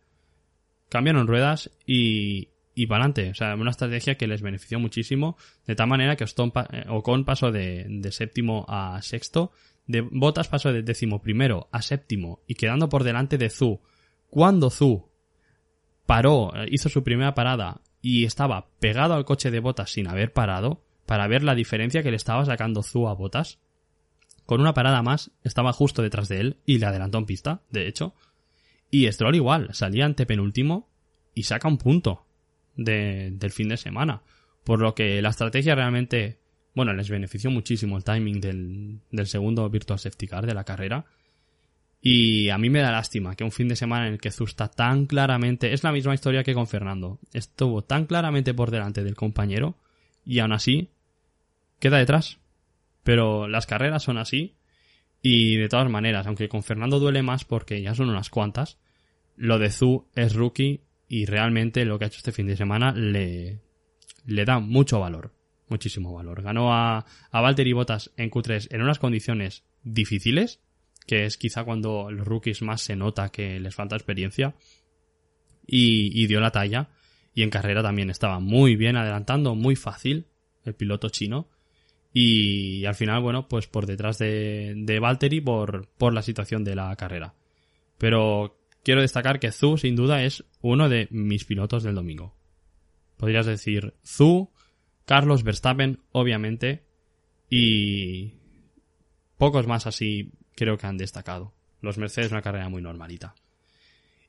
cambiaron 0.90 1.28
ruedas 1.28 1.72
y, 1.86 2.50
y 2.80 2.88
para 2.88 3.04
adelante. 3.04 3.32
O 3.32 3.36
sea, 3.36 3.56
una 3.56 3.72
estrategia 3.72 4.16
que 4.16 4.26
les 4.26 4.42
benefició 4.42 4.80
muchísimo, 4.80 5.36
de 5.68 5.76
tal 5.76 5.90
manera 5.90 6.16
que 6.16 6.24
eh, 6.24 6.86
Ocon 6.88 7.26
pasó 7.26 7.52
de, 7.52 7.86
de 7.90 8.12
séptimo 8.14 8.66
a 8.70 9.02
sexto, 9.02 9.52
de 9.86 10.00
Botas 10.00 10.48
pasó 10.48 10.72
de 10.72 10.82
décimo 10.82 11.22
primero 11.22 11.68
a 11.74 11.82
séptimo 11.82 12.40
y 12.48 12.56
quedando 12.56 12.88
por 12.88 13.04
delante 13.04 13.38
de 13.38 13.50
Zu. 13.50 13.82
Cuando 14.30 14.70
Zu 14.70 15.10
paró, 16.06 16.54
eh, 16.56 16.68
hizo 16.72 16.88
su 16.88 17.04
primera 17.04 17.36
parada 17.36 17.82
y 18.02 18.24
estaba 18.24 18.70
pegado 18.80 19.14
al 19.14 19.26
coche 19.26 19.52
de 19.52 19.60
Botas 19.60 19.92
sin 19.92 20.08
haber 20.08 20.32
parado, 20.32 20.86
para 21.06 21.28
ver 21.28 21.44
la 21.44 21.56
diferencia 21.56 22.02
que 22.02 22.12
le 22.12 22.18
estaba 22.18 22.46
sacando 22.46 22.82
Zu 22.82 23.10
a 23.10 23.14
Botas, 23.14 23.60
con 24.46 24.62
una 24.62 24.74
parada 24.74 25.02
más, 25.02 25.32
estaba 25.44 25.74
justo 25.74 26.02
detrás 26.02 26.30
de 26.30 26.40
él 26.40 26.58
y 26.66 26.78
le 26.78 26.86
adelantó 26.86 27.18
en 27.18 27.26
pista, 27.26 27.62
de 27.72 27.90
hecho. 27.90 28.16
Y 28.90 29.12
Stroll 29.12 29.36
igual, 29.36 29.74
salía 29.74 30.06
antepenúltimo 30.06 30.88
y 31.36 31.44
saca 31.44 31.68
un 31.68 31.78
punto 31.78 32.29
de- 32.76 33.32
del 33.34 33.52
fin 33.52 33.70
de 33.70 33.78
semana. 33.78 34.22
Por 34.64 34.80
lo 34.80 34.94
que 34.96 35.22
la 35.22 35.30
estrategia 35.30 35.76
realmente, 35.76 36.40
bueno, 36.76 36.94
les 36.94 37.10
benefició 37.10 37.50
muchísimo 37.52 37.98
el 37.98 38.04
timing 38.04 38.40
del, 38.42 39.00
del 39.12 39.28
segundo 39.28 39.70
Virtual 39.70 40.00
Safety 40.00 40.28
Car 40.28 40.46
de 40.46 40.54
la 40.54 40.64
carrera. 40.64 41.06
Y 42.02 42.50
a 42.50 42.58
mí 42.58 42.70
me 42.70 42.80
da 42.80 42.92
lástima 42.92 43.36
que 43.36 43.44
un 43.44 43.52
fin 43.52 43.68
de 43.68 43.76
semana 43.76 44.08
en 44.08 44.14
el 44.14 44.22
que 44.22 44.32
Zu 44.32 44.46
está 44.46 44.70
tan 44.70 45.06
claramente, 45.06 45.74
es 45.74 45.84
la 45.84 45.92
misma 45.92 46.14
historia 46.14 46.44
que 46.44 46.54
con 46.54 46.68
Fernando, 46.68 47.20
estuvo 47.34 47.84
tan 47.84 48.06
claramente 48.06 48.54
por 48.54 48.72
delante 48.72 49.04
del 49.04 49.16
compañero 49.16 49.76
y 50.26 50.40
aún 50.40 50.54
así 50.54 50.90
queda 51.80 51.98
detrás. 51.98 52.38
Pero 53.04 53.48
las 53.50 53.66
carreras 53.66 54.04
son 54.04 54.18
así 54.18 54.56
y 55.22 55.58
de 55.58 55.68
todas 55.68 55.90
maneras, 55.90 56.26
aunque 56.28 56.48
con 56.48 56.64
Fernando 56.64 57.00
duele 57.00 57.22
más 57.22 57.44
porque 57.44 57.82
ya 57.82 57.94
son 57.96 58.10
unas 58.10 58.30
cuantas, 58.30 58.78
lo 59.36 59.60
de 59.60 59.70
Zu 59.70 60.06
es 60.16 60.34
rookie 60.36 60.82
y 61.10 61.26
realmente 61.26 61.84
lo 61.84 61.98
que 61.98 62.06
ha 62.06 62.08
hecho 62.08 62.20
este 62.20 62.32
fin 62.32 62.48
de 62.48 62.56
semana 62.56 62.94
le, 62.94 63.60
le 64.26 64.46
da 64.46 64.60
mucho 64.60 65.00
valor, 65.00 65.34
muchísimo 65.68 66.14
valor. 66.14 66.44
Ganó 66.44 66.72
a, 66.72 67.04
a 67.32 67.42
Valtteri 67.42 67.74
Bottas 67.74 68.12
en 68.16 68.30
Q3 68.30 68.68
en 68.70 68.84
unas 68.84 69.00
condiciones 69.00 69.64
difíciles, 69.84 70.62
que 71.08 71.26
es 71.26 71.38
quizá 71.38 71.64
cuando 71.64 72.12
los 72.12 72.28
rookies 72.28 72.62
más 72.62 72.82
se 72.82 72.96
nota 72.96 73.30
que 73.30 73.60
les 73.60 73.74
falta 73.74 73.96
experiencia, 73.96 74.56
y, 75.66 76.12
y 76.14 76.28
dio 76.28 76.40
la 76.40 76.52
talla. 76.52 76.90
Y 77.34 77.42
en 77.42 77.50
carrera 77.50 77.82
también 77.82 78.12
estaba 78.12 78.40
muy 78.40 78.76
bien 78.76 78.96
adelantando, 78.96 79.56
muy 79.56 79.76
fácil, 79.76 80.28
el 80.64 80.76
piloto 80.76 81.10
chino. 81.10 81.50
Y 82.14 82.86
al 82.86 82.96
final, 82.96 83.22
bueno, 83.22 83.48
pues 83.48 83.66
por 83.66 83.88
detrás 83.88 84.20
de, 84.20 84.74
de 84.76 85.00
Valtteri 85.00 85.42
por, 85.42 85.88
por 85.98 86.14
la 86.14 86.22
situación 86.22 86.64
de 86.64 86.76
la 86.76 86.96
carrera. 86.96 87.34
Pero 87.98 88.59
quiero 88.84 89.02
destacar 89.02 89.40
que 89.40 89.52
Zhu, 89.52 89.78
sin 89.78 89.96
duda, 89.96 90.24
es 90.24 90.46
uno 90.62 90.90
de 90.90 91.08
mis 91.12 91.46
pilotos 91.46 91.84
del 91.84 91.96
domingo. 91.96 92.36
Podrías 93.18 93.46
decir 93.46 93.94
Zhu, 94.06 94.52
Carlos 95.06 95.44
Verstappen, 95.44 96.00
obviamente, 96.12 96.86
y 97.50 98.36
pocos 99.38 99.68
más 99.68 99.88
así 99.88 100.32
creo 100.56 100.78
que 100.78 100.88
han 100.88 100.98
destacado. 100.98 101.54
Los 101.82 101.98
Mercedes 101.98 102.32
una 102.32 102.42
carrera 102.42 102.70
muy 102.70 102.82
normalita. 102.82 103.36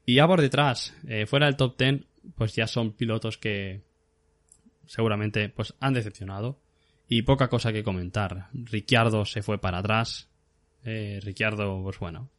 Y 0.07 0.15
ya 0.15 0.27
por 0.27 0.41
detrás, 0.41 0.95
eh, 1.07 1.27
fuera 1.27 1.47
del 1.47 1.57
top 1.57 1.77
10, 1.77 2.07
pues 2.35 2.55
ya 2.55 2.67
son 2.67 2.93
pilotos 2.93 3.39
que 3.39 3.83
seguramente 4.87 5.49
pues 5.49 5.75
han 5.81 5.95
decepcionado 5.95 6.61
y 7.09 7.23
poca 7.23 7.49
cosa 7.49 7.73
que 7.73 7.85
comentar. 7.85 8.49
Ricciardo 8.53 9.25
se 9.25 9.43
fue 9.43 9.61
para 9.61 9.79
atrás. 9.79 10.31
Eh, 10.85 11.21
Ricciardo, 11.23 11.83
pues 11.83 11.99
bueno, 11.99 12.31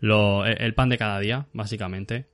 el 0.00 0.74
pan 0.74 0.88
de 0.88 0.98
cada 0.98 1.20
día, 1.20 1.46
básicamente. 1.52 2.26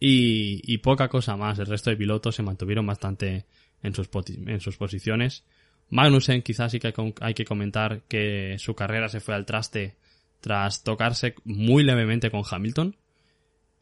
Y, 0.00 0.60
y 0.64 0.78
poca 0.78 1.08
cosa 1.08 1.36
más. 1.36 1.58
El 1.58 1.66
resto 1.66 1.90
de 1.90 1.96
pilotos 1.96 2.34
se 2.34 2.42
mantuvieron 2.42 2.86
bastante 2.86 3.46
en 3.82 3.94
sus, 3.94 4.08
en 4.46 4.60
sus 4.60 4.76
posiciones. 4.76 5.44
Magnussen 5.90 6.42
quizás 6.42 6.72
sí 6.72 6.80
que 6.80 6.92
hay 7.20 7.34
que 7.34 7.44
comentar 7.44 8.02
que 8.02 8.56
su 8.58 8.74
carrera 8.74 9.08
se 9.08 9.20
fue 9.20 9.34
al 9.34 9.44
traste 9.44 9.96
tras 10.40 10.82
tocarse 10.82 11.34
muy 11.44 11.84
levemente 11.84 12.30
con 12.30 12.42
Hamilton. 12.48 12.96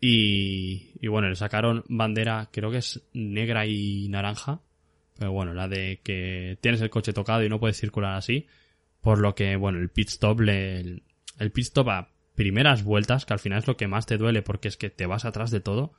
Y, 0.00 0.92
y 1.00 1.08
bueno, 1.08 1.28
le 1.28 1.36
sacaron 1.36 1.84
bandera, 1.88 2.48
creo 2.52 2.70
que 2.70 2.78
es 2.78 3.02
negra 3.12 3.66
y 3.66 4.08
naranja. 4.08 4.60
Pero 5.18 5.32
bueno, 5.32 5.54
la 5.54 5.68
de 5.68 6.00
que 6.02 6.58
tienes 6.60 6.80
el 6.80 6.90
coche 6.90 7.12
tocado 7.12 7.44
y 7.44 7.48
no 7.48 7.60
puedes 7.60 7.76
circular 7.76 8.14
así. 8.14 8.46
Por 9.00 9.18
lo 9.18 9.34
que, 9.34 9.56
bueno, 9.56 9.78
el 9.78 9.90
pit 9.90 10.08
stop, 10.08 10.40
le, 10.40 10.80
el, 10.80 11.02
el 11.38 11.52
pit 11.52 11.64
stop 11.64 11.88
a 11.88 12.08
primeras 12.34 12.84
vueltas, 12.84 13.26
que 13.26 13.32
al 13.32 13.38
final 13.38 13.60
es 13.60 13.66
lo 13.66 13.76
que 13.76 13.88
más 13.88 14.06
te 14.06 14.18
duele 14.18 14.42
porque 14.42 14.68
es 14.68 14.76
que 14.76 14.90
te 14.90 15.06
vas 15.06 15.24
atrás 15.24 15.50
de 15.50 15.60
todo. 15.60 15.92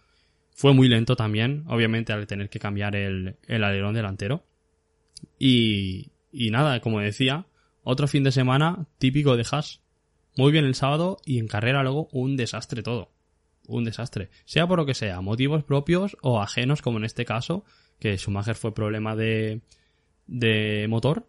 Fue 0.51 0.73
muy 0.73 0.87
lento 0.87 1.15
también, 1.15 1.63
obviamente 1.67 2.13
al 2.13 2.27
tener 2.27 2.49
que 2.49 2.59
cambiar 2.59 2.95
el, 2.95 3.37
el 3.47 3.63
alerón 3.63 3.93
delantero. 3.93 4.45
Y, 5.39 6.11
y 6.31 6.51
nada, 6.51 6.79
como 6.79 6.99
decía, 6.99 7.47
otro 7.83 8.07
fin 8.07 8.23
de 8.23 8.31
semana 8.31 8.87
típico 8.97 9.35
de 9.35 9.45
Haas. 9.49 9.81
Muy 10.35 10.51
bien 10.51 10.65
el 10.65 10.75
sábado 10.75 11.17
y 11.25 11.39
en 11.39 11.47
carrera 11.47 11.83
luego 11.83 12.09
un 12.11 12.35
desastre 12.37 12.81
todo. 12.83 13.11
Un 13.67 13.83
desastre. 13.83 14.29
Sea 14.45 14.67
por 14.67 14.79
lo 14.79 14.85
que 14.85 14.93
sea, 14.95 15.21
motivos 15.21 15.63
propios 15.63 16.17
o 16.21 16.41
ajenos, 16.41 16.81
como 16.81 16.97
en 16.97 17.05
este 17.05 17.25
caso, 17.25 17.65
que 17.99 18.17
Schumacher 18.17 18.55
fue 18.55 18.73
problema 18.73 19.15
de, 19.15 19.61
de 20.27 20.87
motor 20.89 21.27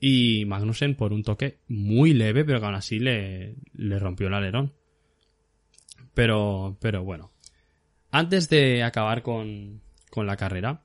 y 0.00 0.44
Magnussen 0.46 0.94
por 0.94 1.12
un 1.12 1.22
toque 1.22 1.58
muy 1.68 2.12
leve, 2.12 2.44
pero 2.44 2.60
que 2.60 2.66
aún 2.66 2.74
así 2.74 2.98
le, 2.98 3.56
le 3.74 3.98
rompió 3.98 4.28
el 4.28 4.34
alerón. 4.34 4.72
Pero, 6.14 6.76
pero 6.80 7.04
bueno. 7.04 7.32
Antes 8.10 8.48
de 8.48 8.82
acabar 8.82 9.22
con, 9.22 9.82
con 10.10 10.26
la 10.26 10.36
carrera, 10.36 10.82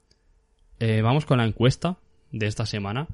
eh, 0.79 1.01
vamos 1.01 1.25
con 1.25 1.37
la 1.37 1.45
encuesta 1.45 1.99
de 2.31 2.47
esta 2.47 2.65
semana, 2.65 3.07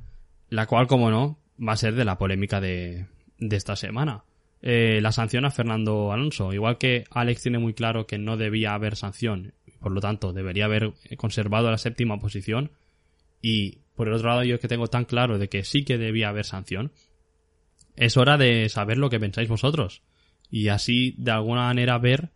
la 0.50 0.66
cual, 0.66 0.88
como 0.88 1.12
no, 1.12 1.38
va 1.60 1.74
a 1.74 1.78
ser 1.78 1.96
de 1.96 2.06
la 2.06 2.18
polémica 2.18 2.62
de, 2.62 3.06
de 3.38 3.56
esta 3.56 3.76
semana. 3.76 4.24
Eh, 4.62 5.00
la 5.02 5.12
sanción 5.12 5.46
a 5.46 5.52
Fernando 5.52 6.12
Alonso. 6.12 6.54
Igual 6.54 6.78
que 6.78 7.06
Alex 7.12 7.44
tiene 7.44 7.60
muy 7.60 7.74
claro 7.74 8.08
que 8.08 8.18
no 8.18 8.38
debía 8.38 8.74
haber 8.74 8.96
sanción, 8.96 9.54
por 9.80 9.92
lo 9.92 10.02
tanto 10.02 10.34
debería 10.34 10.66
haber 10.66 10.94
conservado 11.18 11.70
la 11.70 11.78
séptima 11.78 12.20
posición. 12.20 12.72
Y 13.42 13.80
por 14.00 14.08
el 14.08 14.14
otro 14.14 14.30
lado, 14.30 14.44
yo 14.46 14.62
que 14.62 14.70
tengo 14.70 14.88
tan 14.88 15.04
claro 15.04 15.38
de 15.38 15.50
que 15.50 15.66
sí 15.66 15.84
que 15.84 15.98
debía 15.98 16.30
haber 16.30 16.46
sanción, 16.46 16.94
es 17.98 18.16
hora 18.16 18.38
de 18.38 18.70
saber 18.70 18.98
lo 18.98 19.10
que 19.10 19.20
pensáis 19.20 19.50
vosotros. 19.50 20.04
Y 20.50 20.70
así, 20.70 21.16
de 21.18 21.32
alguna 21.32 21.64
manera, 21.64 21.98
ver, 21.98 22.30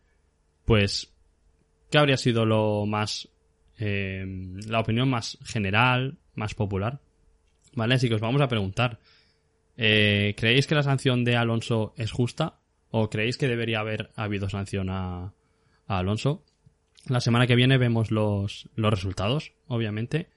pues, 0.66 1.14
qué 1.90 2.00
habría 2.00 2.18
sido 2.18 2.46
lo 2.46 2.86
más, 2.86 3.30
eh, 3.80 4.26
la 4.68 4.82
opinión 4.82 5.10
más 5.10 5.38
general, 5.46 6.18
más 6.36 6.54
popular. 6.54 7.00
¿Vale? 7.76 7.96
Así 7.96 8.10
que 8.10 8.16
os 8.16 8.22
vamos 8.22 8.42
a 8.42 8.50
preguntar. 8.50 9.00
Eh, 9.78 10.36
¿Creéis 10.36 10.68
que 10.68 10.76
la 10.76 10.84
sanción 10.84 11.24
de 11.24 11.38
Alonso 11.38 11.94
es 11.96 12.12
justa? 12.12 12.60
¿O 12.92 13.10
creéis 13.10 13.38
que 13.38 13.48
debería 13.48 13.80
haber 13.80 14.12
habido 14.18 14.50
sanción 14.50 14.90
a, 14.90 15.34
a 15.88 15.98
Alonso? 15.98 16.44
La 17.08 17.22
semana 17.22 17.48
que 17.48 17.56
viene 17.56 17.78
vemos 17.78 18.12
los, 18.12 18.68
los 18.76 18.92
resultados, 18.92 19.54
obviamente. 19.68 20.33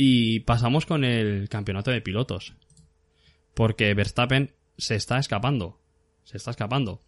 Y 0.00 0.40
pasamos 0.40 0.86
con 0.86 1.02
el 1.02 1.48
campeonato 1.48 1.90
de 1.90 2.00
pilotos. 2.00 2.54
Porque 3.52 3.92
Verstappen 3.94 4.52
se 4.76 4.94
está 4.94 5.18
escapando. 5.18 5.80
Se 6.22 6.36
está 6.36 6.52
escapando. 6.52 7.02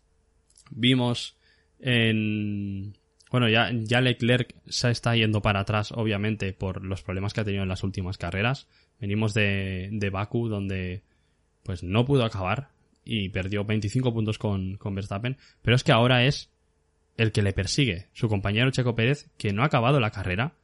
Vimos 0.71 1.37
en... 1.79 2.99
Bueno, 3.31 3.49
ya, 3.49 3.71
ya 3.73 4.01
Leclerc 4.01 4.57
se 4.67 4.91
está 4.91 5.15
yendo 5.15 5.41
para 5.41 5.61
atrás, 5.61 5.93
obviamente, 5.93 6.53
por 6.53 6.85
los 6.85 7.05
problemas 7.05 7.33
que 7.33 7.43
ha 7.43 7.45
tenido 7.45 7.63
en 7.63 7.69
las 7.69 7.85
últimas 7.85 8.19
carreras. 8.19 8.67
Venimos 8.99 9.35
de, 9.35 9.89
de 9.93 10.11
Baku, 10.11 10.49
donde 10.49 11.05
pues 11.63 11.85
no 11.85 12.05
pudo 12.05 12.25
acabar 12.25 12.71
y 13.05 13.29
perdió 13.29 13.65
25 13.65 14.13
puntos 14.13 14.37
con, 14.37 14.79
con 14.79 14.97
Verstappen. 14.97 15.37
Pero 15.63 15.77
es 15.77 15.85
que 15.85 15.93
ahora 15.93 16.25
es 16.25 16.51
el 17.17 17.31
que 17.31 17.43
le 17.43 17.53
persigue, 17.53 18.09
su 18.15 18.29
compañero 18.29 18.73
Checo 18.73 18.97
Pérez, 18.97 19.31
que 19.39 19.53
no 19.53 19.63
ha 19.63 19.67
acabado 19.67 20.01
la 20.01 20.11
carrera, 20.11 20.55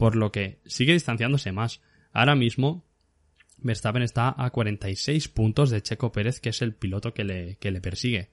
por 0.00 0.16
lo 0.16 0.32
que 0.32 0.60
sigue 0.64 0.94
distanciándose 0.94 1.52
más. 1.52 1.82
Ahora 2.14 2.34
mismo, 2.34 2.86
Verstappen 3.58 4.00
está 4.00 4.34
a 4.34 4.48
46 4.48 5.28
puntos 5.28 5.68
de 5.68 5.82
Checo 5.82 6.10
Pérez, 6.10 6.40
que 6.40 6.48
es 6.48 6.62
el 6.62 6.72
piloto 6.72 7.12
que 7.12 7.22
le, 7.22 7.80
persigue. 7.82 8.30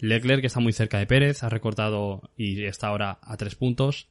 Leclerc, 0.00 0.40
que 0.40 0.48
está 0.48 0.58
muy 0.58 0.72
cerca 0.72 0.98
de 0.98 1.06
Pérez, 1.06 1.44
ha 1.44 1.50
recortado 1.50 2.32
y 2.36 2.64
está 2.64 2.88
ahora 2.88 3.20
a 3.22 3.36
3 3.36 3.54
puntos. 3.54 4.08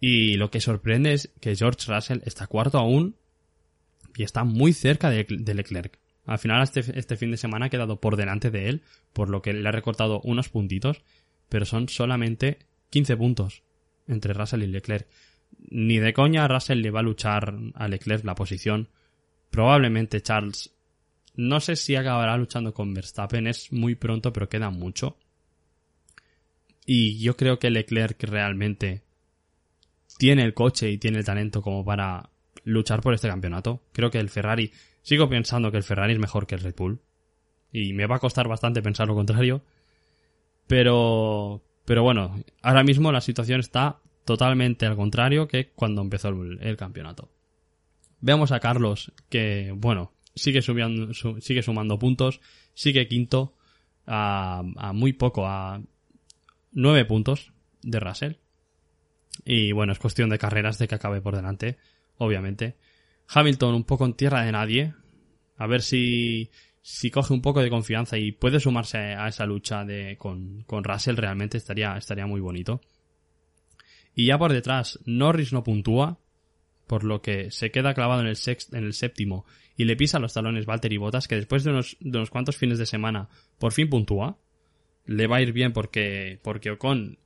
Y 0.00 0.34
lo 0.34 0.50
que 0.50 0.60
sorprende 0.60 1.14
es 1.14 1.32
que 1.40 1.56
George 1.56 1.90
Russell 1.90 2.20
está 2.26 2.46
cuarto 2.46 2.76
aún 2.76 3.16
y 4.14 4.24
está 4.24 4.44
muy 4.44 4.74
cerca 4.74 5.08
de, 5.08 5.26
de 5.26 5.54
Leclerc. 5.54 5.98
Al 6.26 6.38
final, 6.38 6.62
este, 6.62 6.80
este 6.98 7.16
fin 7.16 7.30
de 7.30 7.38
semana 7.38 7.66
ha 7.66 7.70
quedado 7.70 8.02
por 8.02 8.16
delante 8.16 8.50
de 8.50 8.68
él, 8.68 8.82
por 9.14 9.30
lo 9.30 9.40
que 9.40 9.54
le 9.54 9.66
ha 9.66 9.72
recortado 9.72 10.20
unos 10.24 10.50
puntitos, 10.50 11.00
pero 11.48 11.64
son 11.64 11.88
solamente 11.88 12.58
15 12.90 13.16
puntos 13.16 13.62
entre 14.08 14.34
Russell 14.34 14.62
y 14.62 14.66
Leclerc. 14.66 15.08
Ni 15.70 15.98
de 15.98 16.12
coña 16.12 16.48
Russell 16.48 16.80
le 16.80 16.90
va 16.90 17.00
a 17.00 17.04
luchar 17.04 17.54
a 17.74 17.88
Leclerc 17.88 18.24
la 18.24 18.34
posición. 18.34 18.88
Probablemente 19.50 20.20
Charles, 20.20 20.74
no 21.34 21.60
sé 21.60 21.76
si 21.76 21.96
acabará 21.96 22.36
luchando 22.36 22.74
con 22.74 22.92
Verstappen, 22.92 23.46
es 23.46 23.72
muy 23.72 23.94
pronto, 23.94 24.32
pero 24.32 24.48
queda 24.48 24.70
mucho. 24.70 25.16
Y 26.84 27.18
yo 27.18 27.36
creo 27.36 27.58
que 27.58 27.70
Leclerc 27.70 28.22
realmente 28.24 29.02
tiene 30.18 30.42
el 30.42 30.54
coche 30.54 30.90
y 30.90 30.98
tiene 30.98 31.18
el 31.18 31.24
talento 31.24 31.62
como 31.62 31.84
para 31.84 32.28
luchar 32.64 33.00
por 33.00 33.14
este 33.14 33.28
campeonato. 33.28 33.82
Creo 33.92 34.10
que 34.10 34.18
el 34.18 34.28
Ferrari, 34.28 34.72
sigo 35.02 35.28
pensando 35.28 35.70
que 35.70 35.78
el 35.78 35.82
Ferrari 35.84 36.12
es 36.12 36.18
mejor 36.18 36.46
que 36.46 36.54
el 36.54 36.60
Red 36.60 36.74
Bull. 36.76 37.00
Y 37.72 37.94
me 37.94 38.06
va 38.06 38.16
a 38.16 38.20
costar 38.20 38.48
bastante 38.48 38.82
pensar 38.82 39.08
lo 39.08 39.14
contrario. 39.14 39.62
Pero, 40.66 41.62
pero 41.84 42.02
bueno, 42.02 42.42
ahora 42.60 42.84
mismo 42.84 43.10
la 43.10 43.20
situación 43.20 43.60
está 43.60 44.01
totalmente 44.24 44.86
al 44.86 44.96
contrario 44.96 45.48
que 45.48 45.70
cuando 45.70 46.02
empezó 46.02 46.28
el, 46.28 46.58
el 46.62 46.76
campeonato. 46.76 47.30
Veamos 48.20 48.52
a 48.52 48.60
Carlos, 48.60 49.12
que, 49.28 49.72
bueno, 49.76 50.12
sigue, 50.34 50.62
subiendo, 50.62 51.12
su- 51.12 51.40
sigue 51.40 51.62
sumando 51.62 51.98
puntos, 51.98 52.40
sigue 52.74 53.08
quinto 53.08 53.56
a, 54.06 54.62
a 54.76 54.92
muy 54.92 55.12
poco, 55.12 55.46
a 55.46 55.82
nueve 56.72 57.04
puntos 57.04 57.52
de 57.82 58.00
Russell. 58.00 58.34
Y 59.44 59.72
bueno, 59.72 59.92
es 59.92 59.98
cuestión 59.98 60.30
de 60.30 60.38
carreras 60.38 60.78
de 60.78 60.86
que 60.86 60.94
acabe 60.94 61.20
por 61.20 61.34
delante, 61.34 61.78
obviamente. 62.16 62.76
Hamilton 63.28 63.74
un 63.74 63.84
poco 63.84 64.04
en 64.04 64.14
tierra 64.14 64.42
de 64.44 64.52
nadie. 64.52 64.94
A 65.56 65.66
ver 65.66 65.82
si, 65.82 66.50
si 66.80 67.10
coge 67.10 67.32
un 67.32 67.42
poco 67.42 67.60
de 67.62 67.70
confianza 67.70 68.18
y 68.18 68.32
puede 68.32 68.60
sumarse 68.60 68.98
a 68.98 69.26
esa 69.28 69.46
lucha 69.46 69.84
de, 69.84 70.16
con, 70.18 70.62
con 70.64 70.84
Russell, 70.84 71.16
realmente 71.16 71.56
estaría, 71.58 71.96
estaría 71.96 72.26
muy 72.26 72.40
bonito. 72.40 72.80
Y 74.14 74.26
ya 74.26 74.38
por 74.38 74.52
detrás, 74.52 74.98
Norris 75.04 75.52
no 75.52 75.64
puntúa, 75.64 76.18
por 76.86 77.04
lo 77.04 77.22
que 77.22 77.50
se 77.50 77.70
queda 77.70 77.94
clavado 77.94 78.20
en 78.20 78.26
el, 78.26 78.36
en 78.72 78.84
el 78.84 78.92
séptimo 78.92 79.46
y 79.76 79.84
le 79.84 79.96
pisa 79.96 80.18
los 80.18 80.34
talones 80.34 80.66
Valtteri 80.66 80.96
Bottas, 80.96 81.28
que 81.28 81.36
después 81.36 81.64
de 81.64 81.70
unos, 81.70 81.96
de 82.00 82.18
unos 82.18 82.30
cuantos 82.30 82.56
fines 82.56 82.78
de 82.78 82.86
semana 82.86 83.28
por 83.58 83.72
fin 83.72 83.88
puntúa. 83.88 84.38
Le 85.04 85.26
va 85.26 85.38
a 85.38 85.42
ir 85.42 85.52
bien 85.52 85.72
porque, 85.72 86.38
porque 86.42 86.70
Ocon 86.70 87.18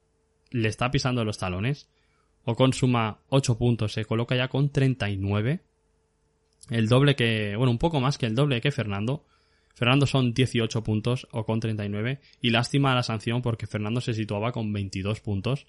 le 0.51 0.68
está 0.68 0.91
pisando 0.91 1.24
los 1.24 1.39
talones. 1.39 1.91
Ocon 2.45 2.72
suma 2.72 3.18
8 3.28 3.59
puntos, 3.59 3.93
se 3.93 4.05
coloca 4.05 4.37
ya 4.37 4.49
con 4.49 4.70
39. 4.70 5.61
El 6.70 6.89
doble 6.89 7.16
que, 7.16 7.57
bueno, 7.57 7.70
un 7.70 7.78
poco 7.78 8.01
más 8.01 8.18
que 8.18 8.26
el 8.26 8.34
doble 8.34 8.61
que 8.61 8.70
Fernando. 8.70 9.26
Fernando 9.74 10.07
son 10.07 10.32
18 10.32 10.82
puntos 10.82 11.28
o 11.32 11.45
con 11.45 11.61
39 11.61 12.20
y 12.41 12.49
lástima 12.51 12.95
la 12.95 13.03
sanción 13.03 13.43
porque 13.43 13.66
Fernando 13.66 14.01
se 14.01 14.14
situaba 14.14 14.53
con 14.53 14.72
22 14.72 15.20
puntos 15.20 15.66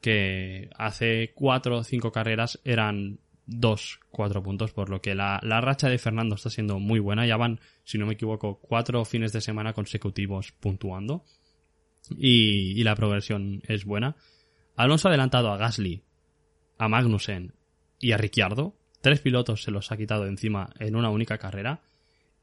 que 0.00 0.70
hace 0.76 1.32
4 1.34 1.78
o 1.78 1.84
5 1.84 2.12
carreras 2.12 2.60
eran 2.64 3.18
2, 3.46 4.00
4 4.10 4.42
puntos 4.42 4.72
por 4.72 4.90
lo 4.90 5.00
que 5.00 5.14
la, 5.14 5.40
la 5.42 5.60
racha 5.60 5.88
de 5.88 5.98
Fernando 5.98 6.34
está 6.34 6.50
siendo 6.50 6.78
muy 6.78 6.98
buena 6.98 7.26
ya 7.26 7.36
van, 7.36 7.60
si 7.84 7.98
no 7.98 8.06
me 8.06 8.14
equivoco, 8.14 8.58
4 8.60 9.04
fines 9.04 9.32
de 9.32 9.40
semana 9.40 9.72
consecutivos 9.72 10.52
puntuando 10.52 11.24
y, 12.10 12.78
y 12.78 12.84
la 12.84 12.94
progresión 12.94 13.62
es 13.66 13.84
buena. 13.84 14.16
Alonso 14.76 15.08
ha 15.08 15.10
adelantado 15.10 15.50
a 15.50 15.56
Gasly, 15.56 16.02
a 16.78 16.88
Magnussen 16.88 17.54
y 17.98 18.12
a 18.12 18.18
Ricciardo. 18.18 18.76
Tres 19.00 19.20
pilotos 19.20 19.62
se 19.62 19.70
los 19.70 19.90
ha 19.92 19.96
quitado 19.96 20.26
encima 20.26 20.70
en 20.78 20.96
una 20.96 21.10
única 21.10 21.38
carrera. 21.38 21.80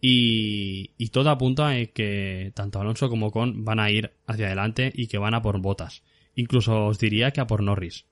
Y, 0.01 0.91
y 0.97 1.09
todo 1.09 1.29
apunta 1.29 1.69
a 1.69 1.85
que 1.85 2.51
tanto 2.55 2.79
Alonso 2.79 3.09
como 3.09 3.31
Con 3.31 3.63
van 3.63 3.79
a 3.79 3.89
ir 3.89 4.11
hacia 4.27 4.47
adelante 4.47 4.91
y 4.93 5.07
que 5.07 5.17
van 5.17 5.33
a 5.33 5.41
por 5.41 5.59
botas. 5.59 6.03
Incluso 6.35 6.85
os 6.87 6.99
diría 6.99 7.31
que 7.31 7.41
a 7.41 7.47
por 7.47 7.61
Norris. 7.61 8.05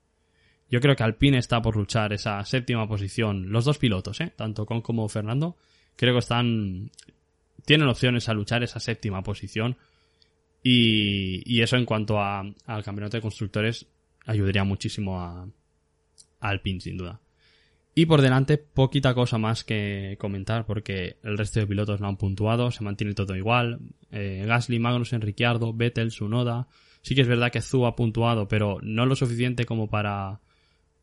Yo 0.69 0.79
creo 0.79 0.95
que 0.95 1.03
Alpine 1.03 1.37
está 1.37 1.61
por 1.61 1.75
luchar 1.75 2.13
esa 2.13 2.43
séptima 2.45 2.87
posición. 2.87 3.51
Los 3.51 3.65
dos 3.65 3.77
pilotos, 3.77 4.21
¿eh? 4.21 4.31
tanto 4.35 4.65
Con 4.65 4.81
como 4.81 5.07
Fernando, 5.09 5.57
creo 5.95 6.13
que 6.13 6.19
están. 6.19 6.91
tienen 7.65 7.87
opciones 7.87 8.29
a 8.29 8.33
luchar 8.33 8.63
esa 8.63 8.79
séptima 8.79 9.21
posición. 9.21 9.77
Y, 10.63 11.41
y 11.45 11.61
eso 11.61 11.75
en 11.75 11.85
cuanto 11.85 12.19
a, 12.19 12.39
al 12.65 12.83
campeonato 12.83 13.17
de 13.17 13.21
constructores 13.21 13.87
ayudaría 14.25 14.63
muchísimo 14.63 15.19
a, 15.19 15.43
a 15.43 16.49
Alpine, 16.49 16.79
sin 16.79 16.97
duda. 16.97 17.19
Y 17.93 18.05
por 18.05 18.21
delante, 18.21 18.57
poquita 18.57 19.13
cosa 19.13 19.37
más 19.37 19.65
que 19.65 20.15
comentar, 20.19 20.65
porque 20.65 21.17
el 21.23 21.37
resto 21.37 21.59
de 21.59 21.67
pilotos 21.67 21.99
no 21.99 22.07
han 22.07 22.15
puntuado, 22.15 22.71
se 22.71 22.83
mantiene 22.83 23.13
todo 23.13 23.35
igual. 23.35 23.79
Eh, 24.11 24.45
Gasly, 24.47 24.79
Magnussen, 24.79 25.21
Ricciardo, 25.21 25.73
Vettel, 25.73 26.11
Sunoda. 26.11 26.67
Sí 27.01 27.15
que 27.15 27.21
es 27.21 27.27
verdad 27.27 27.51
que 27.51 27.61
Zu 27.61 27.85
ha 27.85 27.95
puntuado, 27.95 28.47
pero 28.47 28.79
no 28.81 29.05
lo 29.05 29.15
suficiente 29.15 29.65
como 29.65 29.87
para, 29.89 30.39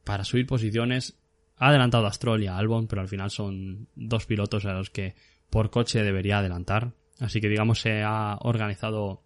para 0.05 0.25
subir 0.25 0.47
posiciones. 0.47 1.19
Ha 1.57 1.69
adelantado 1.69 2.07
a 2.07 2.13
Stroll 2.13 2.45
y 2.45 2.47
a 2.47 2.57
Albon, 2.57 2.87
pero 2.87 3.03
al 3.03 3.09
final 3.09 3.31
son 3.31 3.89
dos 3.97 4.27
pilotos 4.27 4.65
a 4.65 4.73
los 4.73 4.91
que 4.91 5.15
por 5.51 5.71
coche 5.71 6.03
debería 6.03 6.39
adelantar. 6.39 6.93
Así 7.19 7.41
que 7.41 7.49
digamos 7.49 7.81
se 7.81 8.03
ha 8.03 8.39
organizado 8.41 9.23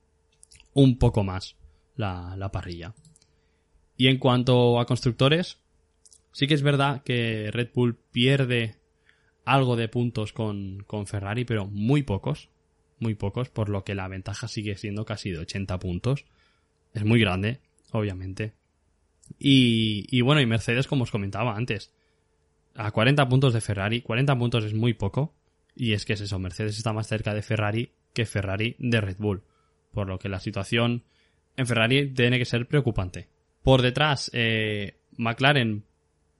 un 0.73 0.99
poco 0.99 1.25
más 1.25 1.57
la, 1.97 2.35
la 2.37 2.51
parrilla. 2.51 2.95
Y 3.97 4.09
en 4.09 4.19
cuanto 4.19 4.81
a 4.81 4.87
constructores, 4.87 5.59
sí 6.33 6.47
que 6.47 6.55
es 6.55 6.63
verdad 6.63 7.03
que 7.03 7.51
Red 7.53 7.71
Bull 7.75 7.97
pierde 7.97 8.77
algo 9.45 9.77
de 9.77 9.89
puntos 9.89 10.33
con, 10.33 10.83
con 10.87 11.07
Ferrari, 11.07 11.45
pero 11.45 11.67
muy 11.67 12.03
pocos, 12.03 12.49
muy 12.99 13.15
pocos, 13.15 13.49
por 13.49 13.69
lo 13.69 13.85
que 13.85 13.95
la 13.95 14.09
ventaja 14.09 14.49
sigue 14.49 14.77
siendo 14.77 15.05
casi 15.05 15.31
de 15.31 15.39
80 15.39 15.79
puntos. 15.79 16.25
Es 16.95 17.05
muy 17.05 17.21
grande, 17.21 17.61
obviamente. 17.91 18.55
Y, 19.39 20.07
y 20.11 20.21
bueno, 20.21 20.41
y 20.41 20.47
Mercedes, 20.47 20.87
como 20.87 21.05
os 21.05 21.11
comentaba 21.11 21.57
antes, 21.57 21.93
a 22.75 22.91
40 22.91 23.29
puntos 23.29 23.53
de 23.53 23.61
Ferrari, 23.61 24.03
40 24.03 24.39
puntos 24.39 24.65
es 24.65 24.75
muy 24.75 24.95
poco. 24.95 25.35
Y 25.75 25.93
es 25.93 26.05
que 26.05 26.13
es 26.15 26.21
eso, 26.21 26.39
Mercedes 26.39 26.77
está 26.77 26.93
más 26.93 27.07
cerca 27.07 27.35
de 27.35 27.43
Ferrari 27.43 27.93
que 28.13 28.27
Ferrari 28.27 28.77
de 28.79 29.01
Red 29.01 29.17
Bull. 29.19 29.43
Por 29.93 30.07
lo 30.07 30.19
que 30.19 30.29
la 30.29 30.41
situación 30.41 31.05
en 31.57 31.67
Ferrari 31.67 32.13
tiene 32.13 32.39
que 32.39 32.45
ser 32.45 32.67
preocupante. 32.67 33.29
Por 33.63 33.83
detrás, 33.83 34.31
eh, 34.35 34.99
McLaren, 35.17 35.85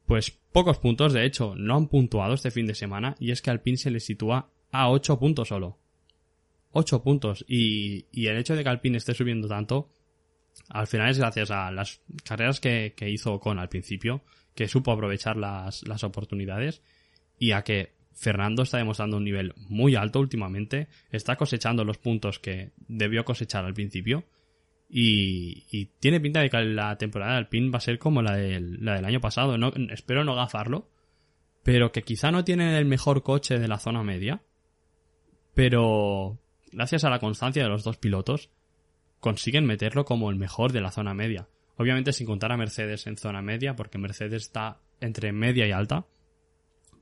pues 0.07 0.31
pocos 0.31 0.79
puntos, 0.79 1.13
de 1.13 1.25
hecho, 1.25 1.55
no 1.57 1.77
han 1.77 1.89
puntuado 1.89 2.35
este 2.35 2.51
fin 2.51 2.67
de 2.67 2.75
semana. 2.75 3.15
Y 3.19 3.31
es 3.31 3.41
que 3.41 3.51
Alpine 3.51 3.79
se 3.79 3.91
le 3.91 4.01
sitúa 4.01 4.51
a 4.71 4.91
8 4.91 5.19
puntos 5.19 5.49
solo. 5.49 5.79
8 6.73 7.03
puntos. 7.03 7.45
Y, 7.49 8.07
y 8.13 8.27
el 8.27 8.37
hecho 8.39 8.57
de 8.57 8.63
que 8.63 8.69
Alpine 8.69 8.99
esté 8.99 9.15
subiendo 9.15 9.49
tanto, 9.49 9.89
al 10.69 10.87
final 10.87 11.11
es 11.11 11.19
gracias 11.19 11.51
a 11.51 11.71
las 11.71 12.01
carreras 12.25 12.61
que, 12.61 12.95
que 12.97 13.11
hizo 13.11 13.39
con 13.41 13.59
al 13.59 13.69
principio, 13.69 14.23
que 14.55 14.69
supo 14.69 14.93
aprovechar 14.93 15.37
las, 15.37 15.87
las 15.87 16.05
oportunidades 16.05 16.83
y 17.39 17.53
a 17.53 17.63
que 17.63 17.93
Fernando 18.15 18.63
está 18.63 18.79
demostrando 18.79 19.17
un 19.17 19.25
nivel 19.25 19.55
muy 19.57 19.97
alto 19.97 20.21
últimamente, 20.21 20.89
está 21.11 21.37
cosechando 21.37 21.85
los 21.85 21.99
puntos 21.99 22.39
que 22.39 22.73
debió 22.89 23.25
cosechar 23.25 23.65
al 23.65 23.75
principio 23.75 24.25
y, 24.89 25.65
y 25.71 25.87
tiene 25.99 26.21
pinta 26.21 26.41
de 26.41 26.51
que 26.51 26.59
la 26.59 26.97
temporada 26.99 27.33
de 27.33 27.39
Alpine 27.39 27.71
va 27.71 27.79
a 27.79 27.81
ser 27.81 27.99
como 27.99 28.23
la 28.23 28.37
del, 28.37 28.85
la 28.85 28.95
del 28.95 29.05
año 29.07 29.21
pasado, 29.21 29.57
no, 29.57 29.73
espero 29.91 30.25
no 30.25 30.35
gafarlo, 30.35 30.89
pero 31.63 31.93
que 31.93 32.03
quizá 32.03 32.31
no 32.31 32.45
tienen 32.45 32.75
el 32.75 32.85
mejor 32.85 33.23
coche 33.23 33.59
de 33.59 33.69
la 33.69 33.79
zona 33.79 34.03
media, 34.03 34.43
pero 35.55 36.39
gracias 36.73 37.05
a 37.05 37.11
la 37.11 37.21
constancia 37.21 37.63
de 37.63 37.69
los 37.69 37.85
dos 37.85 37.97
pilotos 37.97 38.51
consiguen 39.23 39.67
meterlo 39.67 40.05
como 40.05 40.31
el 40.31 40.37
mejor 40.37 40.73
de 40.73 40.81
la 40.81 40.91
zona 40.91 41.15
media. 41.15 41.49
Obviamente 41.77 42.13
sin 42.13 42.27
contar 42.27 42.51
a 42.51 42.57
Mercedes 42.57 43.07
en 43.07 43.17
zona 43.17 43.41
media, 43.41 43.77
porque 43.77 43.97
Mercedes 43.97 44.43
está 44.43 44.81
entre 45.01 45.31
media 45.31 45.65
y 45.65 45.71
alta. 45.71 46.07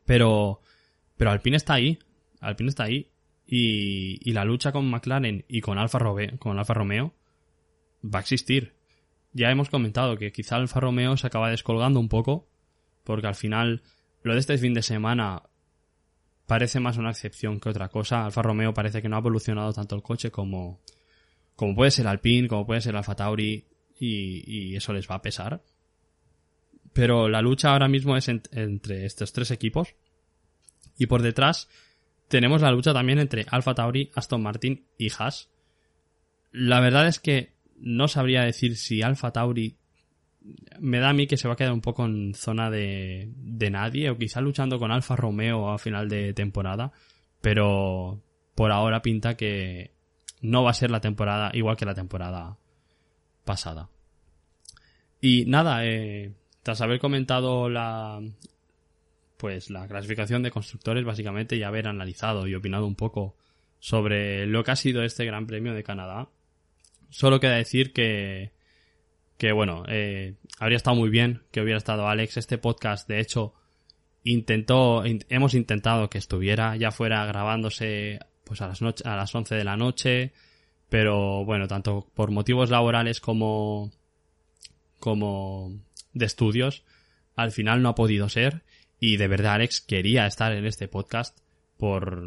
Pero, 0.05 0.61
pero 1.17 1.31
Alpine 1.31 1.57
está 1.57 1.75
ahí. 1.75 1.99
Alpine 2.41 2.69
está 2.69 2.85
ahí. 2.85 3.11
Y, 3.47 4.21
y 4.23 4.35
la 4.35 4.45
lucha 4.45 4.71
con 4.71 4.89
McLaren 4.91 5.47
y 5.49 5.63
con 5.63 5.79
Alfa, 5.79 5.99
Robe, 5.99 6.37
con 6.39 6.59
Alfa 6.59 6.75
Romeo 6.75 7.15
va 8.05 8.19
a 8.19 8.21
existir. 8.21 8.75
Ya 9.33 9.51
hemos 9.51 9.71
comentado 9.71 10.19
que 10.19 10.31
quizá 10.31 10.57
Alfa 10.57 10.79
Romeo 10.79 11.17
se 11.17 11.27
acaba 11.27 11.49
descolgando 11.49 12.01
un 12.01 12.11
poco, 12.11 12.51
porque 13.03 13.29
al 13.29 13.35
final 13.35 13.83
lo 14.23 14.35
de 14.35 14.41
este 14.41 14.59
fin 14.59 14.75
de 14.75 14.83
semana 14.83 15.43
parece 16.47 16.81
más 16.81 16.99
una 16.99 17.13
excepción 17.13 17.61
que 17.61 17.71
otra 17.71 17.89
cosa. 17.89 18.27
Alfa 18.27 18.43
Romeo 18.43 18.75
parece 18.75 19.01
que 19.01 19.09
no 19.09 19.17
ha 19.17 19.21
evolucionado 19.21 19.73
tanto 19.73 19.97
el 19.97 20.03
coche 20.03 20.31
como, 20.31 20.81
como 21.61 21.75
puede 21.75 21.91
ser 21.91 22.07
Alpine, 22.07 22.49
como 22.49 22.65
puede 22.65 22.81
ser 22.81 22.97
Alfa 22.97 23.15
Tauri, 23.15 23.67
y, 23.99 24.75
eso 24.75 24.95
les 24.95 25.07
va 25.11 25.17
a 25.17 25.21
pesar. 25.21 25.63
Pero 26.95 27.29
la 27.29 27.43
lucha 27.43 27.71
ahora 27.73 27.87
mismo 27.87 28.17
es 28.17 28.29
en- 28.29 28.41
entre 28.53 29.05
estos 29.05 29.35
tres 29.35 29.51
equipos. 29.51 29.95
Y 30.97 31.05
por 31.05 31.21
detrás 31.21 31.69
tenemos 32.29 32.63
la 32.63 32.71
lucha 32.71 32.95
también 32.95 33.19
entre 33.19 33.45
Alfa 33.51 33.75
Tauri, 33.75 34.11
Aston 34.15 34.43
Martin 34.43 34.87
y 34.97 35.09
Haas. 35.13 35.51
La 36.51 36.81
verdad 36.81 37.07
es 37.07 37.19
que 37.21 37.53
no 37.77 38.09
sabría 38.09 38.41
decir 38.45 38.79
si 38.79 39.03
Alfa 39.03 39.31
Tauri 39.31 39.77
me 40.79 40.99
da 40.99 41.11
a 41.11 41.13
mí 41.13 41.27
que 41.27 41.37
se 41.37 41.47
va 41.47 41.53
a 41.53 41.57
quedar 41.59 41.75
un 41.75 41.83
poco 41.83 42.07
en 42.07 42.33
zona 42.33 42.71
de, 42.71 43.35
de 43.37 43.69
nadie 43.71 44.09
o 44.09 44.17
quizá 44.17 44.41
luchando 44.41 44.79
con 44.79 44.93
Alfa 44.93 45.15
Romeo 45.15 45.69
a 45.69 45.77
final 45.79 46.09
de 46.09 46.33
temporada. 46.33 46.91
Pero 47.43 48.23
por 48.55 48.73
ahora 48.73 49.03
pinta 49.03 49.37
que 49.37 50.00
no 50.41 50.63
va 50.65 50.71
a 50.71 50.75
ser 50.75 50.91
la 50.91 51.01
temporada 51.01 51.51
igual 51.55 51.77
que 51.77 51.87
la 51.87 51.95
temporada 51.95 52.57
pasada. 53.45 53.89
Y 55.21 55.45
nada, 55.47 55.85
eh, 55.87 56.33
tras 56.63 56.81
haber 56.81 56.99
comentado 56.99 57.69
la 57.69 58.21
pues 59.37 59.71
la 59.71 59.89
clasificación 59.89 60.43
de 60.43 60.51
constructores 60.51 61.05
básicamente 61.05 61.57
y 61.57 61.63
haber 61.63 61.89
analizado 61.89 62.47
y 62.47 62.55
opinado 62.55 62.87
un 62.87 62.95
poco 62.95 63.37
sobre 63.79 64.47
lo 64.47 64.63
que 64.65 64.71
ha 64.71 64.77
sido 64.77 65.03
este 65.03 65.25
Gran 65.25 65.47
Premio 65.47 65.73
de 65.73 65.83
Canadá, 65.83 66.29
solo 67.09 67.41
queda 67.41 67.57
decir 67.57 67.93
que 67.93 68.53
que 69.39 69.53
bueno, 69.53 69.85
eh, 69.89 70.35
habría 70.59 70.77
estado 70.77 70.97
muy 70.97 71.09
bien 71.09 71.43
que 71.51 71.63
hubiera 71.63 71.79
estado 71.79 72.07
Alex. 72.07 72.37
Este 72.37 72.59
podcast, 72.59 73.09
de 73.09 73.21
hecho, 73.21 73.55
intentó, 74.23 75.07
in- 75.07 75.25
hemos 75.31 75.55
intentado 75.55 76.11
que 76.11 76.19
estuviera, 76.19 76.77
ya 76.77 76.91
fuera 76.91 77.25
grabándose 77.25 78.21
pues 78.51 78.63
a 78.63 78.67
las 78.67 78.83
noche, 78.83 79.09
a 79.09 79.15
las 79.15 79.33
11 79.33 79.55
de 79.55 79.63
la 79.63 79.77
noche, 79.77 80.33
pero 80.89 81.45
bueno, 81.45 81.69
tanto 81.69 82.11
por 82.15 82.33
motivos 82.33 82.69
laborales 82.69 83.21
como 83.21 83.93
como 84.99 85.79
de 86.15 86.27
estudios, 86.27 86.83
al 87.37 87.53
final 87.53 87.81
no 87.81 87.91
ha 87.91 87.95
podido 87.95 88.29
ser. 88.29 88.65
Y 88.99 89.19
de 89.19 89.29
verdad 89.29 89.55
Alex 89.55 89.81
quería 89.81 90.27
estar 90.27 90.51
en 90.51 90.67
este 90.67 90.89
podcast 90.89 91.39
por 91.79 92.27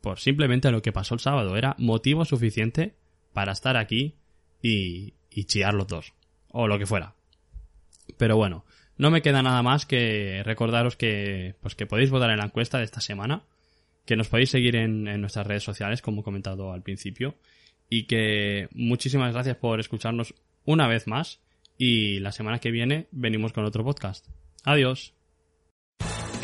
por 0.00 0.18
simplemente 0.18 0.72
lo 0.72 0.82
que 0.82 0.90
pasó 0.90 1.14
el 1.14 1.20
sábado, 1.20 1.56
era 1.56 1.76
motivo 1.78 2.24
suficiente 2.24 2.96
para 3.32 3.52
estar 3.52 3.76
aquí 3.76 4.16
y, 4.60 5.14
y 5.30 5.44
chillar 5.44 5.74
los 5.74 5.86
dos, 5.86 6.14
o 6.48 6.66
lo 6.66 6.80
que 6.80 6.86
fuera. 6.86 7.14
Pero 8.18 8.36
bueno, 8.36 8.64
no 8.96 9.12
me 9.12 9.22
queda 9.22 9.40
nada 9.40 9.62
más 9.62 9.86
que 9.86 10.42
recordaros 10.44 10.96
que, 10.96 11.54
pues 11.60 11.76
que 11.76 11.86
podéis 11.86 12.10
votar 12.10 12.30
en 12.30 12.38
la 12.38 12.46
encuesta 12.46 12.78
de 12.78 12.84
esta 12.84 13.00
semana, 13.00 13.44
que 14.04 14.16
nos 14.16 14.28
podéis 14.28 14.50
seguir 14.50 14.76
en, 14.76 15.08
en 15.08 15.20
nuestras 15.20 15.46
redes 15.46 15.62
sociales, 15.62 16.02
como 16.02 16.20
he 16.20 16.24
comentado 16.24 16.72
al 16.72 16.82
principio, 16.82 17.36
y 17.88 18.04
que 18.04 18.68
muchísimas 18.72 19.32
gracias 19.32 19.56
por 19.56 19.80
escucharnos 19.80 20.34
una 20.64 20.88
vez 20.88 21.06
más, 21.06 21.40
y 21.78 22.20
la 22.20 22.32
semana 22.32 22.58
que 22.58 22.70
viene 22.70 23.06
venimos 23.10 23.52
con 23.52 23.64
otro 23.64 23.84
podcast. 23.84 24.26
Adiós. 24.64 25.13